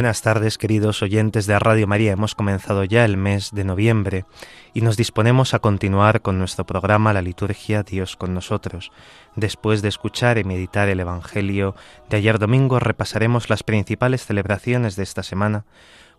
Buenas 0.00 0.22
tardes, 0.22 0.56
queridos 0.56 1.02
oyentes 1.02 1.44
de 1.46 1.58
Radio 1.58 1.86
María. 1.86 2.12
Hemos 2.12 2.34
comenzado 2.34 2.84
ya 2.84 3.04
el 3.04 3.18
mes 3.18 3.50
de 3.52 3.64
noviembre 3.64 4.24
y 4.72 4.80
nos 4.80 4.96
disponemos 4.96 5.52
a 5.52 5.58
continuar 5.58 6.22
con 6.22 6.38
nuestro 6.38 6.64
programa 6.64 7.12
La 7.12 7.20
liturgia 7.20 7.82
Dios 7.82 8.16
con 8.16 8.32
nosotros. 8.32 8.92
Después 9.36 9.82
de 9.82 9.90
escuchar 9.90 10.38
y 10.38 10.44
meditar 10.44 10.88
el 10.88 11.00
Evangelio 11.00 11.74
de 12.08 12.16
ayer 12.16 12.38
domingo, 12.38 12.80
repasaremos 12.80 13.50
las 13.50 13.62
principales 13.62 14.24
celebraciones 14.24 14.96
de 14.96 15.02
esta 15.02 15.22
semana. 15.22 15.66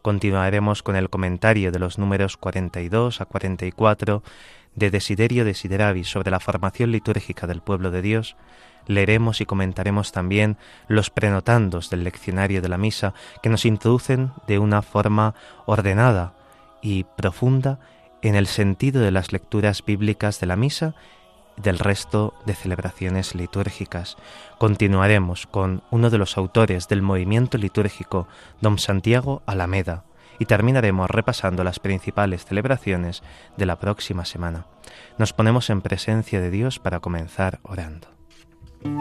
Continuaremos 0.03 0.84
con 0.84 0.95
el 0.95 1.09
comentario 1.09 1.72
de 1.72 1.80
los 1.80 1.98
números 1.98 2.38
42 2.38 3.20
a 3.20 3.25
44 3.25 4.22
de 4.75 4.91
Desiderio 4.91 5.44
Desideravi 5.44 6.03
sobre 6.03 6.30
la 6.30 6.39
formación 6.39 6.91
litúrgica 6.91 7.48
del 7.48 7.61
pueblo 7.61 7.89
de 7.89 8.03
Dios 8.03 8.36
leeremos 8.87 9.41
y 9.41 9.45
comentaremos 9.45 10.11
también 10.11 10.57
los 10.87 11.09
prenotandos 11.09 11.89
del 11.89 12.03
leccionario 12.03 12.61
de 12.61 12.69
la 12.69 12.77
misa 12.77 13.13
que 13.41 13.49
nos 13.49 13.65
introducen 13.65 14.31
de 14.47 14.59
una 14.59 14.81
forma 14.81 15.35
ordenada 15.65 16.33
y 16.81 17.03
profunda 17.03 17.79
en 18.21 18.35
el 18.35 18.47
sentido 18.47 19.02
de 19.02 19.11
las 19.11 19.31
lecturas 19.31 19.83
bíblicas 19.85 20.39
de 20.39 20.47
la 20.47 20.55
misa 20.55 20.95
y 21.17 21.21
del 21.57 21.79
resto 21.79 22.33
de 22.45 22.55
celebraciones 22.55 23.35
litúrgicas. 23.35 24.17
Continuaremos 24.57 25.47
con 25.47 25.83
uno 25.91 26.09
de 26.09 26.17
los 26.17 26.37
autores 26.37 26.87
del 26.87 27.02
movimiento 27.02 27.57
litúrgico, 27.57 28.27
don 28.61 28.79
Santiago 28.79 29.41
Alameda, 29.45 30.03
y 30.39 30.45
terminaremos 30.45 31.09
repasando 31.09 31.63
las 31.63 31.79
principales 31.79 32.45
celebraciones 32.45 33.21
de 33.57 33.65
la 33.65 33.77
próxima 33.77 34.25
semana. 34.25 34.65
Nos 35.17 35.33
ponemos 35.33 35.69
en 35.69 35.81
presencia 35.81 36.41
de 36.41 36.49
Dios 36.49 36.79
para 36.79 36.99
comenzar 36.99 37.59
orando. 37.63 38.20
Del 38.83 38.95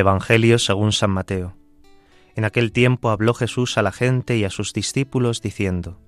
Evangelio 0.00 0.58
según 0.58 0.90
San 0.90 1.10
Mateo. 1.10 1.56
En 2.34 2.44
aquel 2.44 2.72
tiempo 2.72 3.10
habló 3.10 3.34
Jesús 3.34 3.78
a 3.78 3.82
la 3.82 3.92
gente 3.92 4.36
y 4.36 4.42
a 4.42 4.50
sus 4.50 4.72
discípulos 4.72 5.40
diciendo, 5.40 6.00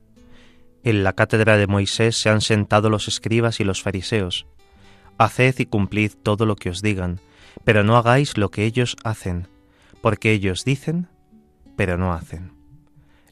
en 0.90 1.04
la 1.04 1.12
cátedra 1.12 1.56
de 1.56 1.66
Moisés 1.66 2.20
se 2.20 2.30
han 2.30 2.40
sentado 2.40 2.88
los 2.88 3.08
escribas 3.08 3.60
y 3.60 3.64
los 3.64 3.82
fariseos. 3.82 4.46
Haced 5.18 5.58
y 5.58 5.66
cumplid 5.66 6.12
todo 6.22 6.46
lo 6.46 6.56
que 6.56 6.70
os 6.70 6.80
digan, 6.80 7.20
pero 7.64 7.84
no 7.84 7.96
hagáis 7.96 8.38
lo 8.38 8.50
que 8.50 8.64
ellos 8.64 8.96
hacen, 9.04 9.48
porque 10.00 10.32
ellos 10.32 10.64
dicen, 10.64 11.08
pero 11.76 11.98
no 11.98 12.12
hacen. 12.12 12.52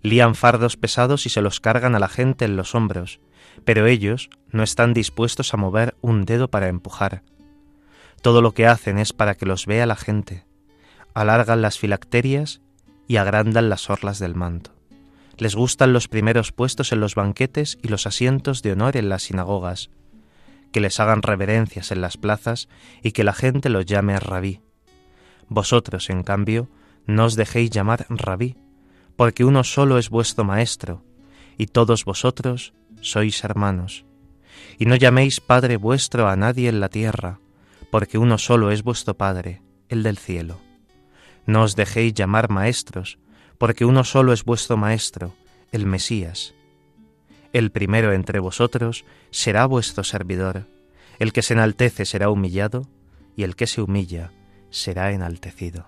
Lían 0.03 0.35
fardos 0.35 0.77
pesados 0.77 1.27
y 1.27 1.31
se 1.31 1.41
los 1.41 1.61
cargan 1.61 1.95
a 1.95 1.99
la 1.99 2.09
gente 2.09 2.45
en 2.45 2.57
los 2.57 2.75
hombros, 2.75 3.21
pero 3.65 3.87
ellos 3.87 4.29
no 4.51 4.63
están 4.63 4.93
dispuestos 4.93 5.55
a 5.55 5.57
mover 5.57 5.97
un 6.01 6.25
dedo 6.25 6.49
para 6.49 6.69
empujar. 6.69 7.23
Todo 8.21 8.43
lo 8.43 8.53
que 8.53 8.67
hacen 8.67 8.99
es 8.99 9.13
para 9.13 9.35
que 9.35 9.47
los 9.47 9.67
vea 9.67 9.87
la 9.87 9.97
gente. 9.97 10.45
Alargan 11.15 11.63
las 11.63 11.79
filacterias 11.79 12.61
y 13.09 13.17
agrandan 13.17 13.69
las 13.69 13.89
orlas 13.89 14.19
del 14.19 14.35
manto. 14.35 14.76
Les 15.39 15.55
gustan 15.55 15.93
los 15.93 16.09
primeros 16.09 16.53
puestos 16.53 16.93
en 16.93 17.01
los 17.01 17.15
banquetes 17.15 17.79
y 17.83 17.89
los 17.89 18.07
asientos 18.07 18.63
de 18.63 18.73
honor 18.73 18.97
en 18.97 19.09
las 19.09 19.25
sinagogas, 19.25 19.91
que 20.73 20.81
les 20.81 20.99
hagan 20.99 21.23
reverencias 21.23 21.91
en 21.93 22.01
las 22.01 22.17
plazas 22.17 22.69
y 23.03 23.13
que 23.13 23.25
la 23.25 23.33
gente 23.33 23.69
los 23.69 23.87
llame 23.87 24.19
rabí. 24.19 24.61
Vosotros, 25.49 26.11
en 26.11 26.23
cambio, 26.23 26.69
no 27.07 27.27
os 27.27 27.37
dejéis 27.37 27.71
llamar 27.71 28.07
rabí, 28.09 28.57
porque 29.17 29.45
uno 29.45 29.65
solo 29.65 29.99
es 29.99 30.11
vuestro 30.11 30.45
maestro, 30.45 31.05
y 31.59 31.67
todos 31.67 32.05
vosotros 32.05 32.75
sois 33.01 33.45
hermanos. 33.45 34.05
Y 34.79 34.87
no 34.87 34.97
llaméis 34.97 35.41
Padre 35.41 35.77
vuestro 35.77 36.29
a 36.29 36.37
nadie 36.37 36.69
en 36.69 36.81
la 36.81 36.89
tierra, 36.89 37.41
porque 37.91 38.19
uno 38.19 38.39
solo 38.39 38.71
es 38.71 38.83
vuestro 38.83 39.15
Padre, 39.17 39.63
el 39.89 40.03
del 40.03 40.19
cielo. 40.19 40.61
No 41.47 41.63
os 41.63 41.77
dejéis 41.77 42.15
llamar 42.15 42.51
maestros, 42.51 43.19
porque 43.59 43.85
uno 43.85 44.05
solo 44.05 44.33
es 44.33 44.45
vuestro 44.45 44.77
Maestro, 44.77 45.35
el 45.73 45.87
Mesías. 45.87 46.55
El 47.53 47.71
primero 47.71 48.13
entre 48.13 48.39
vosotros 48.39 49.05
será 49.31 49.67
vuestro 49.67 50.05
servidor, 50.05 50.67
el 51.19 51.33
que 51.33 51.43
se 51.43 51.55
enaltece 51.55 52.05
será 52.05 52.31
humillado, 52.31 52.87
y 53.37 53.43
el 53.43 53.55
que 53.57 53.67
se 53.67 53.83
humilla 53.83 54.33
será 54.71 55.13
enaltecido. 55.13 55.87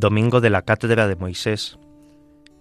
Domingo 0.00 0.40
de 0.40 0.48
la 0.48 0.62
Cátedra 0.62 1.08
de 1.08 1.14
Moisés. 1.14 1.78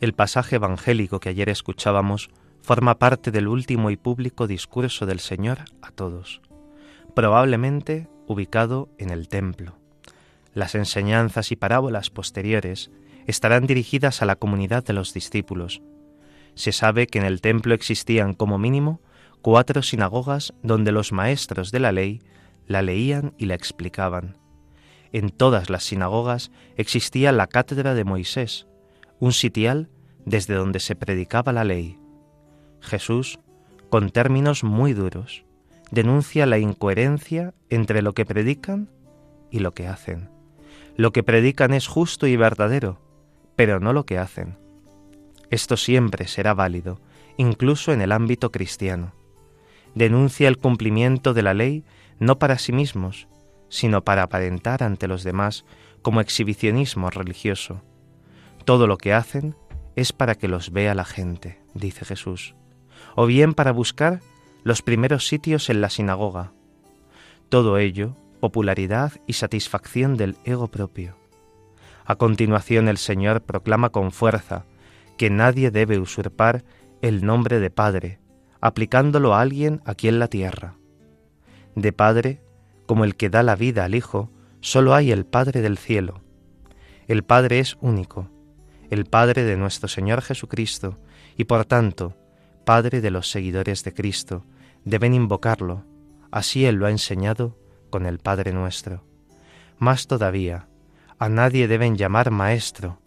El 0.01 0.11
pasaje 0.11 0.57
evangélico 0.57 1.21
que 1.21 1.29
ayer 1.29 1.47
escuchábamos 1.47 2.29
forma 2.61 2.99
parte 2.99 3.31
del 3.31 3.47
último 3.47 3.91
y 3.91 3.95
público 3.95 4.45
discurso 4.45 5.05
del 5.05 5.21
Señor 5.21 5.59
a 5.81 5.91
todos, 5.91 6.41
probablemente 7.15 8.09
ubicado 8.27 8.89
en 8.97 9.09
el 9.09 9.29
templo. 9.29 9.77
Las 10.53 10.75
enseñanzas 10.75 11.53
y 11.53 11.55
parábolas 11.55 12.09
posteriores 12.09 12.91
estarán 13.25 13.67
dirigidas 13.67 14.21
a 14.21 14.25
la 14.25 14.35
comunidad 14.35 14.83
de 14.83 14.91
los 14.91 15.13
discípulos. 15.13 15.81
Se 16.55 16.73
sabe 16.73 17.07
que 17.07 17.19
en 17.19 17.25
el 17.25 17.39
templo 17.39 17.73
existían 17.73 18.33
como 18.33 18.57
mínimo 18.57 18.99
cuatro 19.41 19.81
sinagogas 19.81 20.53
donde 20.61 20.91
los 20.91 21.13
maestros 21.13 21.71
de 21.71 21.79
la 21.79 21.93
ley 21.93 22.21
la 22.67 22.81
leían 22.81 23.33
y 23.37 23.45
la 23.45 23.55
explicaban 23.55 24.35
en 25.11 25.29
todas 25.29 25.69
las 25.69 25.83
sinagogas 25.83 26.51
existía 26.77 27.31
la 27.31 27.47
cátedra 27.47 27.93
de 27.93 28.03
Moisés, 28.03 28.67
un 29.19 29.33
sitial 29.33 29.89
desde 30.25 30.53
donde 30.53 30.79
se 30.79 30.95
predicaba 30.95 31.51
la 31.51 31.63
ley. 31.63 31.97
Jesús, 32.81 33.39
con 33.89 34.09
términos 34.11 34.63
muy 34.63 34.93
duros, 34.93 35.43
denuncia 35.91 36.45
la 36.45 36.59
incoherencia 36.59 37.53
entre 37.69 38.01
lo 38.01 38.13
que 38.13 38.25
predican 38.25 38.89
y 39.51 39.59
lo 39.59 39.73
que 39.73 39.87
hacen. 39.87 40.29
Lo 40.95 41.11
que 41.11 41.23
predican 41.23 41.73
es 41.73 41.87
justo 41.87 42.27
y 42.27 42.35
verdadero, 42.35 42.99
pero 43.55 43.79
no 43.79 43.93
lo 43.93 44.05
que 44.05 44.17
hacen. 44.17 44.57
Esto 45.49 45.77
siempre 45.77 46.27
será 46.27 46.53
válido, 46.53 47.01
incluso 47.37 47.91
en 47.91 48.01
el 48.01 48.11
ámbito 48.11 48.51
cristiano. 48.51 49.13
Denuncia 49.95 50.47
el 50.47 50.57
cumplimiento 50.57 51.33
de 51.33 51.41
la 51.41 51.53
ley 51.53 51.83
no 52.19 52.37
para 52.37 52.59
sí 52.59 52.71
mismos, 52.71 53.27
sino 53.69 54.03
para 54.03 54.23
aparentar 54.23 54.83
ante 54.83 55.07
los 55.07 55.23
demás 55.23 55.65
como 56.01 56.21
exhibicionismo 56.21 57.09
religioso. 57.09 57.81
Todo 58.65 58.87
lo 58.87 58.97
que 58.97 59.13
hacen 59.13 59.55
es 59.95 60.13
para 60.13 60.35
que 60.35 60.47
los 60.47 60.71
vea 60.71 60.95
la 60.95 61.05
gente, 61.05 61.61
dice 61.73 62.05
Jesús, 62.05 62.55
o 63.15 63.25
bien 63.25 63.53
para 63.53 63.71
buscar 63.71 64.21
los 64.63 64.81
primeros 64.81 65.27
sitios 65.27 65.69
en 65.69 65.81
la 65.81 65.89
sinagoga. 65.89 66.51
Todo 67.49 67.77
ello, 67.77 68.15
popularidad 68.39 69.13
y 69.27 69.33
satisfacción 69.33 70.17
del 70.17 70.35
ego 70.43 70.67
propio. 70.67 71.17
A 72.05 72.15
continuación 72.15 72.87
el 72.87 72.97
Señor 72.97 73.41
proclama 73.41 73.89
con 73.89 74.11
fuerza 74.11 74.65
que 75.17 75.29
nadie 75.29 75.71
debe 75.71 75.99
usurpar 75.99 76.63
el 77.01 77.25
nombre 77.25 77.59
de 77.59 77.69
Padre, 77.69 78.19
aplicándolo 78.61 79.33
a 79.33 79.41
alguien 79.41 79.81
aquí 79.85 80.07
en 80.07 80.19
la 80.19 80.27
tierra. 80.27 80.75
De 81.75 81.93
Padre 81.93 82.41
como 82.89 83.03
el 83.03 83.15
que 83.15 83.29
da 83.29 83.43
la 83.43 83.55
vida 83.55 83.85
al 83.85 83.93
Hijo, 83.93 84.31
solo 84.61 84.95
hay 84.95 85.11
el 85.11 85.23
Padre 85.23 85.61
del 85.61 85.77
cielo. 85.77 86.23
El 87.07 87.23
Padre 87.23 87.59
es 87.59 87.77
único, 87.81 88.31
el 88.89 89.05
Padre 89.05 89.43
de 89.43 89.57
nuestro 89.57 89.87
Señor 89.87 90.23
Jesucristo, 90.23 90.97
y 91.37 91.43
por 91.43 91.65
tanto, 91.65 92.17
Padre 92.65 92.99
de 92.99 93.11
los 93.11 93.29
seguidores 93.29 93.83
de 93.83 93.93
Cristo, 93.93 94.43
deben 94.85 95.13
invocarlo, 95.13 95.85
así 96.31 96.65
Él 96.65 96.77
lo 96.77 96.87
ha 96.87 96.89
enseñado 96.89 97.55
con 97.91 98.07
el 98.07 98.17
Padre 98.17 98.53
nuestro. 98.53 99.03
Más 99.77 100.07
todavía, 100.07 100.67
a 101.19 101.29
nadie 101.29 101.67
deben 101.67 101.95
llamar 101.95 102.31
Maestro. 102.31 102.99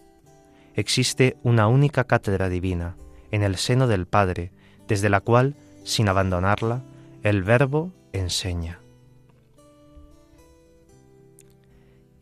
Existe 0.76 1.38
una 1.42 1.66
única 1.66 2.04
cátedra 2.04 2.48
divina, 2.48 2.94
en 3.32 3.42
el 3.42 3.56
seno 3.56 3.88
del 3.88 4.06
Padre, 4.06 4.52
desde 4.86 5.10
la 5.10 5.20
cual, 5.20 5.56
sin 5.82 6.08
abandonarla, 6.08 6.84
el 7.24 7.42
Verbo 7.42 7.90
enseña. 8.12 8.81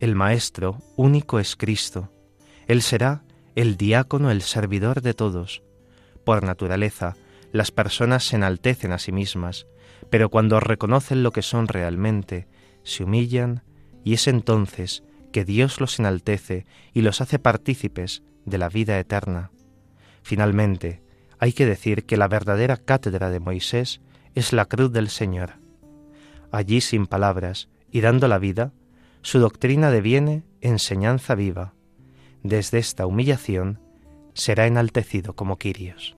El 0.01 0.15
Maestro 0.15 0.79
único 0.95 1.39
es 1.39 1.55
Cristo. 1.55 2.11
Él 2.65 2.81
será 2.81 3.23
el 3.53 3.77
diácono, 3.77 4.31
el 4.31 4.41
servidor 4.41 5.03
de 5.03 5.13
todos. 5.13 5.61
Por 6.25 6.41
naturaleza, 6.43 7.15
las 7.51 7.69
personas 7.69 8.23
se 8.23 8.35
enaltecen 8.35 8.93
a 8.93 8.97
sí 8.97 9.11
mismas, 9.11 9.67
pero 10.09 10.29
cuando 10.29 10.59
reconocen 10.59 11.21
lo 11.21 11.31
que 11.31 11.43
son 11.43 11.67
realmente, 11.67 12.47
se 12.81 13.03
humillan 13.03 13.61
y 14.03 14.15
es 14.15 14.27
entonces 14.27 15.03
que 15.31 15.45
Dios 15.45 15.79
los 15.79 15.99
enaltece 15.99 16.65
y 16.93 17.03
los 17.03 17.21
hace 17.21 17.37
partícipes 17.37 18.23
de 18.43 18.57
la 18.57 18.69
vida 18.69 18.97
eterna. 18.97 19.51
Finalmente, 20.23 21.03
hay 21.37 21.53
que 21.53 21.67
decir 21.67 22.07
que 22.07 22.17
la 22.17 22.27
verdadera 22.27 22.77
cátedra 22.77 23.29
de 23.29 23.39
Moisés 23.39 24.01
es 24.33 24.51
la 24.51 24.65
cruz 24.65 24.91
del 24.91 25.09
Señor. 25.09 25.59
Allí 26.51 26.81
sin 26.81 27.05
palabras 27.05 27.69
y 27.91 28.01
dando 28.01 28.27
la 28.27 28.39
vida, 28.39 28.73
su 29.21 29.39
doctrina 29.39 29.91
deviene 29.91 30.43
enseñanza 30.61 31.35
viva. 31.35 31.73
Desde 32.43 32.79
esta 32.79 33.05
humillación 33.05 33.79
será 34.33 34.65
enaltecido 34.65 35.35
como 35.35 35.57
Quirios. 35.57 36.17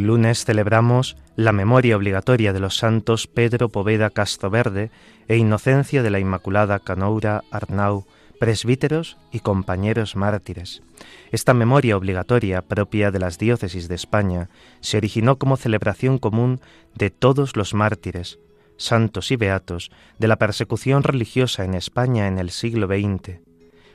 Lunes 0.00 0.44
celebramos 0.44 1.16
la 1.36 1.52
memoria 1.52 1.96
obligatoria 1.96 2.52
de 2.52 2.60
los 2.60 2.76
santos 2.76 3.26
Pedro 3.26 3.68
Poveda 3.68 4.10
Castroverde 4.10 4.90
e 5.28 5.36
Inocencia 5.36 6.02
de 6.02 6.10
la 6.10 6.18
Inmaculada 6.18 6.78
Canoura 6.78 7.44
Arnau, 7.50 8.06
presbíteros 8.38 9.18
y 9.32 9.40
compañeros 9.40 10.16
mártires. 10.16 10.82
Esta 11.30 11.54
memoria 11.54 11.96
obligatoria 11.96 12.62
propia 12.62 13.10
de 13.10 13.18
las 13.18 13.38
diócesis 13.38 13.88
de 13.88 13.94
España 13.94 14.48
se 14.80 14.96
originó 14.96 15.38
como 15.38 15.56
celebración 15.56 16.18
común 16.18 16.60
de 16.94 17.10
todos 17.10 17.56
los 17.56 17.74
mártires, 17.74 18.38
santos 18.76 19.30
y 19.30 19.36
beatos 19.36 19.90
de 20.18 20.28
la 20.28 20.36
persecución 20.36 21.02
religiosa 21.02 21.64
en 21.64 21.74
España 21.74 22.26
en 22.26 22.38
el 22.38 22.50
siglo 22.50 22.86
XX. 22.86 23.40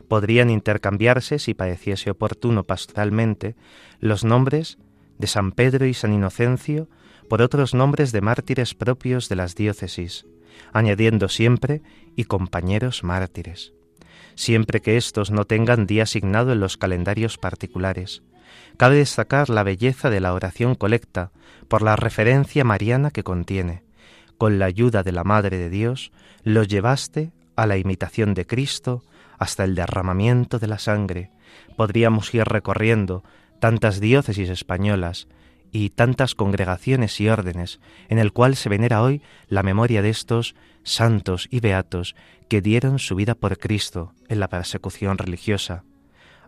Podrían 0.07 0.49
intercambiarse, 0.49 1.39
si 1.39 1.53
pareciese 1.53 2.11
oportuno 2.11 2.63
pastoralmente, 2.63 3.55
los 3.99 4.23
nombres 4.23 4.77
de 5.17 5.27
San 5.27 5.51
Pedro 5.51 5.85
y 5.85 5.93
San 5.93 6.13
Inocencio 6.13 6.89
por 7.29 7.41
otros 7.41 7.73
nombres 7.73 8.11
de 8.11 8.21
mártires 8.21 8.73
propios 8.73 9.29
de 9.29 9.35
las 9.35 9.55
diócesis, 9.55 10.25
añadiendo 10.71 11.29
siempre 11.29 11.81
y 12.15 12.25
compañeros 12.25 13.03
mártires, 13.03 13.73
siempre 14.35 14.81
que 14.81 14.97
éstos 14.97 15.31
no 15.31 15.45
tengan 15.45 15.87
día 15.87 16.03
asignado 16.03 16.51
en 16.51 16.59
los 16.59 16.77
calendarios 16.77 17.37
particulares. 17.37 18.23
Cabe 18.77 18.97
destacar 18.97 19.49
la 19.49 19.63
belleza 19.63 20.09
de 20.09 20.19
la 20.19 20.33
oración 20.33 20.75
colecta 20.75 21.31
por 21.67 21.81
la 21.81 21.95
referencia 21.95 22.63
mariana 22.63 23.11
que 23.11 23.23
contiene. 23.23 23.83
Con 24.37 24.59
la 24.59 24.65
ayuda 24.65 25.03
de 25.03 25.11
la 25.11 25.23
Madre 25.23 25.57
de 25.57 25.69
Dios, 25.69 26.11
los 26.43 26.67
llevaste 26.67 27.31
a 27.55 27.67
la 27.67 27.77
imitación 27.77 28.33
de 28.33 28.45
Cristo 28.45 29.03
hasta 29.37 29.63
el 29.63 29.75
derramamiento 29.75 30.59
de 30.59 30.67
la 30.67 30.79
sangre. 30.79 31.31
Podríamos 31.77 32.33
ir 32.33 32.43
recorriendo 32.45 33.23
tantas 33.63 34.01
diócesis 34.01 34.49
españolas 34.49 35.29
y 35.71 35.91
tantas 35.91 36.35
congregaciones 36.35 37.21
y 37.21 37.29
órdenes, 37.29 37.79
en 38.09 38.19
el 38.19 38.33
cual 38.33 38.57
se 38.57 38.67
venera 38.67 39.01
hoy 39.01 39.21
la 39.47 39.63
memoria 39.63 40.01
de 40.01 40.09
estos 40.09 40.53
santos 40.83 41.47
y 41.49 41.61
beatos 41.61 42.13
que 42.49 42.59
dieron 42.59 42.99
su 42.99 43.15
vida 43.15 43.35
por 43.35 43.57
Cristo 43.57 44.11
en 44.27 44.41
la 44.41 44.49
persecución 44.49 45.17
religiosa. 45.17 45.85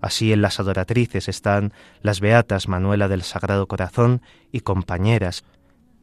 Así 0.02 0.34
en 0.34 0.42
las 0.42 0.60
adoratrices 0.60 1.30
están 1.30 1.72
las 2.02 2.20
beatas 2.20 2.68
Manuela 2.68 3.08
del 3.08 3.22
Sagrado 3.22 3.66
Corazón 3.66 4.22
y 4.52 4.60
compañeras. 4.60 5.46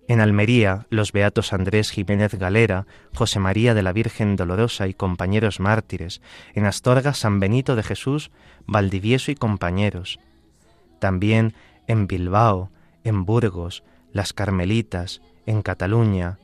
En 0.09 0.23
Almería, 0.23 0.87
los 0.89 1.13
beatos 1.13 1.53
Andrés 1.53 1.91
Jiménez 1.91 2.37
Galera, 2.37 2.87
José 3.15 3.39
María 3.39 3.75
de 3.75 3.83
la 3.83 3.93
Virgen 3.93 4.35
Dolorosa 4.35 4.89
y 4.89 4.95
compañeros 4.95 5.61
mártires. 5.61 6.23
En 6.55 6.65
Astorga, 6.65 7.13
San 7.13 7.39
Benito 7.39 7.77
de 7.77 7.83
Jesús, 7.83 8.31
Valdivieso 8.67 9.31
y 9.31 9.35
compañeros 9.35 10.19
también 11.03 11.55
en 11.89 12.07
Bilbao, 12.07 12.71
en 13.03 13.25
Burgos, 13.25 13.83
las 14.13 14.33
Carmelitas, 14.33 15.21
en 15.47 15.61
Cataluña, 15.63 16.39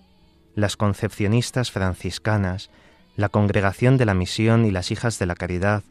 las 0.56 0.76
Concepcionistas 0.76 1.70
franciscanas, 1.70 2.68
la 3.14 3.28
Congregación 3.28 3.98
de 3.98 4.04
la 4.04 4.14
Misión 4.14 4.64
y 4.64 4.72
las 4.72 4.90
Hijas 4.90 5.20
de 5.20 5.26
la 5.26 5.36
Caridad, 5.36 5.84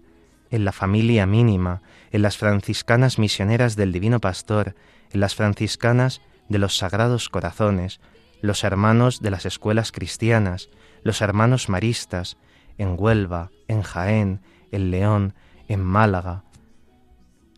en 0.52 0.66
la 0.66 0.74
familia 0.74 1.26
mínima, 1.26 1.82
en 2.12 2.22
las 2.22 2.36
franciscanas 2.38 3.20
misioneras 3.20 3.78
del 3.78 3.94
Divino 3.94 4.20
Pastor, 4.20 4.76
en 5.14 5.22
las 5.22 5.34
franciscanas 5.34 6.20
de 6.50 6.60
los 6.60 6.76
Sagrados 6.76 7.30
Corazones, 7.30 8.02
los 8.42 8.66
hermanos 8.66 9.22
de 9.22 9.32
las 9.32 9.46
escuelas 9.46 9.94
cristianas, 9.94 10.68
los 11.04 11.22
hermanos 11.22 11.70
maristas, 11.70 12.36
en 12.78 12.96
Huelva, 12.98 13.50
en 13.70 13.82
Jaén, 13.82 14.42
en 14.74 14.92
León, 14.92 15.36
en 15.70 15.86
Málaga, 15.86 16.44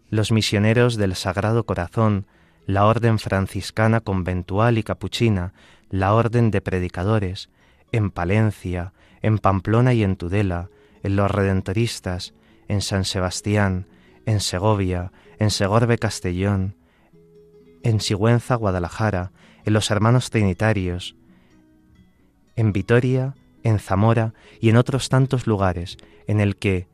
los 0.09 0.31
misioneros 0.31 0.95
del 0.95 1.15
Sagrado 1.15 1.65
Corazón, 1.65 2.25
la 2.65 2.85
Orden 2.85 3.19
franciscana 3.19 3.99
conventual 3.99 4.77
y 4.77 4.83
capuchina, 4.83 5.53
la 5.89 6.13
Orden 6.13 6.51
de 6.51 6.61
Predicadores, 6.61 7.49
en 7.91 8.11
Palencia, 8.11 8.93
en 9.21 9.39
Pamplona 9.39 9.93
y 9.93 10.03
en 10.03 10.15
Tudela, 10.15 10.69
en 11.03 11.15
los 11.15 11.31
Redentoristas, 11.31 12.33
en 12.67 12.81
San 12.81 13.05
Sebastián, 13.05 13.87
en 14.25 14.39
Segovia, 14.39 15.11
en 15.39 15.49
Segorbe 15.49 15.97
Castellón, 15.97 16.75
en 17.83 17.99
Sigüenza, 17.99 18.55
Guadalajara, 18.55 19.31
en 19.65 19.73
los 19.73 19.89
Hermanos 19.89 20.29
Trinitarios, 20.29 21.15
en 22.55 22.73
Vitoria, 22.73 23.35
en 23.63 23.79
Zamora 23.79 24.33
y 24.59 24.69
en 24.69 24.77
otros 24.77 25.09
tantos 25.09 25.47
lugares 25.47 25.97
en 26.27 26.41
el 26.41 26.57
que 26.57 26.87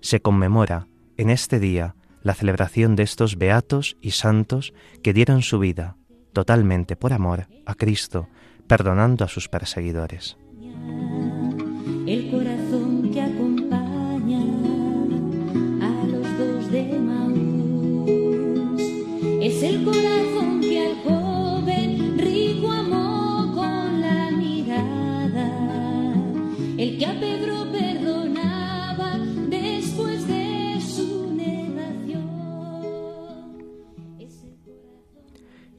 se 0.00 0.20
conmemora 0.20 0.86
en 1.16 1.30
este 1.30 1.58
día 1.58 1.94
la 2.22 2.34
celebración 2.34 2.96
de 2.96 3.02
estos 3.02 3.36
beatos 3.36 3.96
y 4.00 4.12
santos 4.12 4.72
que 5.02 5.12
dieron 5.12 5.42
su 5.42 5.58
vida 5.58 5.96
totalmente 6.32 6.96
por 6.96 7.12
amor 7.12 7.46
a 7.66 7.74
Cristo, 7.74 8.28
perdonando 8.66 9.24
a 9.24 9.28
sus 9.28 9.48
perseguidores. 9.48 10.36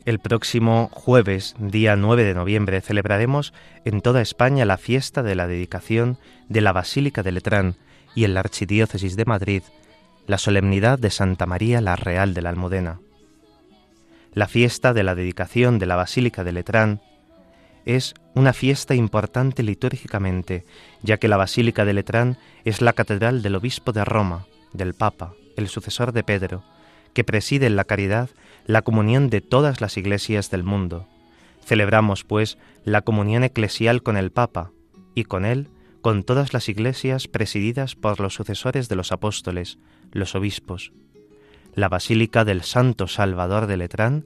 El 0.06 0.20
próximo 0.20 0.90
jueves, 0.92 1.56
día 1.60 1.96
9 1.96 2.26
de 2.26 2.34
noviembre, 2.34 2.82
celebraremos 2.82 3.54
en 3.86 4.02
toda 4.02 4.22
España 4.22 4.66
la 4.66 4.78
fiesta 4.78 5.24
de 5.24 5.34
la 5.34 5.48
dedicación 5.48 6.18
de 6.50 6.60
la 6.60 6.74
Basílica 6.74 7.24
de 7.24 7.32
Letrán 7.32 7.78
y 8.14 8.26
en 8.26 8.34
la 8.34 8.42
Archidiócesis 8.42 9.16
de 9.16 9.24
Madrid 9.24 9.64
la 10.28 10.38
solemnidad 10.38 11.00
de 11.00 11.10
Santa 11.10 11.46
María 11.46 11.80
la 11.80 11.96
Real 11.96 12.34
de 12.34 12.42
la 12.42 12.50
Almudena. 12.50 13.00
La 14.34 14.50
fiesta 14.50 14.94
de 14.94 15.04
la 15.04 15.16
dedicación 15.16 15.80
de 15.80 15.86
la 15.86 15.96
Basílica 15.96 16.44
de 16.44 16.52
Letrán 16.52 17.02
es 17.86 18.14
una 18.34 18.52
fiesta 18.52 18.96
importante 18.96 19.64
litúrgicamente, 19.64 20.66
ya 21.02 21.18
que 21.18 21.30
la 21.30 21.38
Basílica 21.38 21.86
de 21.86 21.94
Letrán 21.94 22.38
es 22.66 22.82
la 22.82 22.92
catedral 22.92 23.42
del 23.42 23.56
obispo 23.56 23.94
de 23.94 24.04
Roma, 24.04 24.48
del 24.74 24.96
Papa, 24.96 25.34
el 25.56 25.70
sucesor 25.70 26.12
de 26.12 26.24
Pedro, 26.24 26.64
que 27.14 27.24
preside 27.24 27.68
en 27.68 27.76
la 27.76 27.86
caridad 27.86 28.30
la 28.66 28.82
comunión 28.82 29.30
de 29.30 29.42
todas 29.42 29.82
las 29.82 29.98
iglesias 29.98 30.50
del 30.50 30.64
mundo. 30.64 31.08
Celebramos, 31.66 32.24
pues, 32.24 32.58
la 32.84 33.02
comunión 33.02 33.44
eclesial 33.44 34.04
con 34.04 34.18
el 34.18 34.32
Papa 34.32 34.72
y 35.16 35.24
con 35.24 35.46
él 35.46 35.70
con 36.02 36.24
todas 36.24 36.52
las 36.52 36.68
iglesias 36.68 37.30
presididas 37.30 37.96
por 37.96 38.20
los 38.20 38.34
sucesores 38.34 38.90
de 38.90 38.98
los 38.98 39.14
apóstoles, 39.14 39.80
los 40.12 40.36
obispos. 40.36 40.92
La 41.76 41.88
Basílica 41.88 42.44
del 42.44 42.62
Santo 42.62 43.08
Salvador 43.08 43.68
de 43.68 43.78
Letrán 43.78 44.26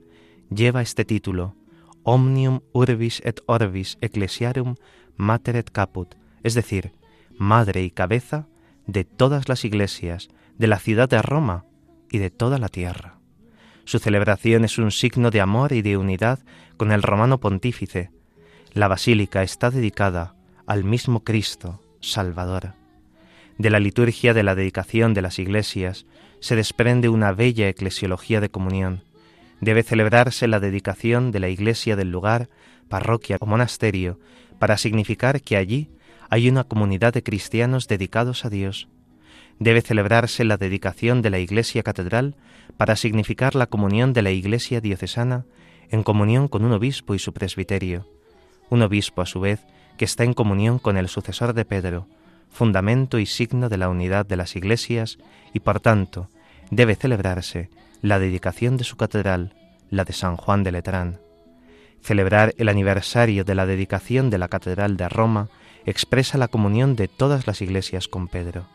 lleva 0.50 0.82
este 0.82 1.06
título, 1.06 1.56
Omnium 2.02 2.62
Urbis 2.74 3.22
et 3.24 3.42
Orbis 3.46 4.00
Ecclesiarum 4.02 4.76
Mater 5.18 5.56
et 5.56 5.70
Caput, 5.70 6.16
es 6.42 6.56
decir, 6.56 6.94
madre 7.38 7.84
y 7.84 7.92
cabeza 7.92 8.48
de 8.88 9.04
todas 9.04 9.48
las 9.48 9.64
iglesias 9.64 10.30
de 10.58 10.66
la 10.66 10.80
ciudad 10.80 11.08
de 11.08 11.22
Roma 11.22 11.67
y 12.12 12.18
de 12.20 12.30
toda 12.30 12.58
la 12.58 12.70
tierra. 12.70 13.18
Su 13.86 14.00
celebración 14.00 14.66
es 14.66 14.78
un 14.78 14.92
signo 14.92 15.32
de 15.32 15.42
amor 15.42 15.72
y 15.72 15.82
de 15.82 15.98
unidad 15.98 16.40
con 16.76 16.92
el 16.92 17.02
romano 17.02 17.40
pontífice. 17.40 18.12
La 18.74 18.88
basílica 18.88 19.44
está 19.44 19.70
dedicada 19.72 20.36
al 20.66 20.84
mismo 20.84 21.24
Cristo, 21.24 21.82
Salvador. 22.02 22.74
De 23.58 23.70
la 23.70 23.80
liturgia 23.80 24.34
de 24.34 24.44
la 24.44 24.56
dedicación 24.56 25.14
de 25.14 25.22
las 25.22 25.40
iglesias 25.40 26.06
se 26.40 26.56
desprende 26.56 27.10
una 27.10 27.32
bella 27.32 27.70
eclesiología 27.70 28.42
de 28.42 28.50
comunión. 28.50 29.04
Debe 29.62 29.84
celebrarse 29.84 30.48
la 30.48 30.60
dedicación 30.60 31.32
de 31.32 31.40
la 31.40 31.50
iglesia 31.50 31.96
del 31.96 32.12
lugar, 32.12 32.50
parroquia 32.90 33.38
o 33.40 33.46
monasterio, 33.46 34.20
para 34.60 34.78
significar 34.78 35.42
que 35.42 35.58
allí 35.58 35.90
hay 36.30 36.50
una 36.50 36.66
comunidad 36.66 37.14
de 37.14 37.24
cristianos 37.24 37.88
dedicados 37.88 38.46
a 38.46 38.50
Dios. 38.50 38.90
Debe 39.60 39.82
celebrarse 39.82 40.44
la 40.44 40.58
dedicación 40.58 41.22
de 41.22 41.30
la 41.30 41.40
iglesia 41.40 41.84
catedral 41.84 42.36
para 42.78 42.96
significar 42.96 43.56
la 43.56 43.68
comunión 43.68 44.14
de 44.14 44.22
la 44.22 44.32
iglesia 44.32 44.82
diocesana 44.82 45.46
en 45.90 46.04
comunión 46.04 46.48
con 46.48 46.64
un 46.64 46.74
obispo 46.74 47.16
y 47.16 47.20
su 47.20 47.34
presbiterio. 47.34 48.08
Un 48.70 48.82
obispo, 48.82 49.22
a 49.22 49.26
su 49.26 49.40
vez, 49.40 49.66
que 49.98 50.06
está 50.06 50.24
en 50.24 50.34
comunión 50.34 50.80
con 50.80 50.98
el 50.98 51.08
sucesor 51.08 51.54
de 51.54 51.66
Pedro, 51.66 52.08
fundamento 52.50 53.20
y 53.20 53.26
signo 53.26 53.70
de 53.70 53.78
la 53.78 53.90
unidad 53.90 54.26
de 54.26 54.38
las 54.38 54.56
iglesias, 54.56 55.18
y 55.54 55.60
por 55.60 55.80
tanto 55.80 56.30
debe 56.70 56.96
celebrarse 56.96 57.70
la 58.02 58.20
dedicación 58.20 58.78
de 58.78 58.84
su 58.84 58.98
catedral, 58.98 59.56
la 59.90 60.04
de 60.04 60.14
San 60.14 60.36
Juan 60.38 60.64
de 60.64 60.72
Letrán. 60.72 61.20
Celebrar 62.02 62.54
el 62.58 62.70
aniversario 62.70 63.44
de 63.44 63.56
la 63.56 63.66
dedicación 63.66 64.30
de 64.30 64.38
la 64.38 64.48
Catedral 64.50 64.98
de 64.98 65.10
Roma 65.10 65.50
expresa 65.86 66.38
la 66.38 66.48
comunión 66.48 66.96
de 66.96 67.08
todas 67.08 67.48
las 67.48 67.62
iglesias 67.62 68.08
con 68.08 68.28
Pedro. 68.28 68.68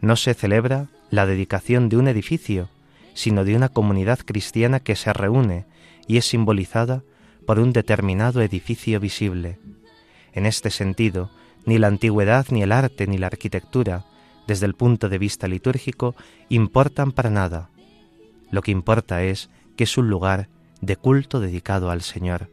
No 0.00 0.16
se 0.16 0.34
celebra 0.34 0.88
la 1.10 1.26
dedicación 1.26 1.88
de 1.88 1.96
un 1.96 2.08
edificio, 2.08 2.68
sino 3.14 3.44
de 3.44 3.56
una 3.56 3.68
comunidad 3.68 4.20
cristiana 4.24 4.80
que 4.80 4.96
se 4.96 5.12
reúne 5.12 5.66
y 6.06 6.16
es 6.16 6.26
simbolizada 6.26 7.02
por 7.46 7.58
un 7.58 7.72
determinado 7.72 8.40
edificio 8.42 9.00
visible. 9.00 9.58
En 10.32 10.46
este 10.46 10.70
sentido, 10.70 11.30
ni 11.66 11.78
la 11.78 11.88
antigüedad, 11.88 12.46
ni 12.50 12.62
el 12.62 12.72
arte, 12.72 13.06
ni 13.06 13.18
la 13.18 13.26
arquitectura, 13.26 14.06
desde 14.46 14.66
el 14.66 14.74
punto 14.74 15.08
de 15.08 15.18
vista 15.18 15.48
litúrgico, 15.48 16.14
importan 16.48 17.12
para 17.12 17.30
nada. 17.30 17.70
Lo 18.50 18.62
que 18.62 18.70
importa 18.70 19.22
es 19.22 19.50
que 19.76 19.84
es 19.84 19.98
un 19.98 20.08
lugar 20.08 20.48
de 20.80 20.96
culto 20.96 21.40
dedicado 21.40 21.90
al 21.90 22.02
Señor. 22.02 22.48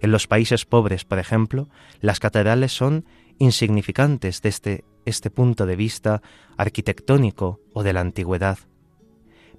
En 0.00 0.10
los 0.10 0.26
países 0.26 0.64
pobres, 0.64 1.04
por 1.04 1.18
ejemplo, 1.18 1.68
las 2.00 2.20
catedrales 2.20 2.72
son 2.72 3.04
insignificantes 3.38 4.42
desde 4.42 4.84
este 5.04 5.30
punto 5.30 5.66
de 5.66 5.76
vista 5.76 6.22
arquitectónico 6.56 7.60
o 7.72 7.82
de 7.82 7.92
la 7.92 8.00
antigüedad, 8.00 8.58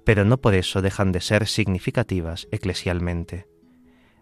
pero 0.06 0.24
no 0.24 0.40
por 0.40 0.54
eso 0.54 0.82
dejan 0.82 1.10
de 1.10 1.20
ser 1.20 1.48
significativas 1.48 2.46
eclesialmente. 2.52 3.48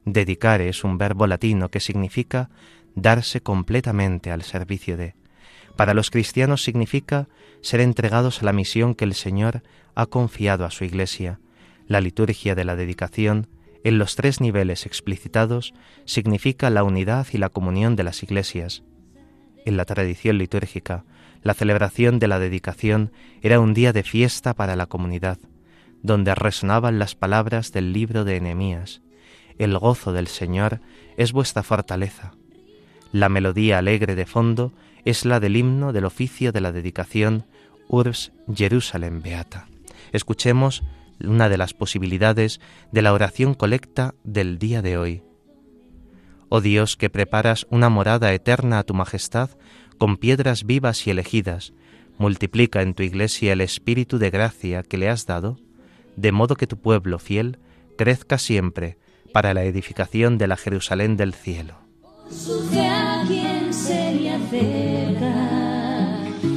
Dedicar 0.07 0.63
es 0.63 0.83
un 0.83 0.97
verbo 0.99 1.27
latino 1.27 1.71
que 1.71 1.81
significa 1.81 2.49
darse 2.95 3.43
completamente 3.43 4.31
al 4.31 4.43
servicio 4.43 4.97
de. 4.97 5.15
Para 5.77 5.93
los 5.95 6.11
cristianos 6.11 6.63
significa 6.63 7.29
ser 7.61 7.81
entregados 7.81 8.41
a 8.41 8.47
la 8.47 8.53
misión 8.53 8.95
que 8.95 9.05
el 9.05 9.15
Señor 9.15 9.63
ha 9.95 10.07
confiado 10.07 10.65
a 10.65 10.71
su 10.71 10.85
Iglesia. 10.85 11.41
La 11.87 12.01
liturgia 12.01 12.55
de 12.55 12.65
la 12.65 12.77
dedicación, 12.77 13.49
en 13.83 13.99
los 13.99 14.17
tres 14.17 14.41
niveles 14.41 14.87
explicitados, 14.87 15.75
significa 16.07 16.71
la 16.71 16.85
unidad 16.85 17.27
y 17.33 17.39
la 17.39 17.51
comunión 17.51 17.97
de 17.97 18.05
las 18.05 18.23
iglesias. 18.23 18.83
En 19.67 19.77
la 19.77 19.85
tradición 19.85 20.39
litúrgica, 20.39 21.05
la 21.45 21.55
celebración 21.55 22.19
de 22.19 22.27
la 22.27 22.39
dedicación 22.39 23.13
era 23.43 23.61
un 23.61 23.75
día 23.75 23.93
de 23.93 24.03
fiesta 24.03 24.55
para 24.55 24.75
la 24.77 24.87
comunidad, 24.87 25.39
donde 26.03 26.35
resonaban 26.35 26.99
las 26.99 27.15
palabras 27.15 27.71
del 27.71 27.93
libro 27.93 28.25
de 28.25 28.37
Enemías. 28.37 29.03
El 29.59 29.79
gozo 29.79 30.13
del 30.13 30.27
Señor 30.27 30.81
es 31.17 31.33
vuestra 31.33 31.63
fortaleza. 31.63 32.33
La 33.13 33.29
melodía 33.29 33.79
alegre 33.79 34.17
de 34.17 34.27
fondo 34.27 34.73
es 35.05 35.27
la 35.27 35.39
del 35.39 35.57
himno 35.57 35.93
del 35.93 36.07
oficio 36.07 36.51
de 36.51 36.63
la 36.63 36.73
dedicación 36.73 37.47
Urs 37.89 38.33
Jerusalem 38.53 39.23
Beata. 39.23 39.69
Escuchemos 40.13 40.83
una 41.21 41.51
de 41.51 41.59
las 41.59 41.75
posibilidades 41.75 42.59
de 42.91 43.03
la 43.03 43.13
oración 43.13 43.53
colecta 43.53 44.15
del 44.25 44.59
día 44.59 44.81
de 44.81 44.97
hoy. 44.97 45.23
Oh 46.49 46.61
Dios, 46.61 46.97
que 46.97 47.11
preparas 47.11 47.67
una 47.69 47.89
morada 47.89 48.33
eterna 48.33 48.79
a 48.79 48.85
tu 48.85 48.95
majestad 48.95 49.51
con 49.99 50.17
piedras 50.17 50.65
vivas 50.65 51.07
y 51.07 51.11
elegidas, 51.11 51.73
multiplica 52.19 52.83
en 52.83 52.95
tu 52.95 53.03
iglesia 53.03 53.53
el 53.53 53.61
espíritu 53.61 54.19
de 54.19 54.31
gracia 54.31 54.83
que 54.83 54.99
le 54.99 55.09
has 55.09 55.27
dado, 55.27 55.59
de 56.17 56.33
modo 56.33 56.57
que 56.57 56.67
tu 56.67 56.77
pueblo 56.77 57.19
fiel 57.19 57.59
crezca 57.97 58.39
siempre 58.39 58.99
para 59.33 59.55
la 59.55 59.65
edificación 59.65 60.39
de 60.39 60.47
la 60.47 60.57
Jerusalén 60.57 61.17
del 61.17 61.35
cielo 61.35 61.75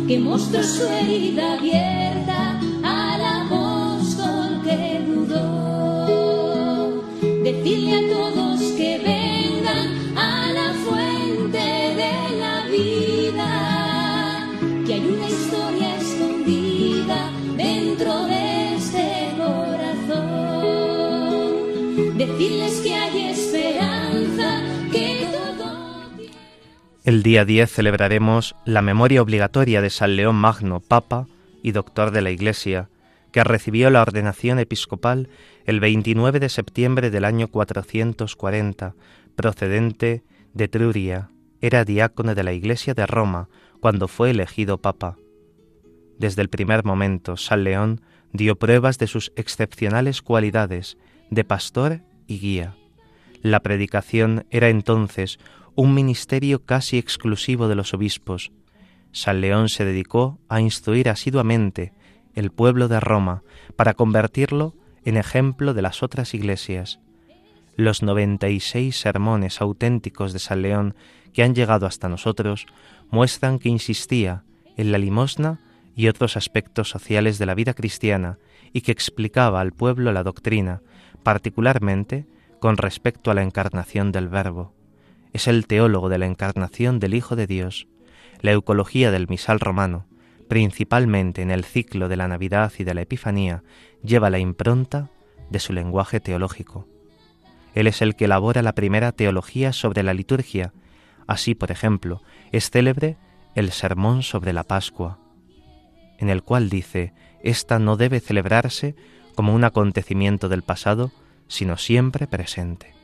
que 0.08 0.20
mostró 0.20 0.64
su 0.64 0.88
herida 0.88 1.56
abierta 1.58 2.60
al 2.84 3.22
apóstol 3.22 4.62
que 4.64 5.02
dudó. 5.06 7.04
Decirle 7.44 7.98
a 7.98 8.02
todos 8.14 8.47
el 27.08 27.24
día 27.24 27.46
10 27.46 27.72
celebraremos 27.72 28.54
la 28.66 28.82
memoria 28.82 29.22
obligatoria 29.22 29.82
de 29.82 29.90
San 29.90 30.18
León 30.18 30.36
Magno, 30.36 30.82
Papa 30.82 31.26
y 31.64 31.72
Doctor 31.72 32.12
de 32.12 32.22
la 32.22 32.32
Iglesia, 32.32 32.90
que 33.32 33.46
recibió 33.46 33.90
la 33.90 34.02
ordenación 34.02 34.60
episcopal 34.60 35.30
el 35.66 35.80
29 35.80 36.42
de 36.42 36.50
septiembre 36.50 37.10
del 37.10 37.24
año 37.24 37.48
440, 37.48 38.94
procedente 39.38 40.26
de 40.54 40.68
Truria. 40.68 41.30
Era 41.62 41.86
diácono 41.86 42.36
de 42.36 42.44
la 42.44 42.52
Iglesia 42.52 42.94
de 42.94 43.06
Roma 43.06 43.48
cuando 43.80 44.10
fue 44.10 44.32
elegido 44.32 44.78
Papa. 44.80 45.16
Desde 46.20 46.42
el 46.42 46.50
primer 46.50 46.84
momento, 46.84 47.38
San 47.38 47.64
León 47.64 48.02
dio 48.34 48.58
pruebas 48.58 48.98
de 48.98 49.08
sus 49.08 49.32
excepcionales 49.38 50.22
cualidades 50.22 50.98
de 51.30 51.46
pastor 51.46 52.02
y 52.28 52.40
guía. 52.40 52.76
La 53.42 53.62
predicación 53.62 54.46
era 54.50 54.68
entonces 54.68 55.40
un 55.80 55.94
ministerio 55.94 56.66
casi 56.66 56.98
exclusivo 56.98 57.68
de 57.68 57.76
los 57.76 57.94
obispos. 57.94 58.52
San 59.12 59.42
León 59.42 59.70
se 59.70 59.86
dedicó 59.86 60.40
a 60.50 60.60
instruir 60.60 61.08
asiduamente 61.08 61.94
el 62.34 62.50
pueblo 62.50 62.88
de 62.88 63.00
Roma 63.00 63.44
para 63.76 63.94
convertirlo 63.94 64.74
en 65.06 65.18
ejemplo 65.18 65.76
de 65.76 65.84
las 65.84 66.02
otras 66.02 66.34
iglesias. 66.34 67.00
Los 67.76 68.02
noventa 68.02 68.50
y 68.50 68.60
seis 68.60 69.00
sermones 69.00 69.62
auténticos 69.62 70.34
de 70.34 70.40
San 70.40 70.64
León 70.64 70.96
que 71.32 71.44
han 71.44 71.54
llegado 71.54 71.86
hasta 71.86 72.10
nosotros 72.10 72.66
muestran 73.12 73.60
que 73.60 73.70
insistía 73.70 74.44
en 74.78 74.92
la 74.92 74.98
limosna 74.98 75.62
y 75.96 76.08
otros 76.08 76.38
aspectos 76.38 76.90
sociales 76.90 77.38
de 77.38 77.46
la 77.46 77.54
vida 77.54 77.76
cristiana 77.76 78.40
y 78.74 78.82
que 78.82 78.92
explicaba 78.92 79.62
al 79.62 79.74
pueblo 79.74 80.12
la 80.12 80.24
doctrina, 80.24 80.82
particularmente 81.22 82.26
con 82.60 82.78
respecto 82.78 83.30
a 83.30 83.36
la 83.36 83.44
encarnación 83.44 84.12
del 84.12 84.28
Verbo 84.28 84.74
es 85.34 85.48
el 85.48 85.68
teólogo 85.68 86.10
de 86.10 86.18
la 86.18 86.26
encarnación 86.26 87.00
del 87.00 87.14
Hijo 87.14 87.36
de 87.36 87.48
Dios, 87.48 87.88
la 88.42 88.52
eucología 88.52 89.12
del 89.12 89.28
misal 89.28 89.60
romano, 89.60 90.06
principalmente 90.48 91.42
en 91.42 91.52
el 91.52 91.64
ciclo 91.64 92.08
de 92.08 92.18
la 92.18 92.28
Navidad 92.28 92.72
y 92.78 92.84
de 92.84 92.94
la 92.94 93.02
Epifanía, 93.02 93.64
lleva 94.04 94.30
la 94.30 94.40
impronta 94.40 95.10
de 95.50 95.60
su 95.60 95.74
lenguaje 95.74 96.20
teológico. 96.20 96.88
Él 97.74 97.88
es 97.88 98.02
el 98.02 98.16
que 98.16 98.26
elabora 98.26 98.62
la 98.62 98.74
primera 98.74 99.12
teología 99.12 99.74
sobre 99.74 100.04
la 100.04 100.14
liturgia. 100.14 100.74
Así, 101.28 101.54
por 101.54 101.72
ejemplo, 101.72 102.22
es 102.52 102.72
célebre 102.72 103.18
el 103.56 103.72
Sermón 103.72 104.24
sobre 104.24 104.54
la 104.54 104.64
Pascua. 104.64 105.20
en 106.20 106.32
el 106.32 106.42
cual 106.42 106.72
dice, 106.72 107.14
esta 107.44 107.78
no 107.78 107.96
debe 107.96 108.20
celebrarse 108.20 108.96
como 109.36 109.54
un 109.54 109.64
acontecimiento 109.64 110.50
del 110.50 110.64
pasado, 110.64 111.12
sino 111.48 111.78
siempre 111.78 112.26
presente. 112.26 112.97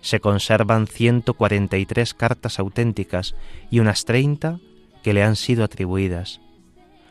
Se 0.00 0.20
conservan 0.20 0.86
143 0.86 2.14
cartas 2.14 2.58
auténticas 2.58 3.34
y 3.70 3.80
unas 3.80 4.04
30 4.04 4.60
que 5.02 5.12
le 5.12 5.22
han 5.22 5.36
sido 5.36 5.64
atribuidas. 5.64 6.40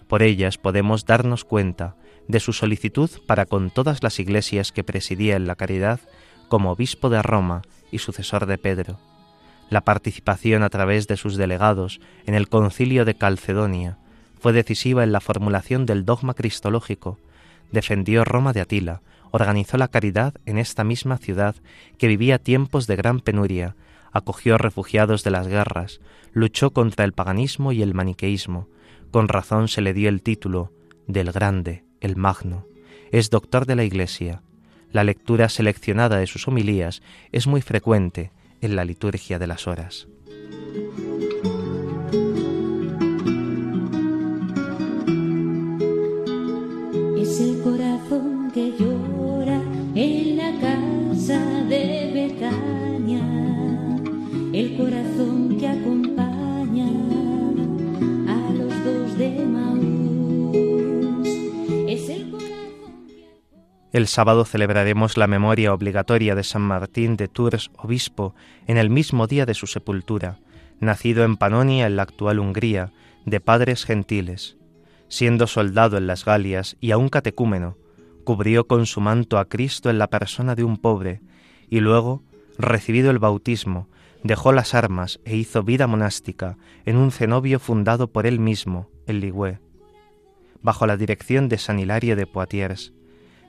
Por 0.07 0.23
ellas 0.23 0.57
podemos 0.57 1.05
darnos 1.05 1.43
cuenta 1.43 1.95
de 2.27 2.39
su 2.39 2.53
solicitud 2.53 3.09
para 3.25 3.45
con 3.45 3.69
todas 3.69 4.03
las 4.03 4.19
iglesias 4.19 4.71
que 4.71 4.83
presidía 4.83 5.35
en 5.35 5.47
la 5.47 5.55
caridad 5.55 5.99
como 6.47 6.71
obispo 6.71 7.09
de 7.09 7.21
Roma 7.21 7.61
y 7.91 7.99
sucesor 7.99 8.45
de 8.45 8.57
Pedro, 8.57 8.99
la 9.69 9.81
participación 9.81 10.63
a 10.63 10.69
través 10.69 11.07
de 11.07 11.17
sus 11.17 11.35
delegados 11.35 11.99
en 12.25 12.35
el 12.35 12.47
concilio 12.47 13.03
de 13.03 13.15
Calcedonia 13.15 13.97
fue 14.39 14.53
decisiva 14.53 15.03
en 15.03 15.11
la 15.11 15.19
formulación 15.19 15.85
del 15.85 16.05
dogma 16.05 16.33
cristológico, 16.33 17.19
defendió 17.71 18.23
Roma 18.23 18.53
de 18.53 18.61
Atila, 18.61 19.01
organizó 19.31 19.77
la 19.77 19.87
caridad 19.87 20.35
en 20.45 20.57
esta 20.57 20.83
misma 20.83 21.17
ciudad 21.17 21.55
que 21.97 22.07
vivía 22.07 22.39
tiempos 22.39 22.87
de 22.87 22.95
gran 22.95 23.19
penuria, 23.19 23.75
acogió 24.11 24.57
refugiados 24.57 25.23
de 25.23 25.31
las 25.31 25.47
guerras, 25.47 25.99
luchó 26.33 26.71
contra 26.71 27.05
el 27.05 27.13
paganismo 27.13 27.71
y 27.71 27.81
el 27.81 27.93
maniqueísmo, 27.93 28.67
con 29.11 29.27
razón 29.27 29.67
se 29.67 29.81
le 29.81 29.93
dio 29.93 30.09
el 30.09 30.21
título 30.21 30.71
del 31.07 31.31
Grande, 31.31 31.83
el 32.01 32.15
Magno, 32.15 32.65
es 33.11 33.29
doctor 33.29 33.65
de 33.65 33.75
la 33.75 33.83
Iglesia. 33.83 34.41
La 34.91 35.03
lectura 35.03 35.49
seleccionada 35.49 36.17
de 36.17 36.27
sus 36.27 36.47
homilías 36.47 37.01
es 37.31 37.47
muy 37.47 37.61
frecuente 37.61 38.31
en 38.61 38.75
la 38.75 38.85
liturgia 38.85 39.39
de 39.39 39.47
las 39.47 39.67
horas. 39.67 40.07
Es 47.27 47.41
el 47.41 47.61
corazón 47.61 48.49
que 48.53 48.71
llora 48.79 49.61
en 49.95 50.37
la 50.37 50.49
casa 50.61 51.37
de 51.65 52.11
Betania, 52.13 53.21
el 54.53 54.77
corazón 54.77 55.57
que 55.59 55.67
acompaña 55.67 56.87
a 58.29 58.53
los 58.53 58.73
dos 58.85 59.17
de 59.17 59.45
Maús. 59.45 61.27
Es 61.89 62.07
el 62.07 62.31
corazón 62.31 62.95
El 63.91 64.07
sábado 64.07 64.45
celebraremos 64.45 65.17
la 65.17 65.27
memoria 65.27 65.73
obligatoria 65.73 66.33
de 66.33 66.45
San 66.45 66.61
Martín 66.61 67.17
de 67.17 67.27
Tours, 67.27 67.71
obispo, 67.77 68.35
en 68.67 68.77
el 68.77 68.89
mismo 68.89 69.27
día 69.27 69.45
de 69.45 69.53
su 69.53 69.67
sepultura, 69.67 70.39
nacido 70.79 71.25
en 71.25 71.35
Panonia, 71.35 71.87
en 71.87 71.97
la 71.97 72.03
actual 72.03 72.39
Hungría, 72.39 72.93
de 73.25 73.41
padres 73.41 73.83
gentiles. 73.83 74.57
Siendo 75.09 75.47
soldado 75.47 75.97
en 75.97 76.07
las 76.07 76.25
Galias 76.25 76.77
y 76.79 76.91
aún 76.91 77.09
catecúmeno, 77.09 77.77
cubrió 78.23 78.67
con 78.67 78.85
su 78.85 78.99
manto 78.99 79.37
a 79.37 79.45
Cristo 79.45 79.89
en 79.89 79.97
la 79.97 80.09
persona 80.09 80.55
de 80.55 80.63
un 80.63 80.77
pobre, 80.77 81.21
y 81.69 81.79
luego, 81.79 82.23
recibido 82.57 83.09
el 83.09 83.19
bautismo, 83.19 83.87
dejó 84.23 84.51
las 84.51 84.73
armas 84.73 85.19
e 85.25 85.37
hizo 85.37 85.63
vida 85.63 85.87
monástica 85.87 86.57
en 86.85 86.97
un 86.97 87.11
cenobio 87.11 87.59
fundado 87.59 88.11
por 88.11 88.27
él 88.27 88.39
mismo, 88.39 88.89
en 89.05 89.21
Ligüé, 89.21 89.59
bajo 90.61 90.85
la 90.85 90.97
dirección 90.97 91.47
de 91.49 91.57
San 91.57 91.79
Hilario 91.79 92.15
de 92.15 92.27
Poitiers. 92.27 92.93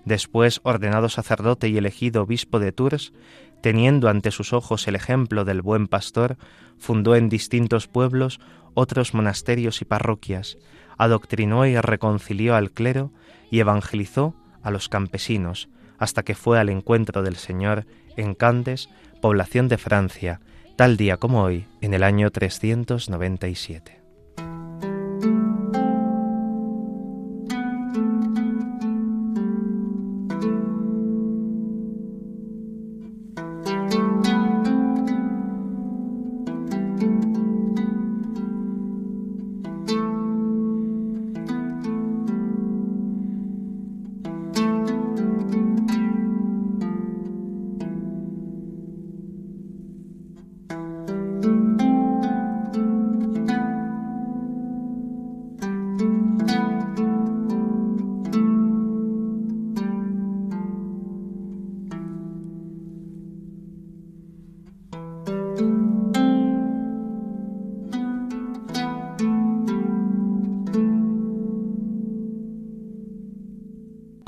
Después, 0.05 0.61
ordenado 0.63 1.09
sacerdote 1.09 1.69
y 1.69 1.77
elegido 1.77 2.23
obispo 2.23 2.61
de 2.61 2.73
Tours, 2.73 3.13
teniendo 3.61 4.09
ante 4.09 4.31
sus 4.31 4.53
ojos 4.53 4.87
el 4.87 4.95
ejemplo 4.95 5.45
del 5.45 5.61
buen 5.63 5.89
pastor, 5.89 6.37
fundó 6.79 7.17
en 7.17 7.29
distintos 7.29 7.89
pueblos 7.89 8.41
otros 8.75 9.13
monasterios 9.13 9.83
y 9.83 9.85
parroquias, 9.85 10.57
adoctrinó 10.99 11.65
y 11.65 11.77
reconcilió 11.81 12.55
al 12.55 12.71
clero 12.71 13.11
y 13.51 13.61
evangelizó 13.61 14.35
a 14.63 14.71
los 14.71 14.89
campesinos, 14.89 15.69
hasta 15.99 16.23
que 16.23 16.35
fue 16.35 16.59
al 16.59 16.69
encuentro 16.69 17.23
del 17.23 17.37
Señor 17.37 17.87
en 18.17 18.35
Candes, 18.35 18.91
población 19.23 19.69
de 19.69 19.79
Francia, 19.79 20.41
tal 20.77 20.97
día 20.97 21.17
como 21.17 21.43
hoy, 21.43 21.67
en 21.81 21.95
el 21.95 22.03
año 22.03 22.31
397. 22.31 23.98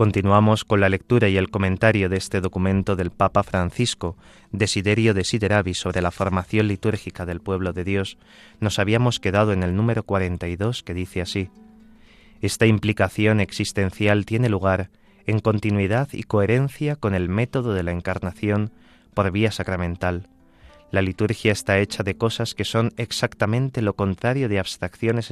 Continuamos 0.00 0.64
con 0.64 0.80
la 0.80 0.88
lectura 0.88 1.28
y 1.28 1.36
el 1.36 1.50
comentario 1.50 2.08
de 2.08 2.16
este 2.16 2.40
documento 2.40 2.96
del 2.96 3.10
Papa 3.10 3.42
Francisco, 3.42 4.16
Desiderio 4.50 5.12
Desideravi, 5.12 5.74
sobre 5.74 6.00
la 6.00 6.10
formación 6.10 6.68
litúrgica 6.68 7.26
del 7.26 7.42
pueblo 7.42 7.74
de 7.74 7.84
Dios. 7.84 8.16
Nos 8.60 8.78
habíamos 8.78 9.20
quedado 9.20 9.52
en 9.52 9.62
el 9.62 9.76
número 9.76 10.02
42 10.02 10.82
que 10.84 10.94
dice 10.94 11.20
así: 11.20 11.50
Esta 12.40 12.64
implicación 12.64 13.40
existencial 13.40 14.24
tiene 14.24 14.48
lugar 14.48 14.88
en 15.26 15.40
continuidad 15.40 16.08
y 16.12 16.22
coherencia 16.22 16.96
con 16.96 17.14
el 17.14 17.28
método 17.28 17.74
de 17.74 17.82
la 17.82 17.92
encarnación 17.92 18.72
por 19.12 19.30
vía 19.30 19.52
sacramental. 19.52 20.30
La 20.90 21.02
liturgia 21.02 21.52
está 21.52 21.78
hecha 21.78 22.02
de 22.04 22.16
cosas 22.16 22.54
que 22.54 22.64
son 22.64 22.94
exactamente 22.96 23.82
lo 23.82 23.96
contrario 23.96 24.48
de 24.48 24.60
abstracciones 24.60 25.30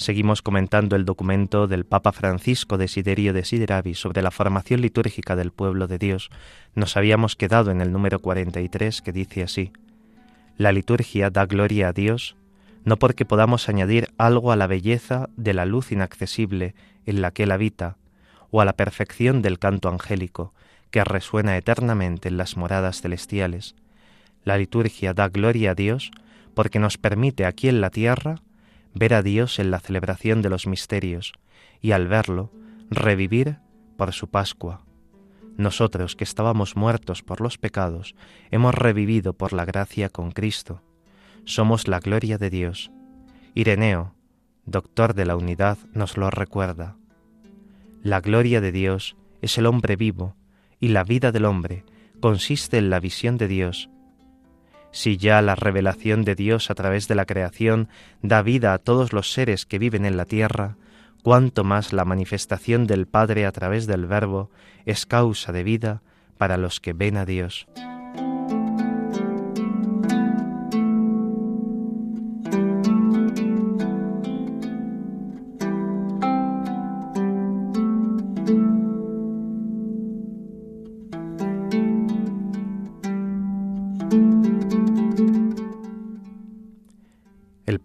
Seguimos 0.00 0.40
comentando 0.40 0.96
el 0.96 1.04
documento 1.04 1.66
del 1.66 1.84
Papa 1.84 2.12
Francisco 2.12 2.78
Desiderio 2.78 3.34
Desideravi 3.34 3.92
sobre 3.92 4.22
la 4.22 4.30
formación 4.30 4.80
litúrgica 4.80 5.36
del 5.36 5.50
pueblo 5.50 5.88
de 5.88 5.98
Dios. 5.98 6.30
Nos 6.74 6.96
habíamos 6.96 7.36
quedado 7.36 7.70
en 7.70 7.82
el 7.82 7.92
número 7.92 8.18
43 8.18 9.02
que 9.02 9.12
dice 9.12 9.42
así: 9.42 9.72
La 10.56 10.72
liturgia 10.72 11.28
da 11.28 11.44
gloria 11.44 11.88
a 11.88 11.92
Dios 11.92 12.34
no 12.82 12.96
porque 12.96 13.26
podamos 13.26 13.68
añadir 13.68 14.08
algo 14.16 14.52
a 14.52 14.56
la 14.56 14.66
belleza 14.66 15.28
de 15.36 15.52
la 15.52 15.66
luz 15.66 15.92
inaccesible 15.92 16.74
en 17.04 17.20
la 17.20 17.30
que 17.30 17.42
Él 17.42 17.52
habita, 17.52 17.98
o 18.50 18.62
a 18.62 18.64
la 18.64 18.72
perfección 18.72 19.42
del 19.42 19.58
canto 19.58 19.90
angélico, 19.90 20.54
que 20.90 21.04
resuena 21.04 21.58
eternamente 21.58 22.28
en 22.30 22.38
las 22.38 22.56
moradas 22.56 23.02
celestiales. 23.02 23.74
La 24.44 24.56
liturgia 24.56 25.12
da 25.12 25.28
gloria 25.28 25.72
a 25.72 25.74
Dios 25.74 26.10
porque 26.54 26.78
nos 26.78 26.96
permite 26.96 27.44
aquí 27.44 27.68
en 27.68 27.82
la 27.82 27.90
tierra 27.90 28.40
ver 28.94 29.14
a 29.14 29.22
Dios 29.22 29.58
en 29.58 29.70
la 29.70 29.80
celebración 29.80 30.42
de 30.42 30.50
los 30.50 30.66
misterios 30.66 31.32
y 31.80 31.92
al 31.92 32.08
verlo 32.08 32.52
revivir 32.90 33.58
por 33.96 34.12
su 34.12 34.28
Pascua. 34.28 34.84
Nosotros 35.56 36.16
que 36.16 36.24
estábamos 36.24 36.76
muertos 36.76 37.22
por 37.22 37.40
los 37.40 37.58
pecados, 37.58 38.14
hemos 38.50 38.74
revivido 38.74 39.34
por 39.34 39.52
la 39.52 39.64
gracia 39.64 40.08
con 40.08 40.30
Cristo. 40.30 40.82
Somos 41.44 41.86
la 41.86 42.00
gloria 42.00 42.38
de 42.38 42.50
Dios. 42.50 42.90
Ireneo, 43.54 44.14
doctor 44.64 45.14
de 45.14 45.26
la 45.26 45.36
unidad, 45.36 45.78
nos 45.92 46.16
lo 46.16 46.30
recuerda. 46.30 46.96
La 48.02 48.20
gloria 48.20 48.60
de 48.60 48.72
Dios 48.72 49.16
es 49.42 49.58
el 49.58 49.66
hombre 49.66 49.96
vivo, 49.96 50.34
y 50.78 50.88
la 50.88 51.04
vida 51.04 51.32
del 51.32 51.44
hombre 51.44 51.84
consiste 52.20 52.78
en 52.78 52.88
la 52.88 53.00
visión 53.00 53.36
de 53.36 53.48
Dios 53.48 53.90
si 54.92 55.16
ya 55.16 55.42
la 55.42 55.54
revelación 55.54 56.24
de 56.24 56.34
Dios 56.34 56.70
a 56.70 56.74
través 56.74 57.08
de 57.08 57.14
la 57.14 57.26
creación 57.26 57.88
da 58.22 58.42
vida 58.42 58.74
a 58.74 58.78
todos 58.78 59.12
los 59.12 59.32
seres 59.32 59.66
que 59.66 59.78
viven 59.78 60.04
en 60.04 60.16
la 60.16 60.24
tierra, 60.24 60.76
cuánto 61.22 61.64
más 61.64 61.92
la 61.92 62.04
manifestación 62.04 62.86
del 62.86 63.06
Padre 63.06 63.46
a 63.46 63.52
través 63.52 63.86
del 63.86 64.06
Verbo 64.06 64.50
es 64.86 65.06
causa 65.06 65.52
de 65.52 65.62
vida 65.62 66.02
para 66.38 66.56
los 66.56 66.80
que 66.80 66.92
ven 66.92 67.16
a 67.16 67.26
Dios. 67.26 67.66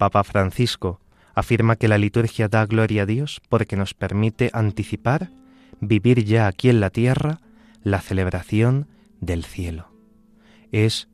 Papa 0.06 0.24
Francisco 0.24 1.02
afirma 1.34 1.78
que 1.78 1.88
la 1.88 1.98
liturgia 1.98 2.48
da 2.48 2.64
gloria 2.68 3.02
a 3.02 3.06
Dios 3.08 3.42
porque 3.50 3.76
nos 3.76 3.96
permite 3.96 4.52
anticipar, 4.54 5.32
vivir 5.82 6.24
ya 6.26 6.46
aquí 6.46 6.70
en 6.70 6.80
la 6.80 6.92
tierra, 6.92 7.40
la 7.82 8.02
celebración 8.02 8.88
del 9.20 9.44
cielo. 9.44 9.90
Es 10.72 11.08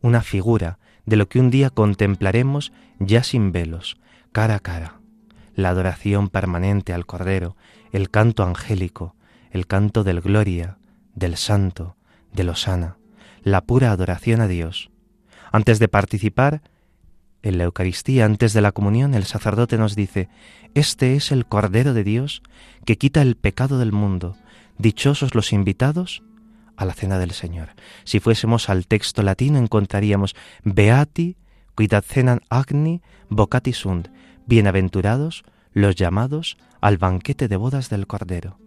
una 0.00 0.22
figura 0.22 0.80
de 1.06 1.14
lo 1.14 1.28
que 1.28 1.38
un 1.38 1.50
día 1.50 1.70
contemplaremos 1.70 2.72
ya 2.98 3.22
sin 3.22 3.52
velos, 3.52 3.96
cara 4.32 4.56
a 4.56 4.58
cara, 4.58 4.98
la 5.54 5.68
adoración 5.68 6.28
permanente 6.28 6.92
al 6.92 7.06
Cordero, 7.06 7.56
el 7.92 8.10
canto 8.10 8.42
angélico, 8.42 9.14
el 9.52 9.68
canto 9.68 10.02
del 10.02 10.20
gloria, 10.20 10.78
del 11.14 11.36
santo, 11.36 11.94
del 12.32 12.48
osana, 12.48 12.96
la 13.44 13.60
pura 13.60 13.92
adoración 13.92 14.40
a 14.40 14.48
Dios. 14.48 14.90
Antes 15.52 15.78
de 15.78 15.86
participar 15.86 16.60
en 17.42 17.58
la 17.58 17.64
Eucaristía, 17.64 18.24
antes 18.24 18.52
de 18.52 18.60
la 18.60 18.72
comunión, 18.72 19.14
el 19.14 19.24
sacerdote 19.24 19.76
nos 19.78 19.96
dice, 19.96 20.28
Este 20.74 21.16
es 21.16 21.32
el 21.32 21.46
Cordero 21.46 21.94
de 21.94 22.04
Dios 22.04 22.42
que 22.84 22.96
quita 22.96 23.22
el 23.22 23.36
pecado 23.36 23.78
del 23.78 23.92
mundo. 23.92 24.36
Dichosos 24.78 25.34
los 25.34 25.52
invitados 25.52 26.22
a 26.76 26.84
la 26.84 26.94
cena 26.94 27.18
del 27.18 27.32
Señor. 27.32 27.70
Si 28.04 28.20
fuésemos 28.20 28.68
al 28.68 28.86
texto 28.86 29.22
latino 29.22 29.58
encontraríamos 29.58 30.34
Beati, 30.64 31.36
cuidad 31.74 32.04
cenan 32.06 32.40
agni, 32.48 33.02
vocati 33.28 33.72
sunt, 33.72 34.08
bienaventurados 34.46 35.44
los 35.72 35.94
llamados 35.96 36.58
al 36.80 36.98
banquete 36.98 37.48
de 37.48 37.56
bodas 37.56 37.88
del 37.88 38.06
Cordero. 38.06 38.58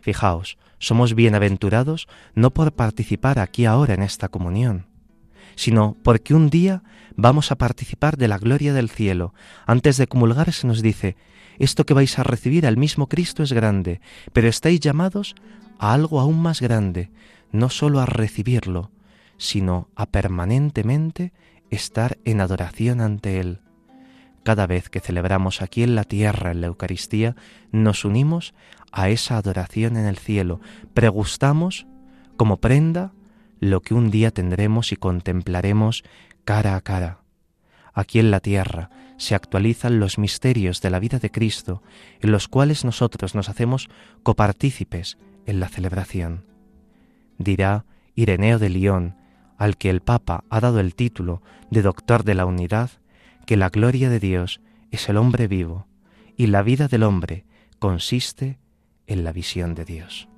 Fijaos, 0.00 0.58
somos 0.78 1.14
bienaventurados 1.14 2.08
no 2.34 2.50
por 2.50 2.72
participar 2.72 3.38
aquí 3.38 3.64
ahora 3.64 3.94
en 3.94 4.02
esta 4.02 4.28
comunión, 4.28 4.86
sino 5.56 5.96
porque 6.02 6.34
un 6.34 6.50
día 6.50 6.82
vamos 7.16 7.50
a 7.52 7.56
participar 7.56 8.16
de 8.16 8.28
la 8.28 8.38
gloria 8.38 8.72
del 8.72 8.90
cielo. 8.90 9.34
Antes 9.66 9.96
de 9.96 10.06
comulgar 10.06 10.52
se 10.52 10.66
nos 10.66 10.82
dice, 10.82 11.16
esto 11.58 11.86
que 11.86 11.94
vais 11.94 12.18
a 12.18 12.24
recibir 12.24 12.66
al 12.66 12.76
mismo 12.76 13.08
Cristo 13.08 13.42
es 13.42 13.52
grande, 13.52 14.00
pero 14.32 14.48
estáis 14.48 14.80
llamados 14.80 15.34
a 15.78 15.92
algo 15.92 16.20
aún 16.20 16.40
más 16.40 16.60
grande, 16.60 17.10
no 17.52 17.70
sólo 17.70 18.00
a 18.00 18.06
recibirlo, 18.06 18.90
sino 19.36 19.88
a 19.94 20.06
permanentemente 20.06 21.32
estar 21.70 22.18
en 22.24 22.40
adoración 22.40 23.00
ante 23.00 23.40
Él. 23.40 23.60
Cada 24.42 24.66
vez 24.66 24.90
que 24.90 25.00
celebramos 25.00 25.62
aquí 25.62 25.82
en 25.82 25.94
la 25.94 26.04
tierra, 26.04 26.50
en 26.50 26.60
la 26.60 26.66
Eucaristía, 26.66 27.34
nos 27.72 28.04
unimos 28.04 28.54
a 28.92 29.08
esa 29.08 29.38
adoración 29.38 29.96
en 29.96 30.06
el 30.06 30.18
cielo, 30.18 30.60
pregustamos 30.92 31.86
como 32.36 32.58
prenda 32.58 33.12
lo 33.60 33.80
que 33.80 33.94
un 33.94 34.10
día 34.10 34.30
tendremos 34.30 34.92
y 34.92 34.96
contemplaremos 34.96 36.04
cara 36.44 36.76
a 36.76 36.80
cara. 36.80 37.20
Aquí 37.92 38.18
en 38.18 38.30
la 38.30 38.40
tierra 38.40 38.90
se 39.16 39.34
actualizan 39.34 40.00
los 40.00 40.18
misterios 40.18 40.80
de 40.80 40.90
la 40.90 40.98
vida 40.98 41.18
de 41.18 41.30
Cristo, 41.30 41.82
en 42.20 42.32
los 42.32 42.48
cuales 42.48 42.84
nosotros 42.84 43.34
nos 43.34 43.48
hacemos 43.48 43.88
copartícipes 44.22 45.16
en 45.46 45.60
la 45.60 45.68
celebración. 45.68 46.44
Dirá 47.38 47.84
Ireneo 48.14 48.58
de 48.58 48.70
León, 48.70 49.16
al 49.56 49.76
que 49.76 49.90
el 49.90 50.00
Papa 50.00 50.44
ha 50.50 50.60
dado 50.60 50.80
el 50.80 50.94
título 50.94 51.42
de 51.70 51.82
Doctor 51.82 52.24
de 52.24 52.34
la 52.34 52.46
Unidad, 52.46 52.90
que 53.46 53.56
la 53.56 53.68
gloria 53.68 54.10
de 54.10 54.20
Dios 54.20 54.60
es 54.90 55.08
el 55.08 55.16
hombre 55.16 55.46
vivo 55.48 55.86
y 56.36 56.48
la 56.48 56.62
vida 56.62 56.88
del 56.88 57.04
hombre 57.04 57.44
consiste 57.78 58.58
en 59.06 59.24
la 59.24 59.32
visión 59.32 59.74
de 59.74 59.84
Dios. 59.84 60.28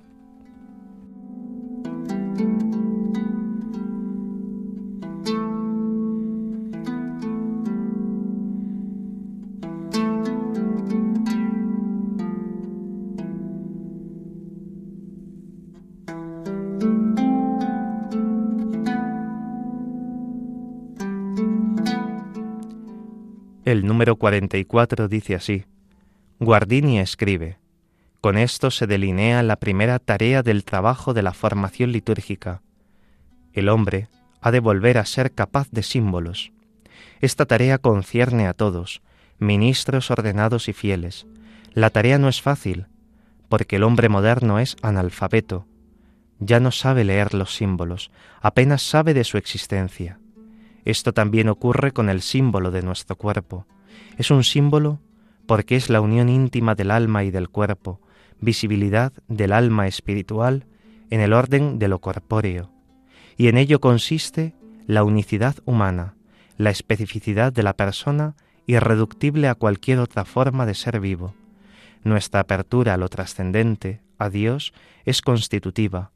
El 23.67 23.85
número 23.85 24.15
44 24.15 25.09
dice 25.09 25.35
así, 25.35 25.65
Guardini 26.39 26.99
escribe, 26.99 27.59
con 28.21 28.37
esto 28.37 28.71
se 28.71 28.87
delinea 28.87 29.43
la 29.43 29.57
primera 29.57 29.99
tarea 29.99 30.41
del 30.41 30.63
trabajo 30.63 31.13
de 31.13 31.21
la 31.21 31.33
formación 31.33 31.91
litúrgica. 31.91 32.61
El 33.51 33.67
hombre 33.67 34.07
ha 34.39 34.51
de 34.51 34.61
volver 34.61 34.97
a 34.97 35.05
ser 35.05 35.33
capaz 35.33 35.67
de 35.69 35.83
símbolos. 35.83 36.53
Esta 37.19 37.45
tarea 37.45 37.77
concierne 37.77 38.47
a 38.47 38.53
todos, 38.53 39.01
ministros 39.37 40.11
ordenados 40.11 40.69
y 40.69 40.71
fieles. 40.71 41.27
La 41.73 41.89
tarea 41.89 42.17
no 42.19 42.29
es 42.29 42.41
fácil, 42.41 42.87
porque 43.49 43.75
el 43.75 43.83
hombre 43.83 44.07
moderno 44.07 44.59
es 44.59 44.77
analfabeto. 44.81 45.67
Ya 46.39 46.61
no 46.61 46.71
sabe 46.71 47.03
leer 47.03 47.33
los 47.33 47.53
símbolos, 47.53 48.11
apenas 48.39 48.81
sabe 48.81 49.13
de 49.13 49.25
su 49.25 49.37
existencia. 49.37 50.19
Esto 50.87 51.13
también 51.13 51.49
ocurre 51.49 51.91
con 51.91 52.07
el 52.07 52.21
símbolo 52.21 52.71
de 52.71 52.81
nuestro 52.81 53.17
cuerpo. 53.17 53.65
Es 54.17 54.31
un 54.31 54.45
símbolo 54.45 55.01
porque 55.45 55.75
es 55.75 55.89
la 55.89 55.99
unión 55.99 56.29
íntima 56.29 56.75
del 56.75 56.91
alma 56.91 57.25
y 57.25 57.29
del 57.29 57.49
cuerpo, 57.49 57.99
visibilidad 58.39 59.11
del 59.27 59.51
alma 59.51 59.87
espiritual 59.87 60.65
en 61.09 61.19
el 61.19 61.33
orden 61.33 61.77
de 61.77 61.89
lo 61.89 61.99
corpóreo. 61.99 62.71
Y 63.35 63.49
en 63.49 63.57
ello 63.57 63.81
consiste 63.81 64.55
la 64.85 65.03
unicidad 65.03 65.57
humana, 65.65 66.15
la 66.55 66.69
especificidad 66.69 67.51
de 67.51 67.63
la 67.63 67.73
persona 67.73 68.37
irreductible 68.65 69.49
a 69.49 69.55
cualquier 69.55 69.99
otra 69.99 70.23
forma 70.23 70.65
de 70.65 70.73
ser 70.73 71.01
vivo. 71.01 71.35
Nuestra 72.05 72.39
apertura 72.39 72.93
a 72.93 72.97
lo 72.97 73.09
trascendente, 73.09 73.99
a 74.17 74.29
Dios, 74.29 74.71
es 75.03 75.21
constitutiva, 75.21 76.11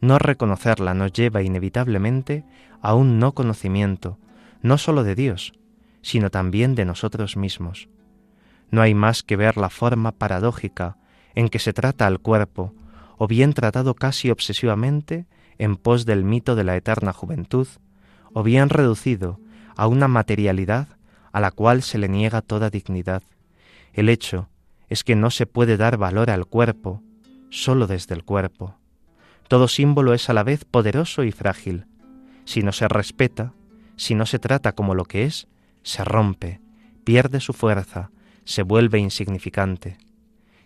no 0.00 0.18
reconocerla 0.18 0.94
nos 0.94 1.12
lleva 1.12 1.42
inevitablemente 1.42 2.44
a 2.80 2.94
un 2.94 3.18
no 3.18 3.32
conocimiento, 3.32 4.18
no 4.62 4.78
sólo 4.78 5.04
de 5.04 5.14
Dios, 5.14 5.52
sino 6.02 6.30
también 6.30 6.74
de 6.74 6.84
nosotros 6.84 7.36
mismos. 7.36 7.88
No 8.70 8.82
hay 8.82 8.94
más 8.94 9.22
que 9.22 9.36
ver 9.36 9.56
la 9.56 9.70
forma 9.70 10.12
paradójica 10.12 10.96
en 11.34 11.48
que 11.48 11.58
se 11.58 11.72
trata 11.72 12.06
al 12.06 12.20
cuerpo, 12.20 12.74
o 13.18 13.26
bien 13.26 13.52
tratado 13.52 13.94
casi 13.94 14.30
obsesivamente 14.30 15.26
en 15.58 15.76
pos 15.76 16.06
del 16.06 16.24
mito 16.24 16.56
de 16.56 16.64
la 16.64 16.76
eterna 16.76 17.12
juventud, 17.12 17.68
o 18.32 18.42
bien 18.42 18.70
reducido 18.70 19.40
a 19.76 19.86
una 19.86 20.08
materialidad 20.08 20.88
a 21.32 21.40
la 21.40 21.50
cual 21.50 21.82
se 21.82 21.98
le 21.98 22.08
niega 22.08 22.40
toda 22.40 22.70
dignidad. 22.70 23.22
El 23.92 24.08
hecho 24.08 24.48
es 24.88 25.04
que 25.04 25.16
no 25.16 25.30
se 25.30 25.46
puede 25.46 25.76
dar 25.76 25.96
valor 25.96 26.30
al 26.30 26.46
cuerpo 26.46 27.02
sólo 27.50 27.86
desde 27.86 28.14
el 28.14 28.24
cuerpo. 28.24 28.79
Todo 29.50 29.66
símbolo 29.66 30.14
es 30.14 30.30
a 30.30 30.32
la 30.32 30.44
vez 30.44 30.64
poderoso 30.64 31.24
y 31.24 31.32
frágil. 31.32 31.86
Si 32.44 32.62
no 32.62 32.70
se 32.70 32.86
respeta, 32.86 33.52
si 33.96 34.14
no 34.14 34.24
se 34.24 34.38
trata 34.38 34.76
como 34.76 34.94
lo 34.94 35.04
que 35.04 35.24
es, 35.24 35.48
se 35.82 36.04
rompe, 36.04 36.60
pierde 37.02 37.40
su 37.40 37.52
fuerza, 37.52 38.12
se 38.44 38.62
vuelve 38.62 39.00
insignificante. 39.00 39.98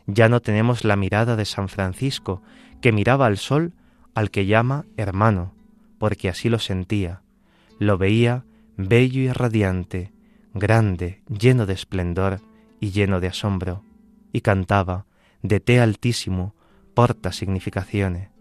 Ya 0.07 0.29
no 0.29 0.42
tenemos 0.42 0.85
la 0.85 0.97
mirada 0.97 1.35
de 1.35 1.47
San 1.47 1.70
Francisco, 1.70 2.42
que 2.83 2.92
miraba 2.92 3.25
al 3.25 3.38
sol 3.38 3.73
al 4.14 4.31
que 4.31 4.44
llama 4.44 4.85
hermano, 4.99 5.55
porque 5.97 6.29
así 6.29 6.51
lo 6.51 6.59
sentía. 6.59 7.23
Lo 7.79 7.97
veía 7.97 8.44
bello 8.77 9.23
y 9.23 9.33
radiante, 9.33 10.12
grande, 10.53 11.23
lleno 11.27 11.64
de 11.64 11.73
esplendor 11.73 12.42
y 12.81 12.90
lleno 12.90 13.20
de 13.20 13.29
asombro, 13.29 13.83
y 14.31 14.42
cantaba, 14.42 15.07
de 15.40 15.59
té 15.61 15.81
altísimo, 15.81 16.55
porta 16.92 17.33
significaciones 17.33 18.34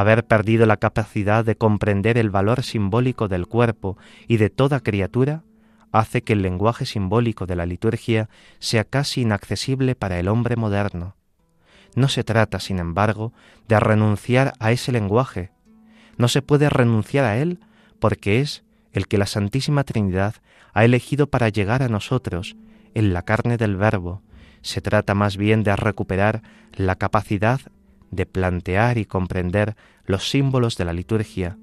haber 0.00 0.24
perdido 0.24 0.64
la 0.64 0.76
capacidad 0.76 1.44
de 1.44 1.56
comprender 1.56 2.18
el 2.18 2.30
valor 2.30 2.62
simbólico 2.62 3.26
del 3.26 3.48
cuerpo 3.48 3.98
y 4.28 4.36
de 4.36 4.48
toda 4.48 4.78
criatura, 4.78 5.42
hace 5.90 6.22
que 6.22 6.34
el 6.34 6.42
lenguaje 6.42 6.86
simbólico 6.86 7.46
de 7.46 7.56
la 7.56 7.66
liturgia 7.66 8.28
sea 8.60 8.84
casi 8.84 9.22
inaccesible 9.22 9.96
para 9.96 10.20
el 10.20 10.28
hombre 10.28 10.54
moderno. 10.54 11.16
No 11.96 12.06
se 12.06 12.22
trata, 12.22 12.60
sin 12.60 12.78
embargo, 12.78 13.32
de 13.66 13.80
renunciar 13.80 14.52
a 14.60 14.70
ese 14.70 14.92
lenguaje. 14.92 15.50
No 16.16 16.28
se 16.28 16.42
puede 16.42 16.70
renunciar 16.70 17.24
a 17.24 17.38
él 17.38 17.58
porque 17.98 18.40
es 18.40 18.62
el 18.92 19.08
que 19.08 19.18
la 19.18 19.26
Santísima 19.26 19.82
Trinidad 19.82 20.36
ha 20.74 20.84
elegido 20.84 21.26
para 21.26 21.48
llegar 21.48 21.82
a 21.82 21.88
nosotros 21.88 22.54
en 22.94 23.12
la 23.12 23.22
carne 23.22 23.56
del 23.56 23.74
Verbo. 23.74 24.22
Se 24.62 24.80
trata 24.80 25.14
más 25.14 25.36
bien 25.36 25.64
de 25.64 25.74
recuperar 25.74 26.42
la 26.72 26.94
capacidad 26.94 27.60
de 28.10 28.26
plantear 28.26 28.98
y 28.98 29.04
comprender 29.04 29.76
los 30.04 30.30
símbolos 30.30 30.76
de 30.76 30.84
la 30.84 30.92
liturgia. 30.92 31.58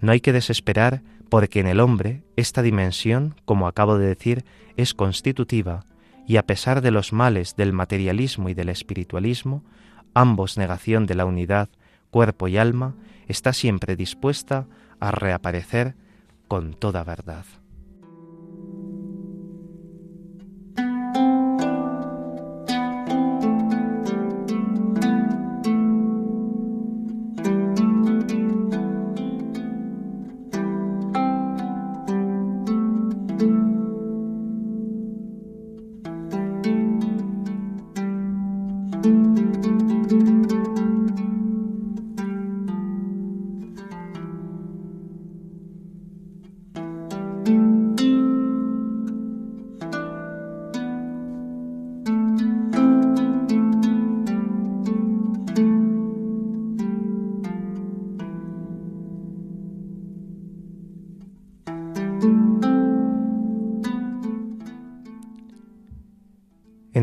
No 0.00 0.12
hay 0.12 0.20
que 0.20 0.32
desesperar 0.32 1.02
porque 1.28 1.60
en 1.60 1.66
el 1.66 1.80
hombre 1.80 2.22
esta 2.36 2.62
dimensión, 2.62 3.36
como 3.44 3.68
acabo 3.68 3.98
de 3.98 4.06
decir, 4.06 4.44
es 4.76 4.94
constitutiva 4.94 5.84
y 6.26 6.36
a 6.36 6.46
pesar 6.46 6.80
de 6.80 6.90
los 6.90 7.12
males 7.12 7.56
del 7.56 7.72
materialismo 7.72 8.48
y 8.48 8.54
del 8.54 8.68
espiritualismo, 8.68 9.64
ambos 10.14 10.58
negación 10.58 11.06
de 11.06 11.14
la 11.14 11.24
unidad, 11.24 11.68
cuerpo 12.10 12.48
y 12.48 12.56
alma, 12.56 12.94
está 13.28 13.52
siempre 13.52 13.96
dispuesta 13.96 14.66
a 14.98 15.10
reaparecer 15.10 15.94
con 16.48 16.74
toda 16.74 17.04
verdad. 17.04 17.44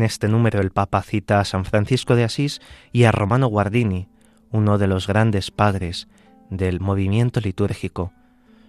Este 0.08 0.26
número 0.26 0.60
el 0.60 0.70
Papa 0.70 1.02
cita 1.02 1.38
a 1.38 1.44
San 1.44 1.64
Francisco 1.64 2.16
de 2.16 2.24
Asís 2.24 2.60
y 2.92 3.04
a 3.04 3.12
Romano 3.12 3.46
Guardini, 3.46 4.08
uno 4.50 4.78
de 4.78 4.86
los 4.86 5.06
grandes 5.06 5.50
padres 5.50 6.08
del 6.50 6.80
movimiento 6.80 7.40
litúrgico. 7.40 8.12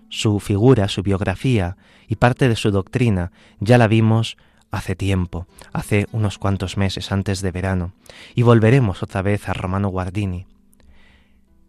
Su 0.10 0.40
figura, 0.40 0.90
su 0.90 1.02
biografía 1.02 1.78
y 2.08 2.18
parte 2.18 2.50
de 2.50 2.56
su 2.56 2.72
doctrina 2.72 3.32
ya 3.60 3.78
la 3.78 3.88
vimos 3.88 4.38
hace 4.70 4.96
tiempo, 4.96 5.48
hace 5.72 6.08
unos 6.12 6.38
cuantos 6.38 6.78
meses 6.78 7.12
antes 7.12 7.42
de 7.42 7.52
verano, 7.52 7.94
y 8.36 8.44
volveremos 8.44 9.02
otra 9.02 9.22
vez 9.22 9.48
a 9.48 9.54
Romano 9.54 9.88
Guardini. 9.88 10.46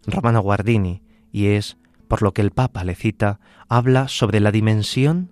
Romano 0.05 0.41
Guardini, 0.41 1.01
y 1.31 1.47
es 1.47 1.77
por 2.09 2.21
lo 2.21 2.33
que 2.33 2.41
el 2.41 2.51
Papa 2.51 2.83
le 2.83 2.95
cita, 2.95 3.39
habla 3.69 4.09
sobre 4.09 4.41
la 4.41 4.51
dimensión 4.51 5.31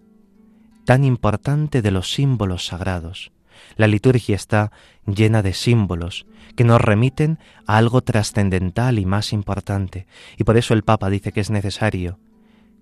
tan 0.85 1.03
importante 1.03 1.81
de 1.81 1.91
los 1.91 2.13
símbolos 2.13 2.65
sagrados. 2.67 3.33
La 3.75 3.87
liturgia 3.87 4.35
está 4.35 4.71
llena 5.05 5.41
de 5.41 5.53
símbolos 5.53 6.25
que 6.55 6.63
nos 6.63 6.81
remiten 6.81 7.39
a 7.65 7.77
algo 7.77 8.01
trascendental 8.01 8.99
y 8.99 9.05
más 9.05 9.33
importante, 9.33 10.07
y 10.37 10.43
por 10.43 10.57
eso 10.57 10.73
el 10.73 10.83
Papa 10.83 11.09
dice 11.09 11.31
que 11.31 11.39
es 11.39 11.49
necesario 11.49 12.19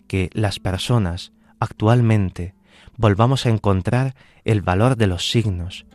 que 0.08 0.30
las 0.34 0.60
personas 0.60 1.34
actualmente 1.60 2.56
volvamos 2.98 3.46
a 3.46 3.50
encontrar 3.50 4.16
el 4.46 4.62
valor 4.62 4.96
de 4.96 5.08
los 5.08 5.30
signos, 5.30 5.86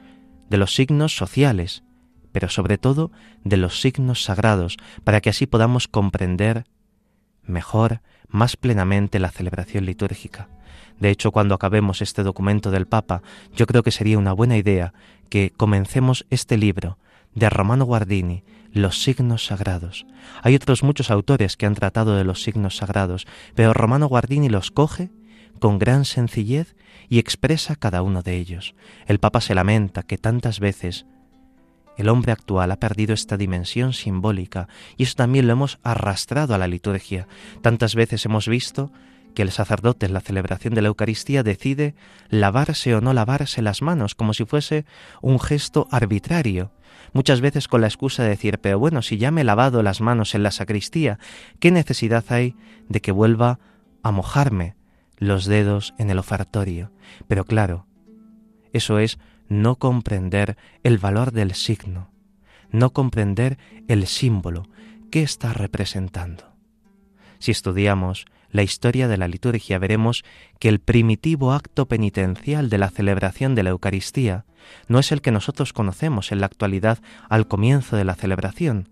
de 0.48 0.58
los 0.58 0.74
signos 0.74 1.16
sociales, 1.16 1.82
pero 2.30 2.48
sobre 2.48 2.78
todo 2.78 3.10
de 3.44 3.56
los 3.56 3.80
signos 3.80 4.22
sagrados, 4.22 4.76
para 5.04 5.20
que 5.20 5.30
así 5.30 5.46
podamos 5.46 5.88
comprender 5.88 6.64
mejor, 7.42 8.00
más 8.28 8.56
plenamente 8.56 9.18
la 9.18 9.30
celebración 9.30 9.84
litúrgica. 9.84 10.48
De 11.00 11.10
hecho, 11.10 11.32
cuando 11.32 11.54
acabemos 11.54 12.02
este 12.02 12.22
documento 12.22 12.70
del 12.70 12.86
Papa, 12.86 13.22
yo 13.54 13.66
creo 13.66 13.82
que 13.82 13.90
sería 13.90 14.18
una 14.18 14.32
buena 14.32 14.56
idea 14.56 14.92
que 15.28 15.52
comencemos 15.56 16.26
este 16.30 16.56
libro 16.56 16.98
de 17.34 17.48
Romano 17.50 17.84
Guardini, 17.84 18.44
Los 18.72 19.02
signos 19.02 19.46
sagrados. 19.46 20.06
Hay 20.42 20.54
otros 20.54 20.82
muchos 20.82 21.10
autores 21.10 21.56
que 21.56 21.66
han 21.66 21.74
tratado 21.74 22.16
de 22.16 22.24
los 22.24 22.42
signos 22.42 22.76
sagrados, 22.76 23.26
pero 23.54 23.74
Romano 23.74 24.06
Guardini 24.06 24.48
los 24.48 24.70
coge 24.70 25.10
con 25.58 25.78
gran 25.78 26.04
sencillez 26.04 26.74
y 27.08 27.18
expresa 27.18 27.76
cada 27.76 28.02
uno 28.02 28.22
de 28.22 28.36
ellos. 28.36 28.74
El 29.06 29.18
Papa 29.18 29.40
se 29.40 29.54
lamenta 29.54 30.02
que 30.02 30.18
tantas 30.18 30.60
veces 30.60 31.06
el 31.96 32.08
hombre 32.08 32.32
actual 32.32 32.70
ha 32.72 32.80
perdido 32.80 33.14
esta 33.14 33.36
dimensión 33.36 33.92
simbólica 33.92 34.68
y 34.96 35.04
eso 35.04 35.14
también 35.16 35.46
lo 35.46 35.52
hemos 35.52 35.78
arrastrado 35.82 36.54
a 36.54 36.58
la 36.58 36.68
liturgia. 36.68 37.28
Tantas 37.60 37.94
veces 37.94 38.24
hemos 38.24 38.48
visto 38.48 38.90
que 39.34 39.42
el 39.42 39.50
sacerdote 39.50 40.06
en 40.06 40.12
la 40.12 40.20
celebración 40.20 40.74
de 40.74 40.82
la 40.82 40.88
Eucaristía 40.88 41.42
decide 41.42 41.94
lavarse 42.28 42.94
o 42.94 43.00
no 43.00 43.12
lavarse 43.12 43.62
las 43.62 43.82
manos 43.82 44.14
como 44.14 44.34
si 44.34 44.44
fuese 44.44 44.84
un 45.20 45.40
gesto 45.40 45.88
arbitrario, 45.90 46.72
muchas 47.12 47.40
veces 47.40 47.68
con 47.68 47.80
la 47.80 47.86
excusa 47.86 48.22
de 48.22 48.30
decir, 48.30 48.58
pero 48.58 48.78
bueno, 48.78 49.02
si 49.02 49.18
ya 49.18 49.30
me 49.30 49.42
he 49.42 49.44
lavado 49.44 49.82
las 49.82 50.00
manos 50.00 50.34
en 50.34 50.42
la 50.42 50.50
sacristía, 50.50 51.18
¿qué 51.60 51.70
necesidad 51.70 52.24
hay 52.28 52.56
de 52.88 53.00
que 53.00 53.12
vuelva 53.12 53.58
a 54.02 54.10
mojarme 54.10 54.76
los 55.18 55.46
dedos 55.46 55.94
en 55.98 56.10
el 56.10 56.18
ofertorio? 56.18 56.92
Pero 57.28 57.44
claro, 57.44 57.86
eso 58.72 58.98
es 58.98 59.18
no 59.48 59.76
comprender 59.76 60.56
el 60.82 60.98
valor 60.98 61.32
del 61.32 61.54
signo, 61.54 62.10
no 62.70 62.92
comprender 62.92 63.58
el 63.88 64.06
símbolo 64.06 64.68
que 65.10 65.22
está 65.22 65.52
representando. 65.52 66.56
Si 67.38 67.50
estudiamos 67.50 68.24
la 68.52 68.62
historia 68.62 69.08
de 69.08 69.16
la 69.16 69.28
liturgia 69.28 69.78
veremos 69.78 70.24
que 70.60 70.68
el 70.68 70.78
primitivo 70.78 71.52
acto 71.52 71.88
penitencial 71.88 72.68
de 72.68 72.78
la 72.78 72.90
celebración 72.90 73.54
de 73.54 73.62
la 73.62 73.70
Eucaristía 73.70 74.44
no 74.88 74.98
es 74.98 75.10
el 75.10 75.22
que 75.22 75.32
nosotros 75.32 75.72
conocemos 75.72 76.30
en 76.30 76.40
la 76.40 76.46
actualidad 76.46 76.98
al 77.28 77.48
comienzo 77.48 77.96
de 77.96 78.04
la 78.04 78.14
celebración, 78.14 78.90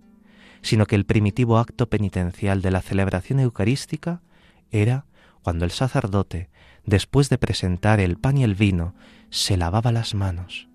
sino 0.63 0.87
que 0.87 0.97
el 0.97 1.05
primitivo 1.05 1.59
acto 1.59 1.89
penitencial 1.89 2.63
de 2.63 2.71
la 2.71 2.81
celebración 2.81 3.39
eucarística 3.39 4.23
era 4.71 5.05
cuando 5.43 5.67
el 5.67 5.71
sacerdote, 5.71 6.49
después 6.85 7.29
de 7.29 7.39
presentar 7.39 8.01
el 8.01 8.17
pan 8.17 8.39
y 8.39 8.45
el 8.45 8.55
vino, 8.55 8.95
se 9.29 9.59
lavaba 9.59 9.93
las 9.93 10.15
manos. 10.15 10.69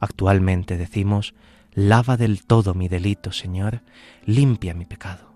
Actualmente 0.00 0.76
decimos, 0.76 1.34
lava 1.72 2.16
del 2.16 2.44
todo 2.44 2.74
mi 2.74 2.88
delito, 2.88 3.30
Señor, 3.32 3.82
limpia 4.26 4.74
mi 4.74 4.86
pecado 4.86 5.29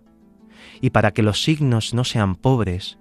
y 0.84 0.90
para 0.90 1.12
que 1.14 1.22
los 1.22 1.42
signos 1.42 1.94
no 1.94 2.04
sean 2.04 2.34
pobres 2.34 2.98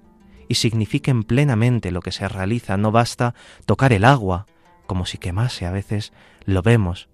y 0.48 0.56
signifiquen 0.56 1.24
plenamente 1.24 1.92
lo 1.92 2.00
que 2.00 2.14
se 2.14 2.30
realiza, 2.30 2.78
no 2.78 2.94
basta 2.94 3.36
tocar 3.66 3.92
el 3.92 4.06
agua, 4.06 4.46
como 4.88 5.06
si 5.06 5.18
quemase 5.18 5.66
a 5.66 5.72
veces, 5.72 6.14
lo 6.46 6.62
vemos 6.62 7.10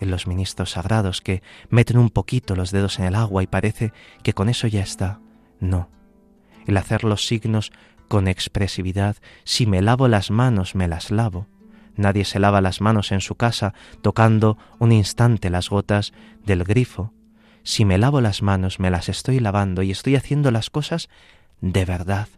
en 0.00 0.10
los 0.10 0.26
ministros 0.26 0.72
sagrados 0.72 1.20
que 1.20 1.40
meten 1.70 1.98
un 1.98 2.10
poquito 2.10 2.56
los 2.56 2.72
dedos 2.72 2.98
en 2.98 3.04
el 3.04 3.14
agua 3.14 3.44
y 3.44 3.46
parece 3.46 3.92
que 4.24 4.32
con 4.32 4.48
eso 4.48 4.66
ya 4.66 4.82
está. 4.82 5.20
No, 5.60 5.88
el 6.66 6.78
hacer 6.78 7.04
los 7.04 7.24
signos 7.28 7.70
con 8.08 8.26
expresividad, 8.26 9.18
si 9.44 9.66
me 9.66 9.82
lavo 9.82 10.08
las 10.08 10.32
manos, 10.32 10.74
me 10.74 10.88
las 10.88 11.12
lavo. 11.12 11.46
Nadie 11.94 12.24
se 12.24 12.40
lava 12.40 12.60
las 12.60 12.80
manos 12.80 13.12
en 13.12 13.20
su 13.20 13.36
casa 13.36 13.72
tocando 14.00 14.58
un 14.80 14.90
instante 14.90 15.48
las 15.48 15.70
gotas 15.70 16.12
del 16.44 16.64
grifo, 16.64 17.12
si 17.62 17.84
me 17.84 17.98
lavo 17.98 18.20
las 18.20 18.42
manos, 18.42 18.80
me 18.80 18.90
las 18.90 19.08
estoy 19.08 19.40
lavando 19.40 19.82
y 19.82 19.90
estoy 19.90 20.16
haciendo 20.16 20.50
las 20.50 20.70
cosas 20.70 21.08
de 21.60 21.84
verdad, 21.84 22.28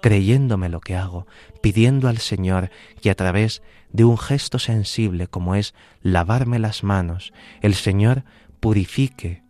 creyéndome 0.00 0.68
lo 0.68 0.80
que 0.80 0.96
hago, 0.96 1.26
pidiendo 1.60 2.08
al 2.08 2.18
Señor 2.18 2.70
que 3.00 3.10
a 3.10 3.14
través 3.14 3.62
de 3.92 4.04
un 4.04 4.18
gesto 4.18 4.58
sensible 4.58 5.26
como 5.26 5.54
es 5.54 5.74
lavarme 6.02 6.58
las 6.58 6.82
manos, 6.82 7.32
el 7.60 7.74
Señor 7.74 8.24
purifique 8.60 9.42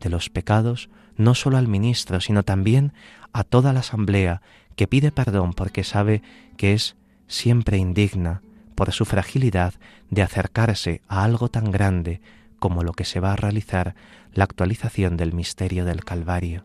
de 0.00 0.08
los 0.08 0.30
pecados 0.30 0.88
no 1.16 1.34
solo 1.34 1.56
al 1.56 1.68
ministro, 1.68 2.20
sino 2.20 2.42
también 2.42 2.92
a 3.32 3.44
toda 3.44 3.72
la 3.72 3.80
asamblea 3.80 4.42
que 4.76 4.86
pide 4.86 5.12
perdón 5.12 5.52
porque 5.52 5.84
sabe 5.84 6.22
que 6.56 6.72
es 6.72 6.96
siempre 7.26 7.78
indigna 7.78 8.42
por 8.74 8.92
su 8.92 9.04
fragilidad 9.04 9.74
de 10.10 10.22
acercarse 10.22 11.00
a 11.08 11.24
algo 11.24 11.48
tan 11.48 11.70
grande 11.70 12.20
como 12.58 12.82
lo 12.82 12.92
que 12.92 13.04
se 13.04 13.20
va 13.20 13.32
a 13.32 13.36
realizar 13.36 13.94
la 14.32 14.44
actualización 14.44 15.16
del 15.16 15.32
misterio 15.32 15.84
del 15.84 16.04
Calvario. 16.04 16.64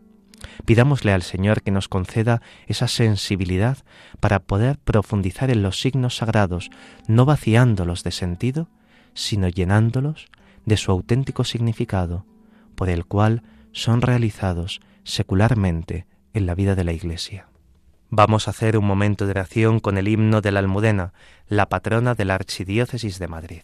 Pidámosle 0.64 1.12
al 1.12 1.22
Señor 1.22 1.62
que 1.62 1.70
nos 1.70 1.88
conceda 1.88 2.42
esa 2.66 2.88
sensibilidad 2.88 3.78
para 4.20 4.40
poder 4.40 4.78
profundizar 4.78 5.50
en 5.50 5.62
los 5.62 5.80
signos 5.80 6.16
sagrados, 6.16 6.70
no 7.06 7.24
vaciándolos 7.24 8.02
de 8.02 8.10
sentido, 8.10 8.68
sino 9.14 9.48
llenándolos 9.48 10.28
de 10.64 10.76
su 10.76 10.90
auténtico 10.90 11.44
significado, 11.44 12.26
por 12.74 12.88
el 12.88 13.06
cual 13.06 13.42
son 13.72 14.02
realizados 14.02 14.80
secularmente 15.04 16.06
en 16.34 16.46
la 16.46 16.54
vida 16.54 16.74
de 16.74 16.84
la 16.84 16.92
Iglesia. 16.92 17.48
Vamos 18.10 18.46
a 18.46 18.50
hacer 18.50 18.76
un 18.76 18.84
momento 18.84 19.24
de 19.24 19.30
oración 19.30 19.80
con 19.80 19.96
el 19.96 20.06
himno 20.06 20.40
de 20.40 20.52
la 20.52 20.60
Almudena, 20.60 21.12
la 21.48 21.68
patrona 21.68 22.14
de 22.14 22.24
la 22.24 22.34
Archidiócesis 22.34 23.18
de 23.18 23.28
Madrid. 23.28 23.62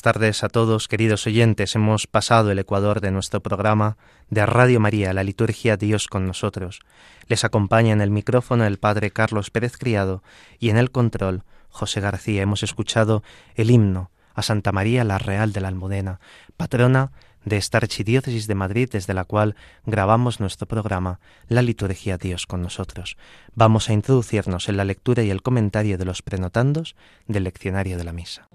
Buenas 0.00 0.14
tardes 0.14 0.44
a 0.44 0.48
todos, 0.48 0.88
queridos 0.88 1.26
oyentes. 1.26 1.76
Hemos 1.76 2.06
pasado 2.06 2.50
el 2.50 2.58
ecuador 2.58 3.02
de 3.02 3.10
nuestro 3.10 3.40
programa 3.42 3.98
de 4.30 4.46
Radio 4.46 4.80
María, 4.80 5.12
la 5.12 5.24
liturgia 5.24 5.76
Dios 5.76 6.06
con 6.06 6.26
nosotros. 6.26 6.80
Les 7.26 7.44
acompaña 7.44 7.92
en 7.92 8.00
el 8.00 8.10
micrófono 8.10 8.64
el 8.64 8.78
Padre 8.78 9.10
Carlos 9.10 9.50
Pérez 9.50 9.76
Criado 9.76 10.22
y 10.58 10.70
en 10.70 10.78
el 10.78 10.90
control 10.90 11.42
José 11.68 12.00
García. 12.00 12.40
Hemos 12.40 12.62
escuchado 12.62 13.22
el 13.56 13.70
himno 13.70 14.10
a 14.34 14.40
Santa 14.40 14.72
María 14.72 15.04
la 15.04 15.18
Real 15.18 15.52
de 15.52 15.60
la 15.60 15.68
Almudena, 15.68 16.18
patrona 16.56 17.12
de 17.44 17.58
esta 17.58 17.76
archidiócesis 17.76 18.46
de 18.46 18.54
Madrid 18.54 18.88
desde 18.90 19.12
la 19.12 19.24
cual 19.24 19.54
grabamos 19.84 20.40
nuestro 20.40 20.66
programa 20.66 21.20
La 21.46 21.60
liturgia 21.60 22.16
Dios 22.16 22.46
con 22.46 22.62
nosotros. 22.62 23.18
Vamos 23.54 23.90
a 23.90 23.92
introducirnos 23.92 24.70
en 24.70 24.78
la 24.78 24.86
lectura 24.86 25.22
y 25.24 25.30
el 25.30 25.42
comentario 25.42 25.98
de 25.98 26.06
los 26.06 26.22
prenotandos 26.22 26.96
del 27.26 27.44
leccionario 27.44 27.98
de 27.98 28.04
la 28.04 28.14
misa. 28.14 28.48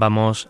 Vamos 0.00 0.48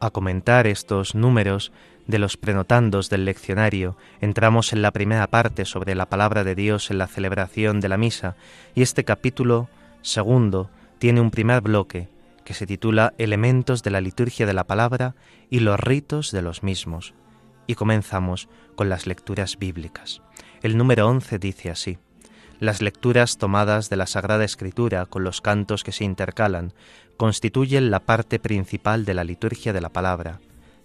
a 0.00 0.10
comentar 0.10 0.66
estos 0.66 1.14
números 1.14 1.72
de 2.06 2.18
los 2.18 2.36
prenotandos 2.36 3.08
del 3.08 3.24
leccionario. 3.24 3.96
Entramos 4.20 4.74
en 4.74 4.82
la 4.82 4.90
primera 4.90 5.26
parte 5.28 5.64
sobre 5.64 5.94
la 5.94 6.10
palabra 6.10 6.44
de 6.44 6.54
Dios 6.54 6.90
en 6.90 6.98
la 6.98 7.06
celebración 7.06 7.80
de 7.80 7.88
la 7.88 7.96
misa 7.96 8.36
y 8.74 8.82
este 8.82 9.02
capítulo 9.02 9.70
segundo 10.02 10.68
tiene 10.98 11.22
un 11.22 11.30
primer 11.30 11.62
bloque 11.62 12.10
que 12.44 12.52
se 12.52 12.66
titula 12.66 13.14
Elementos 13.16 13.82
de 13.82 13.92
la 13.92 14.02
liturgia 14.02 14.44
de 14.44 14.52
la 14.52 14.64
palabra 14.64 15.14
y 15.48 15.60
los 15.60 15.80
ritos 15.80 16.30
de 16.30 16.42
los 16.42 16.62
mismos. 16.62 17.14
Y 17.66 17.76
comenzamos 17.76 18.46
con 18.74 18.90
las 18.90 19.06
lecturas 19.06 19.56
bíblicas. 19.56 20.20
El 20.60 20.76
número 20.76 21.08
11 21.08 21.38
dice 21.38 21.70
así. 21.70 21.96
Las 22.58 22.80
lecturas 22.80 23.36
tomadas 23.36 23.90
de 23.90 23.96
la 23.96 24.06
Sagrada 24.06 24.44
Escritura 24.44 25.04
con 25.04 25.24
los 25.24 25.42
cantos 25.42 25.84
que 25.84 25.92
se 25.92 26.04
intercalan 26.04 26.72
constituyen 27.18 27.90
la 27.90 28.00
parte 28.00 28.38
principal 28.38 29.04
de 29.04 29.12
la 29.12 29.24
liturgia 29.24 29.74
de 29.74 29.82
la 29.82 29.90
palabra, 29.90 30.40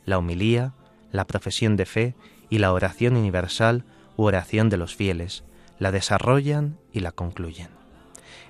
la 0.06 0.18
homilía, 0.18 0.74
la 1.14 1.26
profesión 1.26 1.78
de 1.78 1.86
fe 1.86 2.16
y 2.50 2.58
la 2.58 2.74
oración 2.74 3.16
universal 3.16 3.86
u 4.18 4.24
oración 4.24 4.70
de 4.70 4.76
los 4.76 4.96
fieles, 4.96 5.46
la 5.80 5.94
desarrollan 5.94 6.78
y 6.92 7.00
la 7.00 7.14
concluyen. 7.14 7.70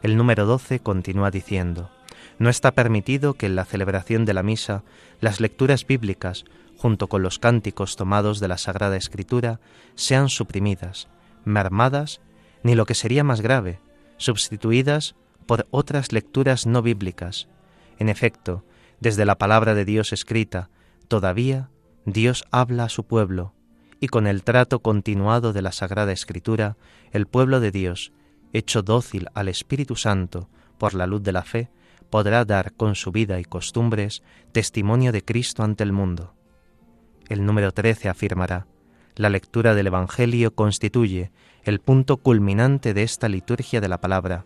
El 0.02 0.18
número 0.18 0.48
12 0.48 0.80
continúa 0.80 1.30
diciendo, 1.30 1.92
no 2.40 2.50
está 2.50 2.72
permitido 2.72 3.36
que 3.36 3.46
en 3.46 3.56
la 3.56 3.66
celebración 3.66 4.26
de 4.26 4.34
la 4.34 4.42
misa 4.42 4.84
las 5.20 5.40
lecturas 5.40 5.86
bíblicas, 5.86 6.44
junto 6.76 7.06
con 7.08 7.22
los 7.22 7.38
cánticos 7.38 7.96
tomados 7.98 8.40
de 8.40 8.48
la 8.48 8.58
Sagrada 8.58 8.98
Escritura, 8.98 9.60
sean 9.94 10.28
suprimidas, 10.30 11.08
mermadas 11.46 12.20
ni 12.64 12.76
lo 12.76 12.86
que 12.86 12.96
sería 12.96 13.24
más 13.24 13.42
grave, 13.42 13.80
sustituidas 14.18 15.16
por 15.46 15.68
otras 15.72 16.12
lecturas 16.12 16.66
no 16.66 16.82
bíblicas. 16.82 17.48
En 18.00 18.10
efecto, 18.10 18.64
desde 19.00 19.26
la 19.26 19.38
palabra 19.38 19.74
de 19.74 19.86
Dios 19.86 20.14
escrita, 20.14 20.70
todavía 21.08 21.70
Dios 22.06 22.46
habla 22.52 22.86
a 22.86 22.90
su 22.90 23.04
pueblo, 23.06 23.54
y 24.00 24.08
con 24.08 24.28
el 24.28 24.44
trato 24.44 24.80
continuado 24.80 25.54
de 25.54 25.62
la 25.62 25.72
Sagrada 25.72 26.12
Escritura, 26.12 26.78
el 27.12 27.28
pueblo 27.28 27.60
de 27.60 27.72
Dios, 27.72 28.12
hecho 28.54 28.82
dócil 28.82 29.28
al 29.34 29.48
Espíritu 29.48 29.96
Santo 29.96 30.50
por 30.78 30.94
la 30.94 31.06
luz 31.06 31.22
de 31.24 31.32
la 31.32 31.44
fe, 31.44 31.70
podrá 32.10 32.44
dar 32.44 32.74
con 32.74 32.96
su 32.96 33.12
vida 33.12 33.40
y 33.40 33.46
costumbres 33.46 34.24
testimonio 34.52 35.12
de 35.12 35.24
Cristo 35.24 35.64
ante 35.64 35.84
el 35.84 35.94
mundo. 35.94 36.34
El 37.30 37.46
número 37.46 37.72
13 37.72 38.10
afirmará, 38.10 38.68
la 39.16 39.30
lectura 39.30 39.76
del 39.76 39.88
Evangelio 39.88 40.54
constituye 40.56 41.32
el 41.64 41.80
punto 41.80 42.18
culminante 42.18 42.94
de 42.94 43.04
esta 43.04 43.30
liturgia 43.30 43.82
de 43.82 43.88
la 43.88 44.00
palabra. 44.00 44.46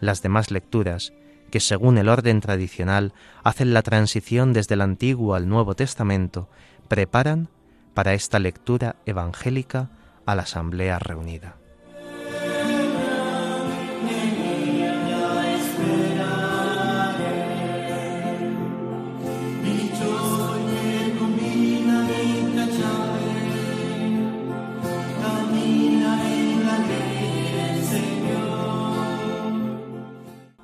Las 0.00 0.22
demás 0.22 0.50
lecturas, 0.50 1.12
que 1.50 1.60
según 1.60 1.98
el 1.98 2.08
orden 2.08 2.40
tradicional 2.40 3.12
hacen 3.42 3.72
la 3.72 3.82
transición 3.82 4.52
desde 4.52 4.74
el 4.74 4.80
Antiguo 4.80 5.34
al 5.34 5.48
Nuevo 5.48 5.74
Testamento, 5.74 6.48
preparan 6.88 7.48
para 7.94 8.14
esta 8.14 8.38
lectura 8.38 8.96
evangélica 9.06 9.90
a 10.26 10.34
la 10.34 10.42
Asamblea 10.42 10.98
reunida. 10.98 11.56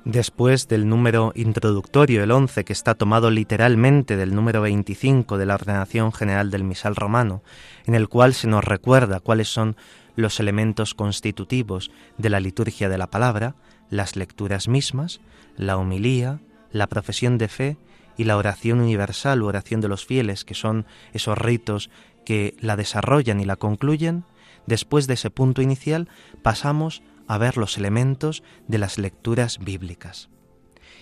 Después 0.05 0.67
del 0.67 0.87
número 0.87 1.31
introductorio, 1.33 2.23
el 2.23 2.29
11, 2.29 2.63
que 2.63 2.73
está 2.73 2.93
tomado 2.93 3.31
literalmente 3.31 4.15
del 4.15 4.35
número 4.35 4.61
25 4.61 5.39
de 5.39 5.47
la 5.47 5.55
ordenación 5.55 6.13
general 6.13 6.51
del 6.51 6.63
misal 6.63 6.95
romano, 6.95 7.41
en 7.87 7.95
el 7.95 8.07
cual 8.07 8.35
se 8.35 8.47
nos 8.47 8.63
recuerda 8.63 9.19
cuáles 9.19 9.49
son 9.49 9.75
los 10.15 10.39
elementos 10.39 10.93
constitutivos 10.93 11.89
de 12.19 12.29
la 12.29 12.39
liturgia 12.39 12.87
de 12.87 12.99
la 12.99 13.07
palabra, 13.07 13.55
las 13.89 14.15
lecturas 14.15 14.67
mismas, 14.67 15.21
la 15.57 15.75
homilía, 15.75 16.39
la 16.71 16.85
profesión 16.85 17.39
de 17.39 17.47
fe 17.47 17.77
y 18.15 18.25
la 18.25 18.37
oración 18.37 18.81
universal 18.81 19.41
o 19.41 19.47
oración 19.47 19.81
de 19.81 19.87
los 19.87 20.05
fieles, 20.05 20.45
que 20.45 20.53
son 20.53 20.85
esos 21.13 21.35
ritos 21.35 21.89
que 22.25 22.55
la 22.59 22.75
desarrollan 22.75 23.39
y 23.39 23.45
la 23.45 23.55
concluyen, 23.55 24.23
después 24.67 25.07
de 25.07 25.15
ese 25.15 25.31
punto 25.31 25.63
inicial 25.63 26.09
pasamos 26.43 27.01
a 27.01 27.14
ver 27.37 27.57
los 27.57 27.77
elementos 27.77 28.43
de 28.67 28.77
las 28.77 28.97
lecturas 28.97 29.59
bíblicas. 29.59 30.29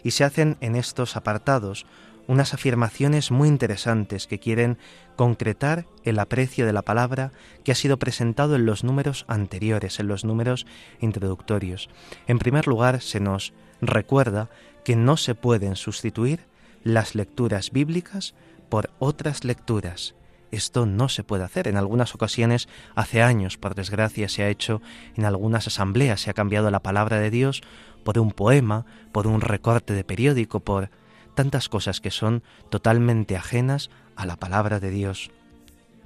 Y 0.04 0.12
se 0.12 0.24
hacen 0.24 0.58
en 0.60 0.76
estos 0.76 1.16
apartados 1.16 1.86
unas 2.28 2.54
afirmaciones 2.54 3.32
muy 3.32 3.48
interesantes 3.48 4.28
que 4.28 4.40
quieren 4.40 4.78
concretar 5.16 5.86
el 6.04 6.20
aprecio 6.20 6.66
de 6.66 6.74
la 6.74 6.82
palabra 6.82 7.32
que 7.64 7.72
ha 7.72 7.76
sido 7.76 8.00
presentado 8.00 8.56
en 8.56 8.66
los 8.66 8.84
números 8.84 9.26
anteriores, 9.28 10.00
en 10.00 10.08
los 10.08 10.24
números 10.24 10.66
introductorios. 11.02 11.90
En 12.28 12.40
primer 12.40 12.68
lugar, 12.68 13.02
se 13.02 13.20
nos 13.20 13.54
recuerda 13.82 14.50
que 14.86 14.96
no 14.96 15.18
se 15.18 15.36
pueden 15.36 15.76
sustituir 15.76 16.46
las 16.84 17.16
lecturas 17.16 17.72
bíblicas 17.72 18.36
por 18.70 18.90
otras 19.00 19.44
lecturas, 19.44 20.16
esto 20.54 20.86
no 20.86 21.10
se 21.10 21.24
puede 21.24 21.44
hacer. 21.44 21.68
En 21.68 21.78
algunas 21.78 22.14
ocasiones, 22.14 22.70
hace 22.96 23.22
años, 23.24 23.58
por 23.58 23.76
desgracia, 23.76 24.30
se 24.30 24.44
ha 24.44 24.50
hecho 24.50 24.82
en 25.16 25.26
algunas 25.26 25.68
asambleas, 25.68 26.22
se 26.22 26.30
ha 26.30 26.34
cambiado 26.34 26.70
la 26.70 26.82
palabra 26.82 27.20
de 27.20 27.32
Dios 27.32 27.62
por 28.04 28.20
un 28.20 28.32
poema, 28.32 28.86
por 29.12 29.28
un 29.28 29.42
recorte 29.42 29.94
de 29.94 30.04
periódico, 30.04 30.60
por 30.60 30.90
tantas 31.36 31.70
cosas 31.70 32.02
que 32.02 32.12
son 32.12 32.44
totalmente 32.70 33.36
ajenas 33.36 33.90
a 34.16 34.26
la 34.26 34.36
palabra 34.36 34.80
de 34.80 34.92
Dios. 34.92 35.32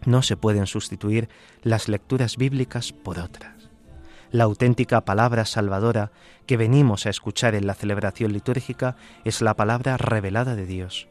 No 0.06 0.22
se 0.22 0.38
pueden 0.38 0.68
sustituir 0.68 1.28
las 1.64 1.90
lecturas 1.90 2.38
bíblicas 2.38 2.94
por 2.94 3.20
otras. 3.20 3.70
La 4.32 4.46
auténtica 4.46 5.02
palabra 5.04 5.46
salvadora 5.46 6.12
que 6.46 6.58
venimos 6.58 7.06
a 7.06 7.10
escuchar 7.10 7.56
en 7.56 7.68
la 7.68 7.74
celebración 7.74 8.32
litúrgica 8.32 8.96
es 9.26 9.42
la 9.42 9.56
palabra 9.56 9.98
revelada 9.98 10.56
de 10.56 10.66
Dios 10.66 11.08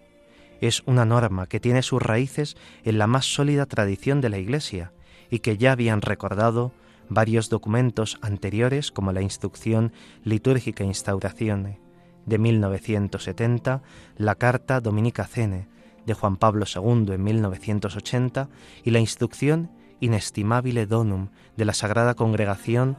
es 0.61 0.83
una 0.87 1.05
norma 1.05 1.47
que 1.47 1.61
tiene 1.61 1.83
sus 1.83 2.03
raíces 2.03 2.57
en 2.85 2.99
la 2.99 3.07
más 3.07 3.27
sólida 3.27 3.67
tradición 3.67 4.21
de 4.21 4.31
la 4.31 4.39
Iglesia 4.39 4.93
y 5.31 5.41
que 5.41 5.57
ya 5.57 5.73
habían 5.73 6.03
recordado 6.03 6.73
varios 7.09 7.49
documentos 7.49 8.19
anteriores 8.21 8.91
como 8.91 9.13
la 9.13 9.23
Instrucción 9.23 9.93
Litúrgica 10.25 10.85
Instauración 10.85 11.79
de 12.25 12.39
1970, 12.39 13.83
la 14.17 14.35
Carta 14.35 14.81
Dominica 14.81 15.25
Cene 15.27 15.69
de 16.07 16.15
Juan 16.15 16.37
Pablo 16.37 16.65
II 16.73 17.13
en 17.13 17.23
1980 17.23 18.49
y 18.85 18.91
la 18.91 19.01
Instrucción 19.01 19.71
Inestimabile 20.01 20.87
Donum 20.87 21.29
de 21.57 21.65
la 21.65 21.73
Sagrada 21.73 22.15
Congregación 22.15 22.97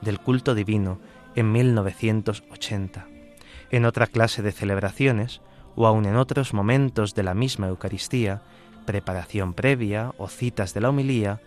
del 0.00 0.18
Culto 0.18 0.54
Divino 0.54 0.98
en 1.34 1.52
1980. 1.52 3.06
En 3.70 3.84
otra 3.86 4.06
clase 4.06 4.42
de 4.42 4.52
celebraciones, 4.52 5.40
o 5.76 5.86
aun 5.86 6.06
en 6.06 6.16
otros 6.16 6.54
momentos 6.54 7.14
de 7.14 7.22
la 7.22 7.34
misma 7.34 7.68
Eucaristía, 7.68 8.42
preparación 8.84 9.54
previa 9.54 10.12
o 10.18 10.28
citas 10.28 10.74
de 10.74 10.80
la 10.80 10.90
homilía, 10.90 11.40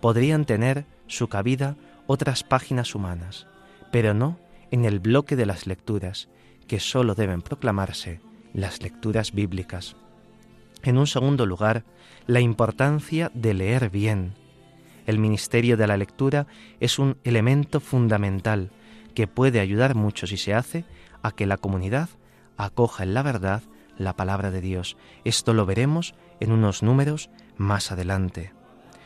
podrían 0.00 0.44
tener 0.44 0.86
su 1.06 1.28
cabida 1.28 1.76
otras 2.06 2.42
páginas 2.42 2.94
humanas, 2.94 3.46
pero 3.90 4.14
no 4.14 4.38
en 4.70 4.84
el 4.84 5.00
bloque 5.00 5.36
de 5.36 5.46
las 5.46 5.66
lecturas, 5.66 6.28
que 6.66 6.80
sólo 6.80 7.14
deben 7.14 7.42
proclamarse 7.42 8.20
las 8.52 8.82
lecturas 8.82 9.32
bíblicas. 9.32 9.96
En 10.82 10.98
un 10.98 11.06
segundo 11.06 11.46
lugar, 11.46 11.84
la 12.26 12.40
importancia 12.40 13.30
de 13.34 13.54
leer 13.54 13.90
bien. 13.90 14.34
El 15.06 15.18
ministerio 15.18 15.76
de 15.76 15.86
la 15.86 15.96
lectura 15.96 16.46
es 16.78 16.98
un 16.98 17.16
elemento 17.24 17.80
fundamental 17.80 18.70
que 19.14 19.26
puede 19.26 19.60
ayudar 19.60 19.94
mucho 19.94 20.26
si 20.26 20.36
se 20.36 20.54
hace 20.54 20.84
a 21.22 21.32
que 21.32 21.46
la 21.46 21.56
comunidad 21.56 22.08
acoja 22.56 23.02
en 23.02 23.14
la 23.14 23.22
verdad 23.22 23.62
la 24.00 24.14
palabra 24.14 24.50
de 24.50 24.60
Dios. 24.60 24.96
Esto 25.24 25.52
lo 25.52 25.66
veremos 25.66 26.14
en 26.40 26.52
unos 26.52 26.82
números 26.82 27.30
más 27.56 27.92
adelante. 27.92 28.52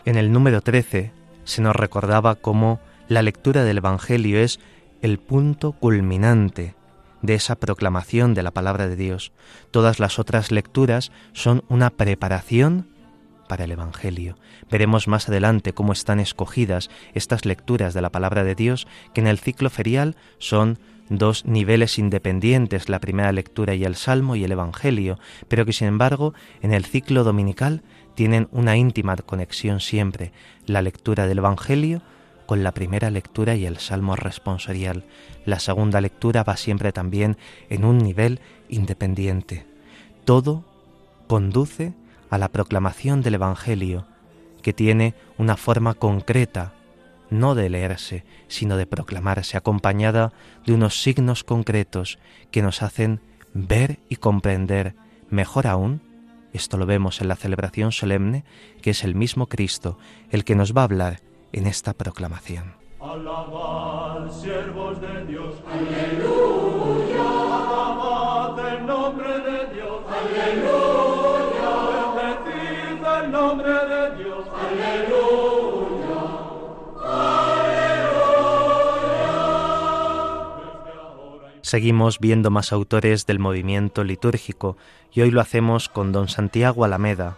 En 0.04 0.16
el 0.16 0.32
número 0.32 0.60
13 0.60 1.12
se 1.44 1.62
nos 1.62 1.74
recordaba 1.74 2.36
cómo 2.36 2.80
la 3.08 3.22
lectura 3.22 3.64
del 3.64 3.78
Evangelio 3.78 4.38
es 4.38 4.60
el 5.02 5.18
punto 5.18 5.72
culminante 5.72 6.76
de 7.22 7.34
esa 7.34 7.56
proclamación 7.56 8.34
de 8.34 8.42
la 8.42 8.52
palabra 8.52 8.86
de 8.86 8.96
Dios. 8.96 9.32
Todas 9.70 9.98
las 9.98 10.18
otras 10.18 10.52
lecturas 10.52 11.10
son 11.32 11.64
una 11.68 11.90
preparación 11.90 12.86
para 13.48 13.64
el 13.64 13.72
Evangelio. 13.72 14.36
Veremos 14.70 15.08
más 15.08 15.28
adelante 15.28 15.74
cómo 15.74 15.92
están 15.92 16.20
escogidas 16.20 16.88
estas 17.14 17.44
lecturas 17.44 17.94
de 17.94 18.00
la 18.00 18.10
palabra 18.10 18.44
de 18.44 18.54
Dios, 18.54 18.86
que 19.12 19.20
en 19.20 19.26
el 19.26 19.38
ciclo 19.38 19.70
ferial 19.70 20.16
son 20.38 20.78
dos 21.08 21.44
niveles 21.44 21.98
independientes, 21.98 22.88
la 22.88 23.00
primera 23.00 23.32
lectura 23.32 23.74
y 23.74 23.84
el 23.84 23.96
Salmo 23.96 24.36
y 24.36 24.44
el 24.44 24.52
Evangelio, 24.52 25.18
pero 25.48 25.66
que 25.66 25.72
sin 25.72 25.88
embargo 25.88 26.34
en 26.62 26.72
el 26.72 26.84
ciclo 26.84 27.24
dominical 27.24 27.82
tienen 28.14 28.48
una 28.52 28.76
íntima 28.76 29.16
conexión 29.16 29.80
siempre, 29.80 30.32
la 30.66 30.82
lectura 30.82 31.26
del 31.26 31.38
Evangelio 31.38 32.02
con 32.46 32.62
la 32.62 32.72
primera 32.72 33.10
lectura 33.10 33.54
y 33.54 33.66
el 33.66 33.78
Salmo 33.78 34.16
responsorial. 34.16 35.04
La 35.46 35.58
segunda 35.58 36.00
lectura 36.00 36.44
va 36.44 36.56
siempre 36.56 36.92
también 36.92 37.36
en 37.70 37.84
un 37.84 37.98
nivel 37.98 38.40
independiente. 38.68 39.66
Todo 40.24 40.64
conduce 41.26 41.94
a 42.30 42.38
la 42.38 42.48
proclamación 42.48 43.22
del 43.22 43.34
Evangelio, 43.34 44.06
que 44.62 44.72
tiene 44.72 45.14
una 45.38 45.56
forma 45.56 45.94
concreta, 45.94 46.72
no 47.34 47.54
de 47.54 47.68
leerse, 47.68 48.24
sino 48.48 48.76
de 48.76 48.86
proclamarse, 48.86 49.56
acompañada 49.56 50.32
de 50.64 50.72
unos 50.72 51.02
signos 51.02 51.44
concretos 51.44 52.18
que 52.50 52.62
nos 52.62 52.82
hacen 52.82 53.20
ver 53.52 53.98
y 54.08 54.16
comprender 54.16 54.94
mejor 55.30 55.66
aún, 55.66 56.00
esto 56.52 56.76
lo 56.76 56.86
vemos 56.86 57.20
en 57.20 57.28
la 57.28 57.36
celebración 57.36 57.92
solemne, 57.92 58.44
que 58.80 58.90
es 58.90 59.04
el 59.04 59.14
mismo 59.14 59.48
Cristo 59.48 59.98
el 60.30 60.44
que 60.44 60.54
nos 60.54 60.74
va 60.74 60.82
a 60.82 60.84
hablar 60.84 61.20
en 61.52 61.66
esta 61.66 61.92
proclamación. 61.92 62.74
Alabad, 63.00 64.30
siervos 64.30 65.00
de 65.00 65.26
Dios. 65.26 65.56
Aleluya. 65.70 67.20
Alabad 67.20 68.74
el 68.74 68.86
nombre 68.86 69.40
de 69.40 69.74
Dios. 69.74 70.00
Aleluya. 70.08 71.74
Bendecid 72.16 73.04
el 73.24 73.30
nombre 73.30 73.72
de 73.72 74.03
Seguimos 81.74 82.20
viendo 82.20 82.52
más 82.52 82.72
autores 82.72 83.26
del 83.26 83.40
movimiento 83.40 84.04
litúrgico 84.04 84.76
y 85.12 85.22
hoy 85.22 85.32
lo 85.32 85.40
hacemos 85.40 85.88
con 85.88 86.12
don 86.12 86.28
Santiago 86.28 86.84
Alameda, 86.84 87.36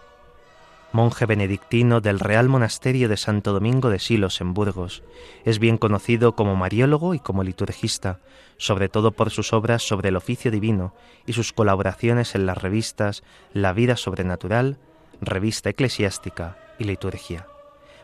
monje 0.91 1.25
benedictino 1.25 2.01
del 2.01 2.19
Real 2.19 2.47
Monasterio 2.47 3.09
de 3.09 3.17
Santo 3.17 3.51
Domingo 3.51 3.89
de 3.89 3.97
Silos 3.97 4.39
en 4.39 4.53
Burgos. 4.53 5.01
Es 5.43 5.57
bien 5.57 5.79
conocido 5.79 6.35
como 6.35 6.55
mariólogo 6.55 7.15
y 7.15 7.19
como 7.19 7.43
liturgista, 7.43 8.19
sobre 8.57 8.89
todo 8.89 9.09
por 9.09 9.31
sus 9.31 9.53
obras 9.53 9.81
sobre 9.81 10.09
el 10.09 10.15
oficio 10.15 10.51
divino 10.51 10.93
y 11.25 11.33
sus 11.33 11.51
colaboraciones 11.51 12.35
en 12.35 12.45
las 12.45 12.59
revistas 12.59 13.23
La 13.53 13.73
Vida 13.73 13.97
Sobrenatural, 13.97 14.77
Revista 15.19 15.71
Eclesiástica 15.71 16.59
y 16.77 16.83
Liturgia. 16.83 17.47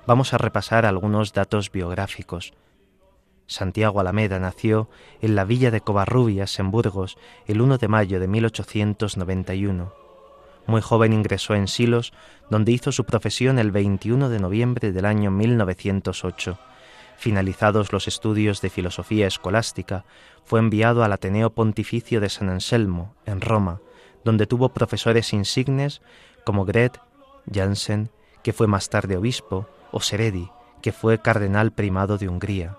Vamos 0.08 0.34
a 0.34 0.40
repasar 0.40 0.88
algunos 0.88 1.32
datos 1.32 1.72
biográficos. 1.72 2.54
Santiago 3.48 4.00
Alameda 4.00 4.40
nació 4.40 4.90
en 5.22 5.36
la 5.36 5.44
villa 5.44 5.72
de 5.72 5.82
Covarrubias, 5.82 6.60
en 6.60 6.72
Burgos, 6.72 7.18
el 7.46 7.62
1 7.62 7.78
de 7.78 7.88
mayo 7.88 8.20
de 8.20 8.28
1891. 8.28 9.94
Muy 10.66 10.82
joven 10.82 11.14
ingresó 11.14 11.56
en 11.56 11.68
Silos, 11.68 12.14
donde 12.50 12.72
hizo 12.72 12.92
su 12.92 13.04
profesión 13.04 13.60
el 13.60 13.72
21 13.72 14.30
de 14.30 14.40
noviembre 14.40 14.92
del 14.92 15.06
año 15.06 15.30
1908. 15.30 16.58
Finalizados 17.18 17.92
los 17.92 18.08
estudios 18.08 18.62
de 18.62 18.70
filosofía 18.70 19.28
escolástica, 19.28 20.06
fue 20.46 20.60
enviado 20.60 21.04
al 21.04 21.14
Ateneo 21.14 21.52
Pontificio 21.52 22.22
de 22.22 22.30
San 22.30 22.50
Anselmo, 22.50 23.14
en 23.26 23.42
Roma, 23.42 23.82
donde 24.24 24.48
tuvo 24.48 24.70
profesores 24.70 25.34
insignes 25.34 26.02
como 26.46 26.66
Gret, 26.66 27.00
Jansen, 27.52 28.10
que 28.42 28.54
fue 28.54 28.68
más 28.68 28.90
tarde 28.90 29.18
obispo, 29.18 29.68
o 29.92 30.00
Seredi, 30.00 30.50
que 30.82 30.92
fue 30.92 31.22
cardenal 31.22 31.72
primado 31.72 32.18
de 32.18 32.28
Hungría. 32.28 32.78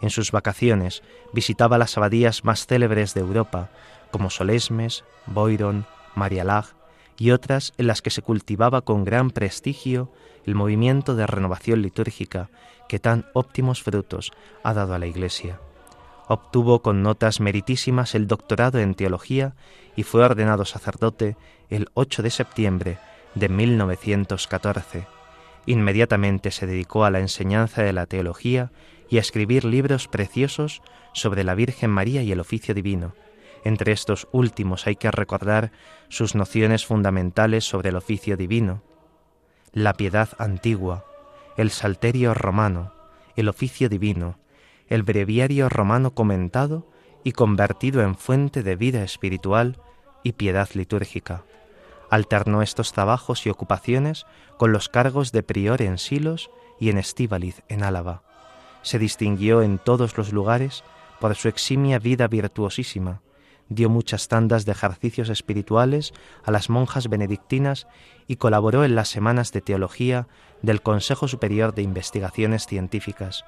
En 0.00 0.10
sus 0.10 0.30
vacaciones 0.32 1.02
visitaba 1.32 1.78
las 1.78 1.96
abadías 1.96 2.44
más 2.44 2.66
célebres 2.66 3.14
de 3.14 3.20
Europa, 3.20 3.70
como 4.10 4.30
Solesmes, 4.30 5.04
Boiron, 5.26 5.86
Marialag 6.14 6.66
y 7.18 7.32
otras 7.32 7.72
en 7.78 7.88
las 7.88 8.00
que 8.00 8.10
se 8.10 8.22
cultivaba 8.22 8.82
con 8.82 9.04
gran 9.04 9.30
prestigio 9.30 10.10
el 10.46 10.54
movimiento 10.54 11.16
de 11.16 11.26
renovación 11.26 11.82
litúrgica 11.82 12.48
que 12.88 12.98
tan 12.98 13.26
óptimos 13.34 13.82
frutos 13.82 14.32
ha 14.62 14.72
dado 14.72 14.94
a 14.94 14.98
la 14.98 15.06
Iglesia. 15.06 15.60
Obtuvo 16.28 16.80
con 16.80 17.02
notas 17.02 17.40
meritísimas 17.40 18.14
el 18.14 18.26
doctorado 18.26 18.78
en 18.78 18.94
teología 18.94 19.54
y 19.96 20.02
fue 20.04 20.24
ordenado 20.24 20.64
sacerdote 20.64 21.36
el 21.70 21.88
8 21.94 22.22
de 22.22 22.30
septiembre 22.30 22.98
de 23.34 23.48
1914. 23.48 25.06
Inmediatamente 25.66 26.50
se 26.50 26.66
dedicó 26.66 27.04
a 27.04 27.10
la 27.10 27.20
enseñanza 27.20 27.82
de 27.82 27.92
la 27.92 28.06
teología 28.06 28.70
y 29.08 29.18
a 29.18 29.20
escribir 29.20 29.64
libros 29.64 30.08
preciosos 30.08 30.82
sobre 31.12 31.44
la 31.44 31.54
Virgen 31.54 31.90
María 31.90 32.22
y 32.22 32.32
el 32.32 32.40
oficio 32.40 32.74
divino. 32.74 33.14
Entre 33.64 33.92
estos 33.92 34.28
últimos 34.32 34.86
hay 34.86 34.96
que 34.96 35.10
recordar 35.10 35.72
sus 36.08 36.34
nociones 36.34 36.86
fundamentales 36.86 37.64
sobre 37.64 37.88
el 37.88 37.96
oficio 37.96 38.36
divino, 38.36 38.82
la 39.72 39.94
piedad 39.94 40.28
antigua, 40.38 41.04
el 41.56 41.70
salterio 41.70 42.34
romano, 42.34 42.92
el 43.36 43.48
oficio 43.48 43.88
divino, 43.88 44.38
el 44.88 45.02
breviario 45.02 45.68
romano 45.68 46.14
comentado 46.14 46.90
y 47.24 47.32
convertido 47.32 48.02
en 48.02 48.14
fuente 48.14 48.62
de 48.62 48.76
vida 48.76 49.02
espiritual 49.02 49.80
y 50.22 50.32
piedad 50.32 50.68
litúrgica. 50.74 51.44
Alternó 52.10 52.62
estos 52.62 52.92
trabajos 52.92 53.44
y 53.44 53.50
ocupaciones 53.50 54.24
con 54.56 54.72
los 54.72 54.88
cargos 54.88 55.30
de 55.32 55.42
prior 55.42 55.82
en 55.82 55.98
Silos 55.98 56.50
y 56.80 56.88
en 56.88 56.98
Estíbaliz, 56.98 57.62
en 57.68 57.82
Álava. 57.82 58.22
Se 58.88 58.98
distinguió 58.98 59.60
en 59.60 59.76
todos 59.76 60.16
los 60.16 60.32
lugares 60.32 60.82
por 61.20 61.34
su 61.34 61.48
eximia 61.48 61.98
vida 61.98 62.26
virtuosísima. 62.26 63.20
Dio 63.68 63.90
muchas 63.90 64.28
tandas 64.28 64.64
de 64.64 64.72
ejercicios 64.72 65.28
espirituales 65.28 66.14
a 66.42 66.50
las 66.52 66.70
monjas 66.70 67.08
benedictinas 67.10 67.86
y 68.26 68.36
colaboró 68.36 68.84
en 68.84 68.94
las 68.94 69.10
semanas 69.10 69.52
de 69.52 69.60
teología 69.60 70.26
del 70.62 70.80
Consejo 70.80 71.28
Superior 71.28 71.74
de 71.74 71.82
Investigaciones 71.82 72.66
Científicas. 72.66 73.44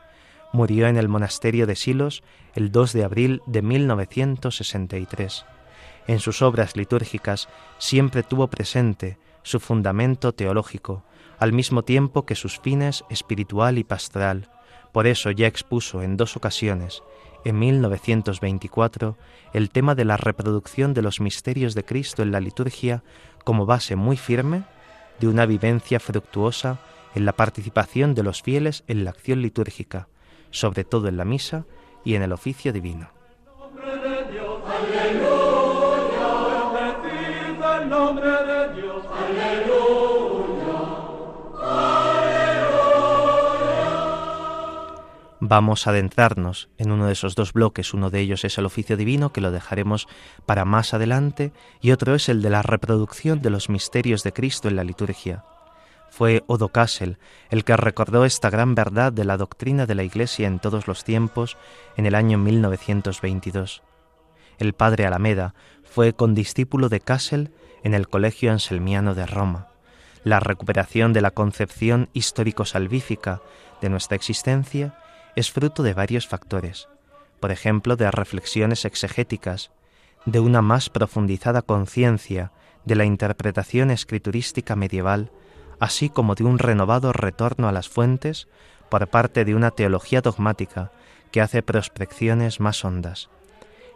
Murió 0.53 0.89
en 0.89 0.99
el 0.99 1.09
monasterio 1.09 1.67
de 1.67 1.75
Silos 1.75 2.23
el 2.55 2.71
2 2.71 2.93
de 2.93 3.05
abril 3.05 3.41
de 3.47 3.63
1963. 3.63 5.47
En 6.07 6.19
sus 6.19 6.43
obras 6.43 6.77
litúrgicas 6.77 7.49
siempre 7.79 8.23
tuvo 8.23 8.49
presente 8.49 9.17
su 9.43 9.59
fundamento 9.59 10.35
teológico, 10.35 11.03
al 11.39 11.55
mismo 11.55 11.83
tiempo 11.83 12.27
que 12.27 12.35
sus 12.35 12.61
fines 12.61 13.05
espiritual 13.09 13.79
y 13.79 13.85
pastoral. 13.85 14.51
Por 14.93 15.07
eso 15.07 15.31
ya 15.31 15.47
expuso 15.47 16.03
en 16.03 16.17
dos 16.17 16.37
ocasiones, 16.37 17.03
en 17.45 17.59
1924, 17.59 19.17
el 19.53 19.71
tema 19.71 19.95
de 19.95 20.05
la 20.05 20.17
reproducción 20.17 20.95
de 20.95 21.03
los 21.03 21.21
misterios 21.21 21.75
de 21.75 21.85
Cristo 21.85 22.23
en 22.23 22.33
la 22.33 22.41
liturgia 22.41 23.03
como 23.45 23.67
base 23.67 23.97
muy 23.97 24.17
firme 24.17 24.65
de 25.21 25.29
una 25.29 25.47
vivencia 25.47 26.01
fructuosa 26.01 26.79
en 27.15 27.25
la 27.25 27.33
participación 27.33 28.15
de 28.15 28.23
los 28.23 28.43
fieles 28.43 28.85
en 28.89 29.05
la 29.05 29.11
acción 29.11 29.43
litúrgica, 29.43 30.09
sobre 30.51 30.85
todo 30.85 31.09
en 31.09 31.17
la 31.17 31.25
misa 31.25 31.65
y 32.05 32.15
en 32.15 32.23
el 32.23 32.33
oficio 32.33 32.73
divino. 32.73 33.11
Vamos 45.43 45.87
a 45.87 45.91
adentrarnos 45.91 46.69
en 46.77 46.93
uno 46.93 47.07
de 47.07 47.13
esos 47.13 47.35
dos 47.35 47.55
bloques. 47.55 47.95
Uno 47.95 48.11
de 48.11 48.21
ellos 48.21 48.45
es 48.45 48.59
el 48.59 48.67
oficio 48.67 48.99
divino, 48.99 49.33
que 49.33 49.41
lo 49.41 49.51
dejaremos 49.51 50.07
para 50.45 50.67
más 50.67 50.93
adelante, 50.93 51.53
y 51.81 51.93
otro 51.93 52.15
es 52.15 52.29
el 52.29 52.43
de 52.43 52.51
la 52.51 52.61
reproducción 52.61 53.41
de 53.41 53.49
los 53.49 53.71
misterios 53.71 54.23
de 54.23 54.35
Cristo 54.35 54.69
en 54.69 54.77
la 54.77 54.85
liturgia. 54.85 55.45
Fue 56.11 56.43
Odo 56.47 56.69
Kassel 56.69 57.19
el 57.49 57.65
que 57.65 57.75
recordó 57.77 58.27
esta 58.27 58.51
gran 58.51 58.75
verdad 58.75 59.15
de 59.15 59.25
la 59.25 59.39
doctrina 59.39 59.87
de 59.87 59.95
la 59.95 60.03
Iglesia 60.03 60.47
en 60.47 60.59
todos 60.59 60.87
los 60.87 61.05
tiempos 61.05 61.57
en 61.97 62.05
el 62.05 62.15
año 62.15 62.37
1922. 62.37 63.83
El 64.59 64.75
padre 64.75 65.07
Alameda 65.07 65.55
fue 65.85 66.13
condiscípulo 66.13 66.91
de 66.91 67.01
Kassel 67.01 67.51
en 67.83 67.95
el 67.95 68.09
Colegio 68.09 68.53
Anselmiano 68.53 69.15
de 69.15 69.25
Roma. 69.25 69.69
La 70.23 70.39
recuperación 70.39 71.15
de 71.15 71.23
la 71.23 71.31
concepción 71.31 72.11
histórico-salvífica 72.13 73.41
de 73.81 73.89
nuestra 73.89 74.17
existencia 74.17 74.95
es 75.37 75.51
fruto 75.51 75.83
de 75.83 75.95
varios 75.95 76.27
factores, 76.27 76.89
por 77.41 77.51
ejemplo, 77.51 77.97
de 77.97 78.11
reflexiones 78.11 78.85
exegéticas, 78.85 79.71
de 80.27 80.41
una 80.41 80.63
más 80.63 80.91
profundizada 80.91 81.63
conciencia 81.63 82.53
de 82.85 82.95
la 82.95 83.05
interpretación 83.05 83.91
escriturística 83.91 84.77
medieval, 84.77 85.31
así 85.79 86.11
como 86.11 86.35
de 86.35 86.45
un 86.45 86.59
renovado 86.59 87.13
retorno 87.13 87.69
a 87.69 87.73
las 87.73 87.89
fuentes 87.89 88.49
por 88.91 89.09
parte 89.09 89.45
de 89.45 89.55
una 89.55 89.71
teología 89.71 90.21
dogmática 90.21 90.93
que 91.31 91.41
hace 91.41 91.63
prospecciones 91.63 92.61
más 92.61 92.85
hondas. 92.85 93.31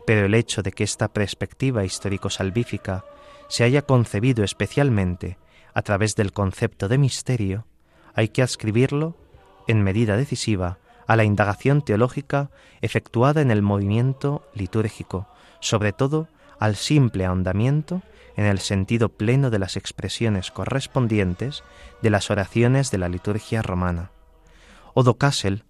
Pero 0.07 0.27
el 0.27 0.35
hecho 0.35 0.63
de 0.63 0.73
que 0.73 0.85
esta 0.85 1.09
perspectiva 1.09 1.85
histórico-salvífica 1.85 3.05
se 3.49 3.65
haya 3.65 3.83
concebido 3.83 4.45
especialmente 4.45 5.39
a 5.75 5.83
través 5.83 6.15
del 6.15 6.33
concepto 6.33 6.89
de 6.89 6.99
misterio, 6.99 7.67
hay 8.15 8.29
que 8.29 8.43
ascribirlo, 8.43 9.17
en 9.67 9.83
medida 9.83 10.17
decisiva, 10.17 10.79
a 11.07 11.17
la 11.17 11.25
indagación 11.25 11.83
teológica 11.83 12.51
efectuada 12.81 13.41
en 13.41 13.51
el 13.51 13.63
movimiento 13.63 14.47
litúrgico, 14.55 15.29
sobre 15.61 15.93
todo 15.93 16.29
al 16.59 16.77
simple 16.77 17.25
ahondamiento 17.25 18.03
en 18.37 18.47
el 18.47 18.59
sentido 18.59 19.09
pleno 19.09 19.51
de 19.51 19.59
las 19.59 19.77
expresiones 19.77 20.51
correspondientes 20.51 21.63
de 22.03 22.11
las 22.11 22.31
oraciones 22.31 22.91
de 22.91 22.99
la 22.99 23.09
liturgia 23.09 23.63
romana. 23.63 24.11
Odo 24.95 25.15
Kassel 25.15 25.65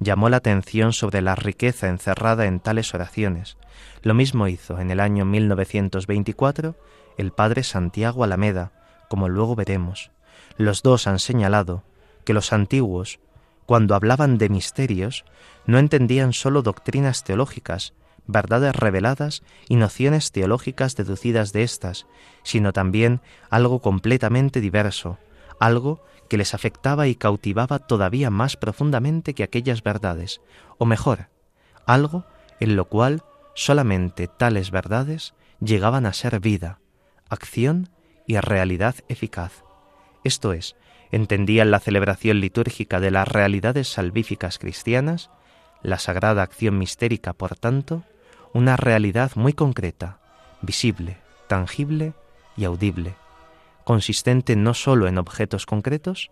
llamó 0.00 0.28
la 0.28 0.38
atención 0.38 0.92
sobre 0.92 1.22
la 1.22 1.34
riqueza 1.34 1.88
encerrada 1.88 2.46
en 2.46 2.60
tales 2.60 2.94
oraciones. 2.94 3.56
Lo 4.02 4.14
mismo 4.14 4.48
hizo 4.48 4.78
en 4.78 4.90
el 4.90 5.00
año 5.00 5.24
1924 5.24 6.76
el 7.16 7.32
padre 7.32 7.64
Santiago 7.64 8.22
Alameda, 8.24 8.72
como 9.08 9.28
luego 9.28 9.56
veremos. 9.56 10.10
Los 10.56 10.82
dos 10.82 11.06
han 11.06 11.18
señalado 11.18 11.82
que 12.24 12.34
los 12.34 12.52
antiguos, 12.52 13.18
cuando 13.68 13.94
hablaban 13.94 14.38
de 14.38 14.48
misterios, 14.48 15.26
no 15.66 15.78
entendían 15.78 16.32
sólo 16.32 16.62
doctrinas 16.62 17.22
teológicas, 17.22 17.92
verdades 18.26 18.74
reveladas 18.74 19.42
y 19.68 19.76
nociones 19.76 20.32
teológicas 20.32 20.96
deducidas 20.96 21.52
de 21.52 21.64
éstas, 21.64 22.06
sino 22.42 22.72
también 22.72 23.20
algo 23.50 23.82
completamente 23.82 24.62
diverso, 24.62 25.18
algo 25.60 26.02
que 26.30 26.38
les 26.38 26.54
afectaba 26.54 27.08
y 27.08 27.14
cautivaba 27.14 27.78
todavía 27.78 28.30
más 28.30 28.56
profundamente 28.56 29.34
que 29.34 29.42
aquellas 29.42 29.82
verdades, 29.82 30.40
o 30.78 30.86
mejor, 30.86 31.28
algo 31.84 32.24
en 32.60 32.74
lo 32.74 32.86
cual 32.86 33.22
solamente 33.54 34.28
tales 34.28 34.70
verdades 34.70 35.34
llegaban 35.60 36.06
a 36.06 36.14
ser 36.14 36.40
vida, 36.40 36.80
acción 37.28 37.90
y 38.26 38.38
realidad 38.38 38.94
eficaz. 39.08 39.62
Esto 40.24 40.54
es, 40.54 40.74
entendían 41.10 41.70
la 41.70 41.80
celebración 41.80 42.40
litúrgica 42.40 43.00
de 43.00 43.10
las 43.10 43.28
realidades 43.28 43.88
salvíficas 43.88 44.58
cristianas, 44.58 45.30
la 45.82 45.98
sagrada 45.98 46.42
acción 46.42 46.78
mistérica, 46.78 47.32
por 47.32 47.56
tanto, 47.56 48.04
una 48.52 48.76
realidad 48.76 49.32
muy 49.34 49.52
concreta, 49.52 50.18
visible, 50.62 51.18
tangible 51.46 52.14
y 52.56 52.64
audible, 52.64 53.14
consistente 53.84 54.56
no 54.56 54.74
sólo 54.74 55.06
en 55.06 55.18
objetos 55.18 55.66
concretos, 55.66 56.30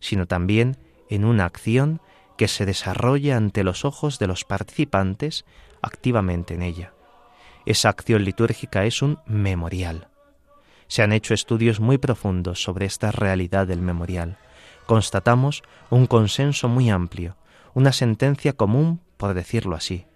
sino 0.00 0.26
también 0.26 0.76
en 1.08 1.24
una 1.24 1.44
acción 1.44 2.00
que 2.36 2.48
se 2.48 2.66
desarrolla 2.66 3.36
ante 3.36 3.64
los 3.64 3.84
ojos 3.84 4.18
de 4.18 4.26
los 4.26 4.44
participantes 4.44 5.44
activamente 5.82 6.54
en 6.54 6.62
ella. 6.62 6.92
Esa 7.66 7.88
acción 7.88 8.24
litúrgica 8.24 8.84
es 8.84 9.02
un 9.02 9.18
memorial. 9.26 10.08
Se 10.88 11.02
han 11.02 11.12
hecho 11.12 11.34
estudios 11.34 11.80
muy 11.80 11.98
profundos 11.98 12.62
sobre 12.62 12.86
esta 12.86 13.12
realidad 13.12 13.66
del 13.66 13.80
memorial. 13.80 14.38
Constatamos 14.86 15.62
un 15.90 16.06
consenso 16.06 16.68
muy 16.68 16.90
amplio, 16.90 17.36
una 17.74 17.92
sentencia 17.92 18.54
común, 18.54 19.00
por 19.16 19.34
decirlo 19.34 19.76
así. 19.76 20.06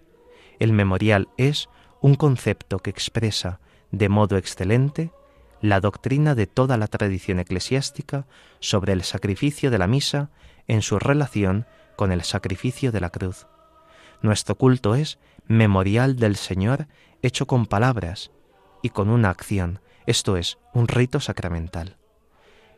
El 0.59 0.73
memorial 0.73 1.29
es 1.37 1.69
un 2.01 2.15
concepto 2.15 2.79
que 2.79 2.89
expresa 2.89 3.59
de 3.91 4.09
modo 4.09 4.37
excelente 4.37 5.11
la 5.61 5.79
doctrina 5.79 6.35
de 6.35 6.47
toda 6.47 6.75
la 6.75 6.87
tradición 6.87 7.39
eclesiástica 7.39 8.25
sobre 8.59 8.91
el 8.91 9.03
sacrificio 9.03 9.71
de 9.71 9.77
la 9.77 9.87
misa 9.87 10.31
en 10.67 10.81
su 10.81 10.99
relación 10.99 11.65
con 11.95 12.11
el 12.11 12.23
sacrificio 12.23 12.91
de 12.91 12.99
la 12.99 13.11
cruz. 13.11 13.47
Nuestro 14.21 14.55
culto 14.55 14.95
es 14.95 15.19
memorial 15.47 16.17
del 16.17 16.35
Señor 16.35 16.87
hecho 17.21 17.45
con 17.45 17.65
palabras 17.65 18.31
y 18.81 18.89
con 18.89 19.09
una 19.09 19.29
acción, 19.29 19.79
esto 20.05 20.37
es, 20.37 20.57
un 20.73 20.87
rito 20.87 21.19
sacramental. 21.19 21.97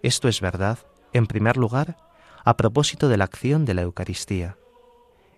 Esto 0.03 0.28
es 0.28 0.41
verdad, 0.41 0.80
en 1.13 1.28
primer 1.28 1.57
lugar, 1.57 1.97
a 2.43 2.57
propósito 2.57 3.09
de 3.09 3.17
la 3.17 3.23
acción 3.26 3.65
de 3.65 3.73
la 3.73 3.82
Eucaristía. 3.82 4.57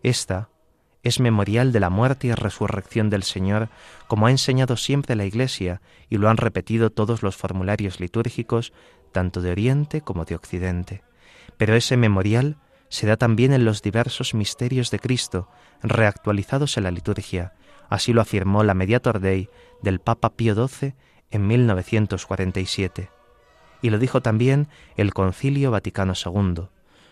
Esta 0.03 0.49
es 1.03 1.19
memorial 1.19 1.71
de 1.71 1.79
la 1.79 1.89
muerte 1.89 2.27
y 2.27 2.33
resurrección 2.33 3.09
del 3.09 3.23
Señor, 3.23 3.69
como 4.07 4.27
ha 4.27 4.31
enseñado 4.31 4.75
siempre 4.75 5.15
la 5.15 5.25
Iglesia 5.25 5.81
y 6.09 6.17
lo 6.17 6.29
han 6.29 6.37
repetido 6.37 6.89
todos 6.89 7.23
los 7.23 7.37
formularios 7.37 7.99
litúrgicos, 8.01 8.73
tanto 9.13 9.41
de 9.41 9.51
Oriente 9.51 10.01
como 10.01 10.25
de 10.25 10.35
Occidente. 10.35 11.03
Pero 11.57 11.75
ese 11.75 11.95
memorial 11.95 12.57
se 12.89 13.07
da 13.07 13.17
también 13.17 13.53
en 13.53 13.65
los 13.65 13.81
diversos 13.81 14.33
misterios 14.33 14.91
de 14.91 14.99
Cristo, 14.99 15.49
reactualizados 15.81 16.77
en 16.77 16.83
la 16.83 16.91
liturgia. 16.91 17.53
Así 17.89 18.11
lo 18.11 18.21
afirmó 18.21 18.63
la 18.63 18.73
Mediator 18.73 19.19
Dei 19.19 19.49
del 19.81 19.99
Papa 19.99 20.33
Pío 20.35 20.55
XII 20.55 20.93
en 21.31 21.47
1947. 21.47 23.09
Y 23.81 23.89
lo 23.89 23.99
dijo 23.99 24.21
también 24.21 24.67
el 24.95 25.13
Concilio 25.13 25.71
Vaticano 25.71 26.13
II. 26.13 26.67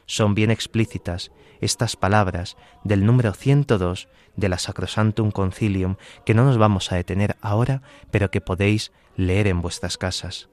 Son 0.05 0.35
bien 0.35 0.51
explícitas 0.51 1.31
estas 1.61 1.95
palabras 1.95 2.57
del 2.83 3.05
número 3.05 3.33
102 3.33 4.07
de 4.35 4.49
la 4.49 4.57
Sacrosantum 4.57 5.31
Concilium 5.31 5.95
que 6.25 6.33
no 6.33 6.43
nos 6.43 6.57
vamos 6.57 6.91
a 6.91 6.95
detener 6.95 7.37
ahora, 7.41 7.81
pero 8.11 8.29
que 8.29 8.41
podéis 8.41 8.91
leer 9.15 9.47
en 9.47 9.61
vuestras 9.61 9.97
casas. 9.97 10.49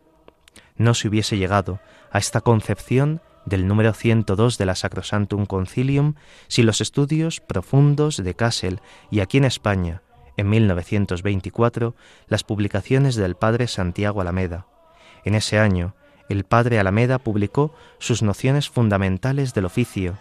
No 0.76 0.94
se 0.94 1.08
hubiese 1.08 1.36
llegado 1.36 1.80
a 2.10 2.18
esta 2.18 2.40
concepción 2.40 3.20
del 3.44 3.66
número 3.66 3.92
102 3.92 4.56
de 4.56 4.66
la 4.66 4.74
Sacrosantum 4.74 5.46
Concilium 5.46 6.14
si 6.48 6.62
los 6.62 6.80
estudios 6.80 7.40
profundos 7.40 8.16
de 8.16 8.34
Kassel 8.34 8.80
y 9.10 9.20
aquí 9.20 9.38
en 9.38 9.44
España 9.44 10.02
en 10.36 10.48
1924 10.48 11.94
las 12.28 12.44
publicaciones 12.44 13.16
del 13.16 13.34
padre 13.34 13.66
Santiago 13.68 14.20
Alameda. 14.20 14.66
En 15.24 15.34
ese 15.34 15.58
año, 15.58 15.94
el 16.28 16.44
padre 16.44 16.78
Alameda 16.78 17.18
publicó 17.18 17.74
sus 17.98 18.22
nociones 18.22 18.68
fundamentales 18.68 19.54
del 19.54 19.66
oficio 19.66 20.18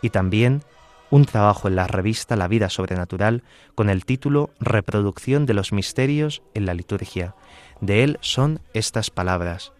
y 0.00 0.10
también 0.10 0.62
un 1.10 1.26
trabajo 1.26 1.68
en 1.68 1.76
la 1.76 1.86
revista 1.86 2.36
La 2.36 2.48
Vida 2.48 2.70
Sobrenatural 2.70 3.42
con 3.74 3.90
el 3.90 4.04
título 4.04 4.50
Reproducción 4.60 5.44
de 5.44 5.54
los 5.54 5.72
Misterios 5.72 6.42
en 6.54 6.64
la 6.64 6.74
Liturgia. 6.74 7.34
De 7.80 8.02
él 8.02 8.18
son 8.22 8.60
estas 8.72 9.10
palabras. 9.10 9.72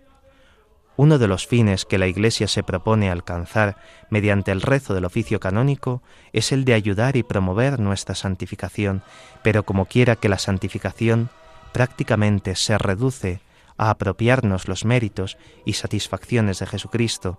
Uno 0.97 1.19
de 1.19 1.27
los 1.27 1.47
fines 1.47 1.87
que 1.87 1.99
la 1.99 2.07
Iglesia 2.07 2.49
se 2.49 2.63
propone 2.63 3.11
alcanzar 3.11 3.77
mediante 4.11 4.53
el 4.53 4.61
rezo 4.61 4.93
del 4.93 5.07
oficio 5.07 5.41
canónico 5.41 6.03
es 6.33 6.53
el 6.53 6.65
de 6.65 6.75
ayudar 6.75 7.17
y 7.17 7.23
promover 7.23 7.81
nuestra 7.81 8.15
santificación, 8.15 9.03
pero 9.43 9.65
como 9.65 9.87
quiera 9.87 10.17
que 10.17 10.29
la 10.29 10.39
santificación 10.39 11.31
prácticamente 11.73 12.57
se 12.57 12.77
reduce 12.77 13.41
a 13.79 13.89
apropiarnos 13.89 14.69
los 14.69 14.85
méritos 14.85 15.39
y 15.65 15.73
satisfacciones 15.73 16.59
de 16.59 16.67
Jesucristo, 16.67 17.39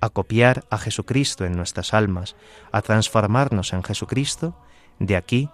a 0.00 0.08
copiar 0.08 0.64
a 0.70 0.78
Jesucristo 0.78 1.44
en 1.44 1.54
nuestras 1.54 1.92
almas, 1.92 2.34
a 2.72 2.80
transformarnos 2.80 3.74
en 3.74 3.82
Jesucristo, 3.82 4.56
de 4.98 5.16
aquí 5.16 5.50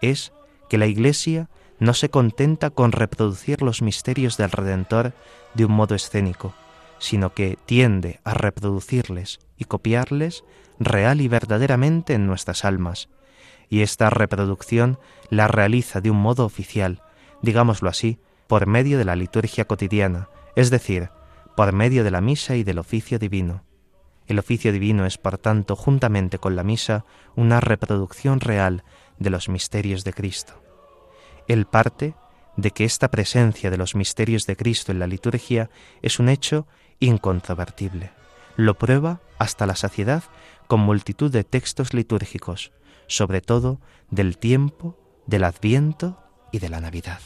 es 0.00 0.32
que 0.68 0.78
la 0.78 0.86
Iglesia 0.86 1.48
no 1.80 1.92
se 1.92 2.08
contenta 2.08 2.70
con 2.70 2.92
reproducir 2.92 3.62
los 3.62 3.82
misterios 3.82 4.36
del 4.36 4.52
Redentor 4.52 5.12
de 5.54 5.64
un 5.64 5.72
modo 5.72 5.96
escénico, 5.96 6.54
sino 7.04 7.34
que 7.34 7.58
tiende 7.66 8.18
a 8.24 8.32
reproducirles 8.32 9.38
y 9.58 9.66
copiarles 9.66 10.42
real 10.78 11.20
y 11.20 11.28
verdaderamente 11.28 12.14
en 12.14 12.26
nuestras 12.26 12.64
almas, 12.64 13.10
y 13.68 13.82
esta 13.82 14.08
reproducción 14.08 14.98
la 15.28 15.46
realiza 15.46 16.00
de 16.00 16.10
un 16.10 16.16
modo 16.16 16.46
oficial, 16.46 17.02
digámoslo 17.42 17.90
así, 17.90 18.18
por 18.46 18.66
medio 18.66 18.96
de 18.96 19.04
la 19.04 19.16
liturgia 19.16 19.66
cotidiana, 19.66 20.30
es 20.56 20.70
decir, 20.70 21.10
por 21.58 21.74
medio 21.74 22.04
de 22.04 22.10
la 22.10 22.22
misa 22.22 22.56
y 22.56 22.64
del 22.64 22.78
oficio 22.78 23.18
divino. 23.18 23.64
El 24.26 24.38
oficio 24.38 24.72
divino 24.72 25.04
es, 25.04 25.18
por 25.18 25.36
tanto, 25.36 25.76
juntamente 25.76 26.38
con 26.38 26.56
la 26.56 26.64
misa, 26.64 27.04
una 27.36 27.60
reproducción 27.60 28.40
real 28.40 28.82
de 29.18 29.28
los 29.28 29.50
misterios 29.50 30.04
de 30.04 30.14
Cristo. 30.14 30.54
Él 31.48 31.66
parte 31.66 32.14
de 32.56 32.70
que 32.70 32.84
esta 32.84 33.10
presencia 33.10 33.70
de 33.70 33.76
los 33.76 33.94
misterios 33.94 34.46
de 34.46 34.56
Cristo 34.56 34.92
en 34.92 34.98
la 34.98 35.06
liturgia 35.06 35.68
es 36.00 36.18
un 36.18 36.30
hecho 36.30 36.66
incontrovertible. 37.00 38.12
Lo 38.56 38.74
prueba 38.74 39.20
hasta 39.38 39.66
la 39.66 39.76
saciedad 39.76 40.22
con 40.66 40.80
multitud 40.80 41.30
de 41.30 41.44
textos 41.44 41.94
litúrgicos, 41.94 42.72
sobre 43.06 43.40
todo 43.40 43.80
del 44.10 44.38
tiempo, 44.38 44.96
del 45.26 45.44
adviento 45.44 46.22
y 46.52 46.58
de 46.58 46.68
la 46.68 46.80
Navidad. 46.80 47.20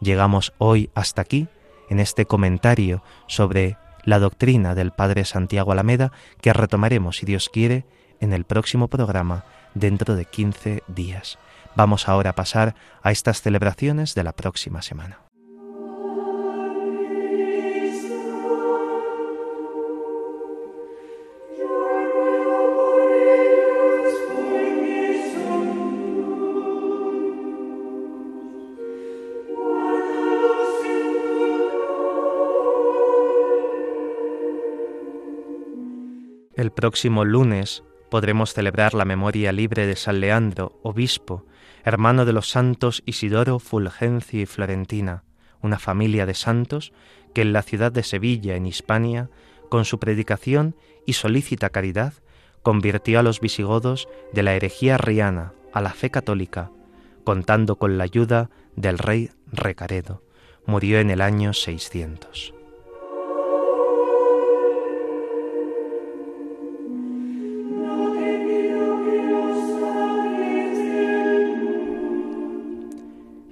Llegamos 0.00 0.52
hoy 0.58 0.90
hasta 0.94 1.22
aquí 1.22 1.48
en 1.88 2.00
este 2.00 2.26
comentario 2.26 3.02
sobre 3.26 3.76
la 4.04 4.18
doctrina 4.18 4.74
del 4.74 4.92
Padre 4.92 5.24
Santiago 5.24 5.72
Alameda, 5.72 6.12
que 6.40 6.52
retomaremos, 6.52 7.18
si 7.18 7.26
Dios 7.26 7.48
quiere, 7.48 7.86
en 8.20 8.32
el 8.32 8.44
próximo 8.44 8.88
programa 8.88 9.44
dentro 9.74 10.14
de 10.14 10.24
15 10.24 10.82
días. 10.88 11.38
Vamos 11.74 12.08
ahora 12.08 12.30
a 12.30 12.34
pasar 12.34 12.74
a 13.02 13.10
estas 13.10 13.42
celebraciones 13.42 14.14
de 14.14 14.24
la 14.24 14.32
próxima 14.32 14.80
semana. 14.80 15.25
El 36.56 36.72
próximo 36.72 37.26
lunes 37.26 37.84
podremos 38.10 38.54
celebrar 38.54 38.94
la 38.94 39.04
memoria 39.04 39.52
libre 39.52 39.86
de 39.86 39.94
San 39.94 40.20
Leandro, 40.20 40.80
obispo, 40.82 41.44
hermano 41.84 42.24
de 42.24 42.32
los 42.32 42.48
santos 42.48 43.02
Isidoro, 43.04 43.58
Fulgencio 43.58 44.40
y 44.40 44.46
Florentina, 44.46 45.22
una 45.60 45.78
familia 45.78 46.24
de 46.24 46.32
santos 46.32 46.94
que 47.34 47.42
en 47.42 47.52
la 47.52 47.60
ciudad 47.60 47.92
de 47.92 48.02
Sevilla, 48.02 48.56
en 48.56 48.64
Hispania, 48.64 49.28
con 49.68 49.84
su 49.84 49.98
predicación 49.98 50.76
y 51.04 51.12
solícita 51.12 51.68
caridad, 51.68 52.14
convirtió 52.62 53.18
a 53.18 53.22
los 53.22 53.40
visigodos 53.40 54.08
de 54.32 54.42
la 54.42 54.54
herejía 54.54 54.94
arriana 54.94 55.52
a 55.74 55.82
la 55.82 55.90
fe 55.90 56.08
católica, 56.08 56.70
contando 57.24 57.76
con 57.76 57.98
la 57.98 58.04
ayuda 58.04 58.48
del 58.76 58.96
rey 58.96 59.28
Recaredo. 59.52 60.22
Murió 60.64 61.00
en 61.00 61.10
el 61.10 61.20
año 61.20 61.52
600. 61.52 62.55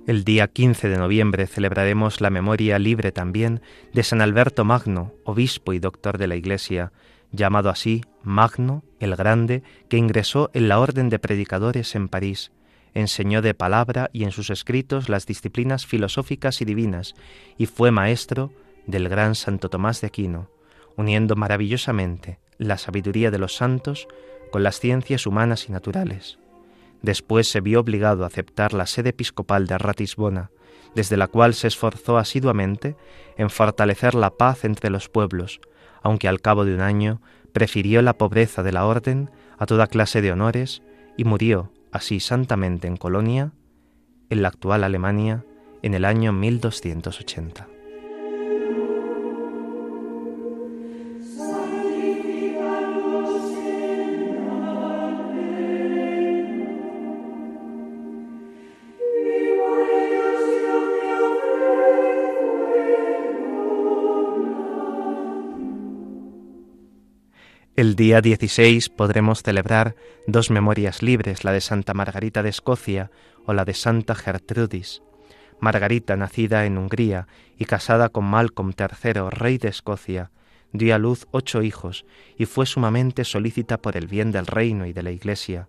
El 0.07 0.25
día 0.25 0.49
15 0.49 0.91
de 0.91 0.99
noviembre 0.99 1.47
celebraremos 1.47 2.21
la 2.21 2.29
memoria 2.29 2.79
libre 2.79 3.11
también 3.11 3.63
de 3.95 4.03
San 4.03 4.21
Alberto 4.21 4.63
Magno, 4.63 5.15
obispo 5.25 5.73
y 5.73 5.79
doctor 5.79 6.19
de 6.19 6.27
la 6.27 6.37
Iglesia, 6.37 6.93
llamado 7.33 7.71
así 7.71 8.03
Magno 8.23 8.85
el 9.01 9.17
Grande, 9.17 9.63
que 9.89 9.97
ingresó 9.97 10.51
en 10.53 10.69
la 10.69 10.79
Orden 10.79 11.09
de 11.09 11.19
Predicadores 11.19 11.95
en 11.95 12.09
París, 12.09 12.53
enseñó 12.93 13.41
de 13.41 13.55
palabra 13.55 14.11
y 14.13 14.25
en 14.25 14.31
sus 14.31 14.51
escritos 14.51 15.09
las 15.09 15.25
disciplinas 15.25 15.87
filosóficas 15.87 16.61
y 16.61 16.67
divinas, 16.67 17.15
y 17.57 17.65
fue 17.65 17.91
maestro 17.91 18.53
del 18.87 19.09
gran 19.09 19.35
Santo 19.35 19.71
Tomás 19.71 20.03
de 20.03 20.09
Aquino, 20.09 20.51
uniendo 20.99 21.35
maravillosamente 21.35 22.41
la 22.59 22.77
sabiduría 22.77 23.31
de 23.31 23.39
los 23.39 23.57
santos 23.57 24.07
con 24.53 24.63
las 24.63 24.81
ciencias 24.81 25.27
humanas 25.27 25.67
y 25.71 25.73
naturales. 25.73 26.39
Después 27.05 27.51
se 27.51 27.61
vio 27.61 27.81
obligado 27.81 28.25
a 28.25 28.29
aceptar 28.29 28.73
la 28.73 28.87
sede 28.87 29.11
episcopal 29.11 29.67
de 29.67 29.77
Ratisbona, 29.77 30.51
desde 30.95 31.19
la 31.19 31.27
cual 31.27 31.53
se 31.53 31.67
esforzó 31.69 32.17
asiduamente 32.17 32.97
en 33.37 33.51
fortalecer 33.51 34.15
la 34.15 34.31
paz 34.31 34.65
entre 34.65 34.89
los 34.89 35.11
pueblos, 35.11 35.61
aunque 36.03 36.29
al 36.29 36.41
cabo 36.41 36.65
de 36.65 36.75
un 36.75 36.81
año 36.81 37.21
prefirió 37.53 38.01
la 38.01 38.17
pobreza 38.17 38.63
de 38.63 38.73
la 38.73 38.87
orden 38.87 39.31
a 39.59 39.67
toda 39.67 39.87
clase 39.87 40.23
de 40.23 40.33
honores 40.33 40.81
y 41.19 41.25
murió 41.25 41.71
así 41.93 42.21
santamente 42.21 42.89
en 42.89 42.97
Colonia, 42.97 43.53
en 44.31 44.41
la 44.41 44.49
actual 44.49 44.83
Alemania, 44.83 45.45
en 45.83 45.93
el 45.93 46.07
año 46.07 46.33
1280. 46.33 47.74
El 67.77 67.97
día 67.97 68.21
16 68.21 68.89
podremos 68.89 69.43
celebrar 69.43 69.97
dos 70.29 70.49
memorias 70.49 71.03
libres, 71.03 71.43
la 71.43 71.51
de 71.51 71.61
Santa 71.61 71.93
Margarita 71.93 72.45
de 72.45 72.51
Escocia 72.51 73.11
o 73.47 73.53
la 73.53 73.65
de 73.65 73.75
Santa 73.75 74.15
Gertrudis. 74.15 75.03
Margarita, 75.59 76.15
nacida 76.15 76.67
en 76.67 76.79
Hungría 76.79 77.27
y 77.59 77.65
casada 77.65 78.11
con 78.11 78.27
Malcolm 78.27 78.75
III, 78.79 79.29
rey 79.29 79.59
de 79.59 79.71
Escocia, 79.71 80.31
dio 80.73 80.95
a 80.95 80.99
luz 80.99 81.27
ocho 81.33 81.63
hijos 81.63 82.07
y 82.39 82.47
fue 82.47 82.65
sumamente 82.67 83.25
solícita 83.25 83.79
por 83.79 83.97
el 83.97 84.07
bien 84.07 84.31
del 84.31 84.47
reino 84.47 84.87
y 84.87 84.93
de 84.93 85.03
la 85.03 85.11
Iglesia. 85.11 85.69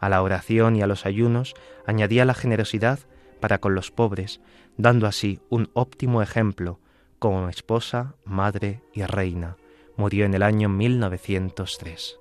A 0.00 0.08
la 0.08 0.22
oración 0.22 0.74
y 0.74 0.82
a 0.82 0.88
los 0.88 1.06
ayunos 1.06 1.54
añadía 1.86 2.24
la 2.24 2.34
generosidad 2.34 2.98
para 3.38 3.58
con 3.58 3.76
los 3.76 3.92
pobres, 3.92 4.40
dando 4.76 5.06
así 5.06 5.38
un 5.48 5.70
óptimo 5.74 6.22
ejemplo 6.22 6.80
como 7.20 7.48
esposa, 7.48 8.16
madre 8.24 8.82
y 8.92 9.04
reina 9.04 9.59
murió 10.00 10.24
en 10.24 10.32
el 10.32 10.42
año 10.42 10.70
1903. 10.70 12.18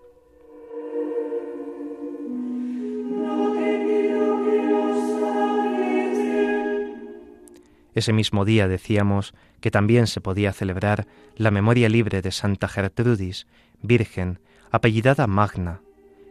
Ese 7.95 8.13
mismo 8.13 8.43
día 8.43 8.67
decíamos 8.67 9.33
que 9.61 9.71
también 9.71 10.07
se 10.07 10.19
podía 10.19 10.51
celebrar 10.51 11.07
la 11.37 11.51
memoria 11.51 11.87
libre 11.87 12.21
de 12.21 12.31
Santa 12.31 12.67
Gertrudis, 12.67 13.47
virgen, 13.81 14.39
apellidada 14.71 15.25
Magna, 15.25 15.81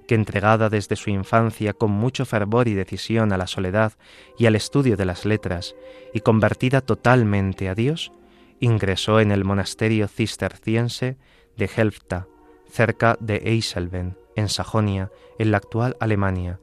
que 0.06 0.16
entregada 0.16 0.68
desde 0.68 0.96
su 0.96 1.08
infancia 1.08 1.72
con 1.72 1.90
mucho 1.90 2.26
fervor 2.26 2.68
y 2.68 2.74
decisión 2.74 3.32
a 3.32 3.38
la 3.38 3.46
soledad 3.46 3.94
y 4.38 4.44
al 4.44 4.54
estudio 4.54 4.98
de 4.98 5.06
las 5.06 5.24
letras, 5.24 5.74
y 6.12 6.20
convertida 6.20 6.82
totalmente 6.82 7.70
a 7.70 7.74
Dios, 7.74 8.12
ingresó 8.60 9.20
en 9.20 9.32
el 9.32 9.44
monasterio 9.44 10.08
cisterciense 10.08 11.16
de 11.58 11.68
Helfta, 11.76 12.26
cerca 12.70 13.18
de 13.20 13.42
Eiselben, 13.44 14.16
en 14.36 14.48
Sajonia, 14.48 15.10
en 15.38 15.50
la 15.50 15.58
actual 15.58 15.96
Alemania, 16.00 16.60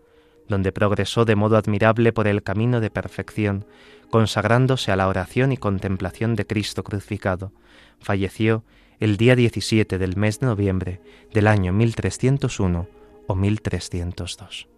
donde 0.47 0.71
progresó 0.71 1.25
de 1.25 1.35
modo 1.35 1.57
admirable 1.57 2.13
por 2.13 2.27
el 2.27 2.41
camino 2.43 2.79
de 2.79 2.89
perfección, 2.89 3.65
consagrándose 4.09 4.91
a 4.91 4.95
la 4.95 5.07
oración 5.07 5.51
y 5.51 5.57
contemplación 5.57 6.35
de 6.35 6.47
Cristo 6.47 6.83
crucificado. 6.83 7.51
Falleció 7.99 8.63
el 8.99 9.17
día 9.17 9.35
17 9.35 9.97
del 9.97 10.15
mes 10.15 10.39
de 10.39 10.47
noviembre 10.47 11.01
del 11.33 11.47
año 11.47 11.73
1301 11.73 12.87
o 13.27 13.35
1302. 13.35 14.74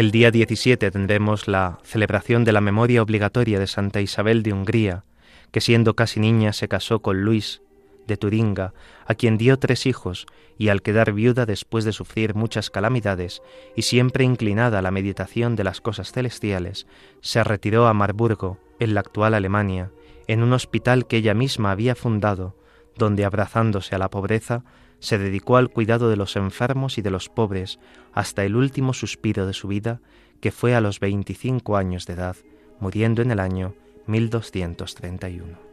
El 0.00 0.12
día 0.12 0.30
17 0.30 0.90
tendremos 0.90 1.46
la 1.46 1.78
celebración 1.82 2.42
de 2.42 2.52
la 2.52 2.62
memoria 2.62 3.02
obligatoria 3.02 3.58
de 3.58 3.66
Santa 3.66 4.00
Isabel 4.00 4.42
de 4.42 4.54
Hungría, 4.54 5.04
que 5.50 5.60
siendo 5.60 5.94
casi 5.94 6.20
niña 6.20 6.54
se 6.54 6.68
casó 6.68 7.02
con 7.02 7.20
Luis 7.20 7.60
de 8.06 8.16
Turinga, 8.16 8.72
a 9.04 9.14
quien 9.14 9.36
dio 9.36 9.58
tres 9.58 9.84
hijos, 9.84 10.24
y 10.56 10.70
al 10.70 10.80
quedar 10.80 11.12
viuda 11.12 11.44
después 11.44 11.84
de 11.84 11.92
sufrir 11.92 12.34
muchas 12.34 12.70
calamidades 12.70 13.42
y 13.76 13.82
siempre 13.82 14.24
inclinada 14.24 14.78
a 14.78 14.82
la 14.82 14.90
meditación 14.90 15.54
de 15.54 15.64
las 15.64 15.82
cosas 15.82 16.12
celestiales, 16.12 16.86
se 17.20 17.44
retiró 17.44 17.86
a 17.86 17.92
Marburgo, 17.92 18.56
en 18.78 18.94
la 18.94 19.00
actual 19.00 19.34
Alemania, 19.34 19.90
en 20.28 20.42
un 20.42 20.54
hospital 20.54 21.06
que 21.08 21.18
ella 21.18 21.34
misma 21.34 21.72
había 21.72 21.94
fundado, 21.94 22.56
donde 22.96 23.26
abrazándose 23.26 23.94
a 23.96 23.98
la 23.98 24.08
pobreza, 24.08 24.64
se 25.00 25.18
dedicó 25.18 25.56
al 25.56 25.70
cuidado 25.70 26.08
de 26.08 26.16
los 26.16 26.36
enfermos 26.36 26.98
y 26.98 27.02
de 27.02 27.10
los 27.10 27.28
pobres 27.28 27.78
hasta 28.12 28.44
el 28.44 28.54
último 28.54 28.92
suspiro 28.92 29.46
de 29.46 29.52
su 29.52 29.68
vida, 29.68 30.00
que 30.40 30.52
fue 30.52 30.74
a 30.74 30.80
los 30.80 31.00
25 31.00 31.76
años 31.76 32.06
de 32.06 32.14
edad, 32.14 32.36
muriendo 32.78 33.22
en 33.22 33.30
el 33.30 33.40
año 33.40 33.74
1231. 34.06 35.69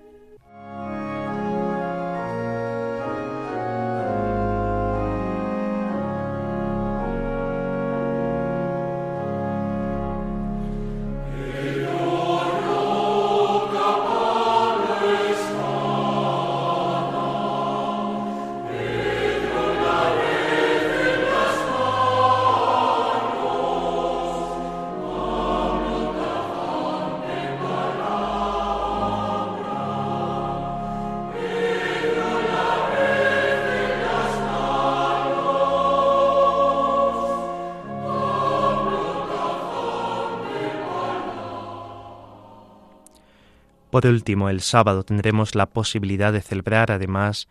Por 43.98 44.06
último, 44.06 44.50
el 44.50 44.62
sábado 44.62 45.04
tendremos 45.04 45.56
la 45.56 45.66
posibilidad 45.66 46.32
de 46.32 46.44
celebrar, 46.44 46.92
además 46.92 47.48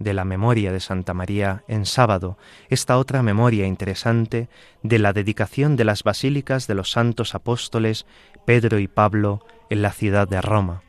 de 0.00 0.12
la 0.12 0.24
memoria 0.24 0.72
de 0.72 0.80
Santa 0.80 1.14
María 1.14 1.62
en 1.68 1.86
sábado, 1.86 2.36
esta 2.68 2.98
otra 2.98 3.22
memoria 3.22 3.64
interesante 3.68 4.48
de 4.82 4.98
la 4.98 5.12
dedicación 5.12 5.76
de 5.76 5.84
las 5.84 6.02
basílicas 6.02 6.66
de 6.66 6.74
los 6.74 6.90
santos 6.90 7.36
apóstoles 7.36 8.06
Pedro 8.44 8.80
y 8.80 8.88
Pablo 8.88 9.46
en 9.70 9.82
la 9.82 9.92
ciudad 9.92 10.26
de 10.26 10.40
Roma. 10.40 10.82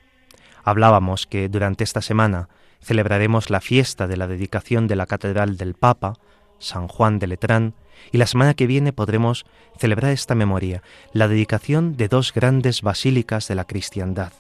Hablábamos 0.64 1.28
que 1.28 1.50
durante 1.50 1.84
esta 1.84 2.02
semana 2.02 2.50
celebraremos 2.82 3.52
la 3.52 3.62
fiesta 3.62 4.08
de 4.08 4.18
la 4.18 4.26
dedicación 4.26 4.88
de 4.88 4.96
la 4.96 5.06
Catedral 5.06 5.56
del 5.56 5.76
Papa, 5.76 6.14
San 6.58 6.88
Juan 6.88 7.20
de 7.20 7.28
Letrán, 7.28 7.76
y 8.12 8.18
la 8.18 8.26
semana 8.26 8.56
que 8.56 8.66
viene 8.66 8.92
podremos 8.92 9.46
celebrar 9.78 10.14
esta 10.14 10.34
memoria, 10.34 10.82
la 11.14 11.28
dedicación 11.28 11.96
de 11.96 12.08
dos 12.08 12.34
grandes 12.34 12.82
basílicas 12.82 13.48
de 13.48 13.54
la 13.54 13.66
cristiandad, 13.66 14.34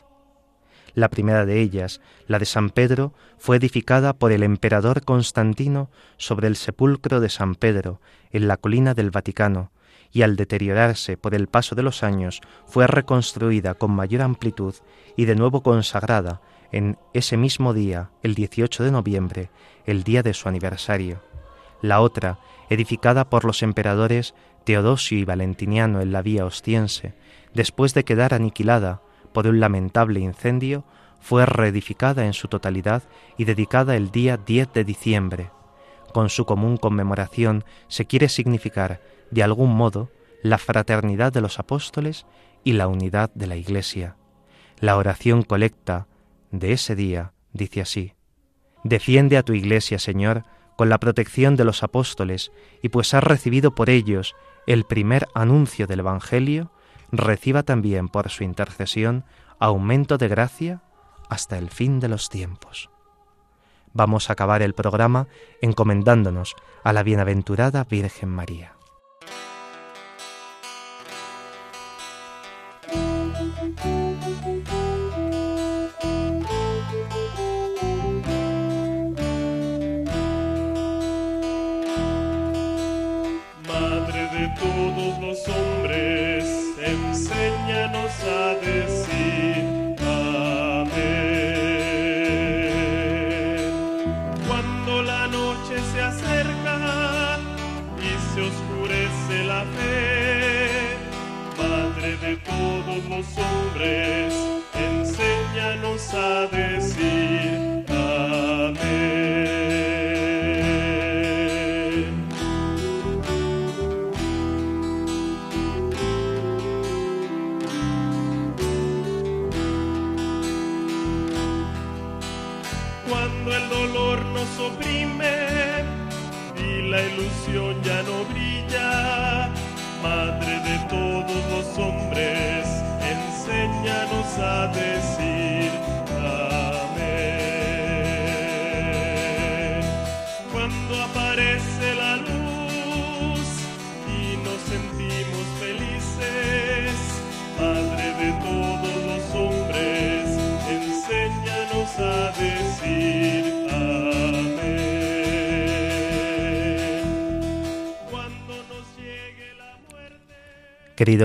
la 0.96 1.10
primera 1.10 1.46
de 1.46 1.62
ellas, 1.62 2.02
la 2.28 2.40
de 2.40 2.46
San 2.46 2.72
Pedro, 2.72 3.14
fue 3.38 3.58
edificada 3.58 4.14
por 4.14 4.32
el 4.32 4.42
emperador 4.42 5.04
Constantino 5.04 5.90
sobre 6.18 6.48
el 6.48 6.56
sepulcro 6.56 7.20
de 7.20 7.30
San 7.30 7.56
Pedro, 7.56 8.02
en 8.32 8.48
la 8.48 8.58
colina 8.58 8.94
del 8.94 9.12
Vaticano, 9.12 9.72
y 10.12 10.22
al 10.22 10.38
deteriorarse 10.38 11.18
por 11.18 11.36
el 11.36 11.48
paso 11.48 11.76
de 11.76 11.84
los 11.84 12.02
años 12.02 12.42
fue 12.66 12.88
reconstruida 12.88 13.74
con 13.74 13.92
mayor 13.92 14.22
amplitud 14.22 14.74
y 15.18 15.26
de 15.26 15.36
nuevo 15.36 15.62
consagrada 15.62 16.42
en 16.72 16.98
ese 17.14 17.38
mismo 17.38 17.74
día, 17.74 18.10
el 18.24 18.34
18 18.34 18.84
de 18.84 18.92
noviembre, 18.92 19.50
el 19.86 20.04
día 20.04 20.24
de 20.24 20.34
su 20.34 20.48
aniversario. 20.48 21.22
La 21.82 22.00
otra, 22.00 22.40
edificada 22.70 23.30
por 23.30 23.44
los 23.44 23.62
emperadores 23.62 24.34
Teodosio 24.64 25.18
y 25.18 25.26
Valentiniano 25.26 26.02
en 26.02 26.12
la 26.12 26.22
vía 26.22 26.46
ostiense, 26.46 27.14
después 27.54 27.94
de 27.94 28.04
quedar 28.04 28.34
aniquilada 28.34 29.02
por 29.36 29.48
un 29.48 29.60
lamentable 29.60 30.22
incendio, 30.22 30.86
fue 31.20 31.46
reedificada 31.46 32.26
en 32.26 32.32
su 32.32 32.48
totalidad 32.48 33.04
y 33.38 33.44
dedicada 33.44 33.98
el 33.98 34.10
día 34.10 34.38
10 34.38 34.72
de 34.72 34.86
diciembre. 34.86 35.52
Con 36.14 36.30
su 36.30 36.46
común 36.46 36.78
conmemoración 36.78 37.66
se 37.90 38.06
quiere 38.06 38.30
significar, 38.30 39.02
de 39.32 39.44
algún 39.44 39.76
modo, 39.76 40.10
la 40.42 40.58
fraternidad 40.58 41.34
de 41.34 41.42
los 41.42 41.60
apóstoles 41.60 42.26
y 42.64 42.74
la 42.74 42.88
unidad 42.88 43.30
de 43.36 43.48
la 43.48 43.58
Iglesia. 43.58 44.16
La 44.80 44.96
oración 44.96 45.44
colecta 45.44 46.08
de 46.52 46.72
ese 46.72 46.96
día 46.96 47.34
dice 47.52 47.82
así, 47.82 48.14
Defiende 48.86 49.36
a 49.36 49.44
tu 49.44 49.52
Iglesia, 49.52 50.00
Señor, 50.00 50.44
con 50.78 50.88
la 50.88 51.00
protección 51.00 51.58
de 51.58 51.66
los 51.66 51.84
apóstoles, 51.84 52.54
y 52.82 52.88
pues 52.88 53.14
has 53.14 53.24
recibido 53.24 53.76
por 53.76 53.90
ellos 53.90 54.34
el 54.66 54.86
primer 54.86 55.28
anuncio 55.34 55.88
del 55.88 56.00
Evangelio, 56.00 56.72
reciba 57.12 57.64
también 57.64 58.10
por 58.10 58.30
su 58.30 58.44
intercesión 58.44 59.24
aumento 59.60 60.18
de 60.18 60.28
gracia 60.28 60.82
hasta 61.30 61.58
el 61.58 61.70
fin 61.70 62.00
de 62.00 62.10
los 62.10 62.30
tiempos. 62.30 62.90
Vamos 63.94 64.30
a 64.30 64.34
acabar 64.34 64.62
el 64.62 64.74
programa 64.74 65.28
encomendándonos 65.62 66.56
a 66.84 66.92
la 66.92 67.04
bienaventurada 67.04 67.86
Virgen 67.86 68.30
María. 68.30 68.75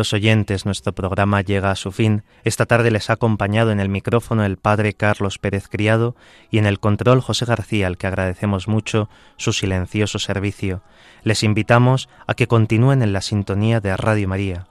Oyentes, 0.01 0.65
nuestro 0.65 0.93
programa 0.95 1.43
llega 1.43 1.71
a 1.71 1.77
su 1.77 1.93
fin. 1.93 2.23
Esta 2.43 2.65
tarde 2.65 2.91
les 2.91 3.11
ha 3.11 3.13
acompañado 3.13 3.71
en 3.71 3.81
el 3.81 3.91
micrófono 3.91 4.45
el 4.45 4.57
padre 4.57 4.95
Carlos 4.95 5.39
Pérez 5.39 5.69
Criado 5.69 6.17
y 6.51 6.59
en 6.59 6.67
el 6.67 6.81
control 6.81 7.21
José 7.21 7.45
García, 7.45 7.87
al 7.87 7.99
que 7.99 8.07
agradecemos 8.07 8.67
mucho 8.67 9.11
su 9.37 9.53
silencioso 9.53 10.19
servicio. 10.19 10.83
Les 11.23 11.43
invitamos 11.43 12.09
a 12.27 12.35
que 12.35 12.47
continúen 12.47 13.03
en 13.03 13.13
la 13.13 13.21
sintonía 13.21 13.81
de 13.81 13.95
Radio 13.97 14.27
María. 14.27 14.67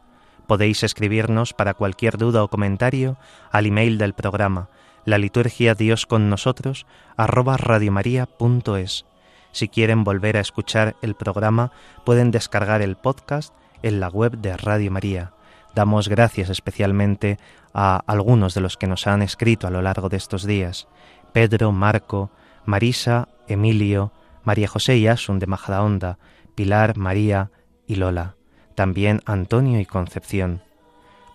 Podéis 0.48 0.82
escribirnos 0.84 1.54
para 1.54 1.76
cualquier 1.76 2.18
duda 2.18 2.44
o 2.44 2.48
comentario 2.48 3.18
al 3.52 3.68
email 3.68 4.00
del 4.00 4.14
programa, 4.14 4.70
la 5.06 5.20
liturgia 5.20 5.76
Dios 5.76 6.08
con 6.08 6.30
nosotros, 6.30 6.88
arroba 7.18 7.56
radiomaria.es. 7.56 9.06
Si 9.52 9.68
quieren 9.68 10.04
volver 10.04 10.38
a 10.38 10.42
escuchar 10.42 10.96
el 11.02 11.16
programa, 11.16 11.72
pueden 12.04 12.32
descargar 12.32 12.82
el 12.82 12.96
podcast 12.96 13.54
en 13.84 14.00
la 14.00 14.10
web 14.10 14.38
de 14.38 14.56
Radio 14.58 14.92
María. 14.92 15.34
Damos 15.76 16.10
gracias 16.10 16.50
especialmente 16.50 17.38
a 17.74 18.02
algunos 18.08 18.54
de 18.54 18.62
los 18.62 18.78
que 18.78 18.88
nos 18.88 19.08
han 19.08 19.22
escrito 19.22 19.68
a 19.68 19.72
lo 19.72 19.82
largo 19.82 20.10
de 20.10 20.18
estos 20.18 20.46
días. 20.46 20.88
Pedro, 21.34 21.72
Marco, 21.72 22.32
Marisa, 22.66 23.28
Emilio, 23.48 24.12
María 24.44 24.68
José 24.68 24.98
y 24.98 25.08
Asun 25.08 25.40
de 25.40 25.48
Majadahonda, 25.48 26.18
Pilar, 26.56 26.98
María 26.98 27.52
y 27.86 27.96
Lola. 27.96 28.36
También 28.76 29.22
Antonio 29.26 29.80
y 29.80 29.86
Concepción. 29.86 30.62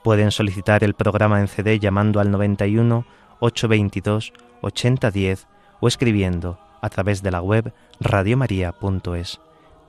Pueden 0.02 0.30
solicitar 0.30 0.84
el 0.84 0.94
programa 0.94 1.40
en 1.40 1.48
CD 1.48 1.78
llamando 1.78 2.20
al 2.20 2.30
91 2.30 3.06
822 3.40 4.32
8010 4.60 5.46
o 5.80 5.88
escribiendo 5.88 6.58
a 6.80 6.88
través 6.88 7.22
de 7.22 7.30
la 7.30 7.40
web 7.40 7.72
radiomaria.es. 8.00 9.40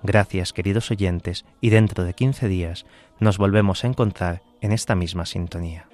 Gracias, 0.07 0.53
queridos 0.53 0.91
oyentes, 0.91 1.45
y 1.61 1.71
dentro 1.71 2.03
de 2.03 2.13
quince 2.13 2.47
días 2.47 2.85
nos 3.19 3.39
volvemos 3.39 3.83
a 3.83 3.87
encontrar 3.87 4.43
en 4.61 4.71
esta 4.71 4.93
misma 4.93 5.25
sintonía. 5.25 5.87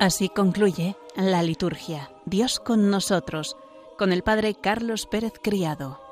Así 0.00 0.30
concluye 0.30 0.96
la 1.14 1.42
liturgia. 1.42 2.10
Dios 2.24 2.58
con 2.58 2.90
nosotros 2.90 3.56
con 3.96 4.12
el 4.12 4.22
padre 4.22 4.54
Carlos 4.54 5.06
Pérez 5.06 5.34
Criado. 5.42 6.03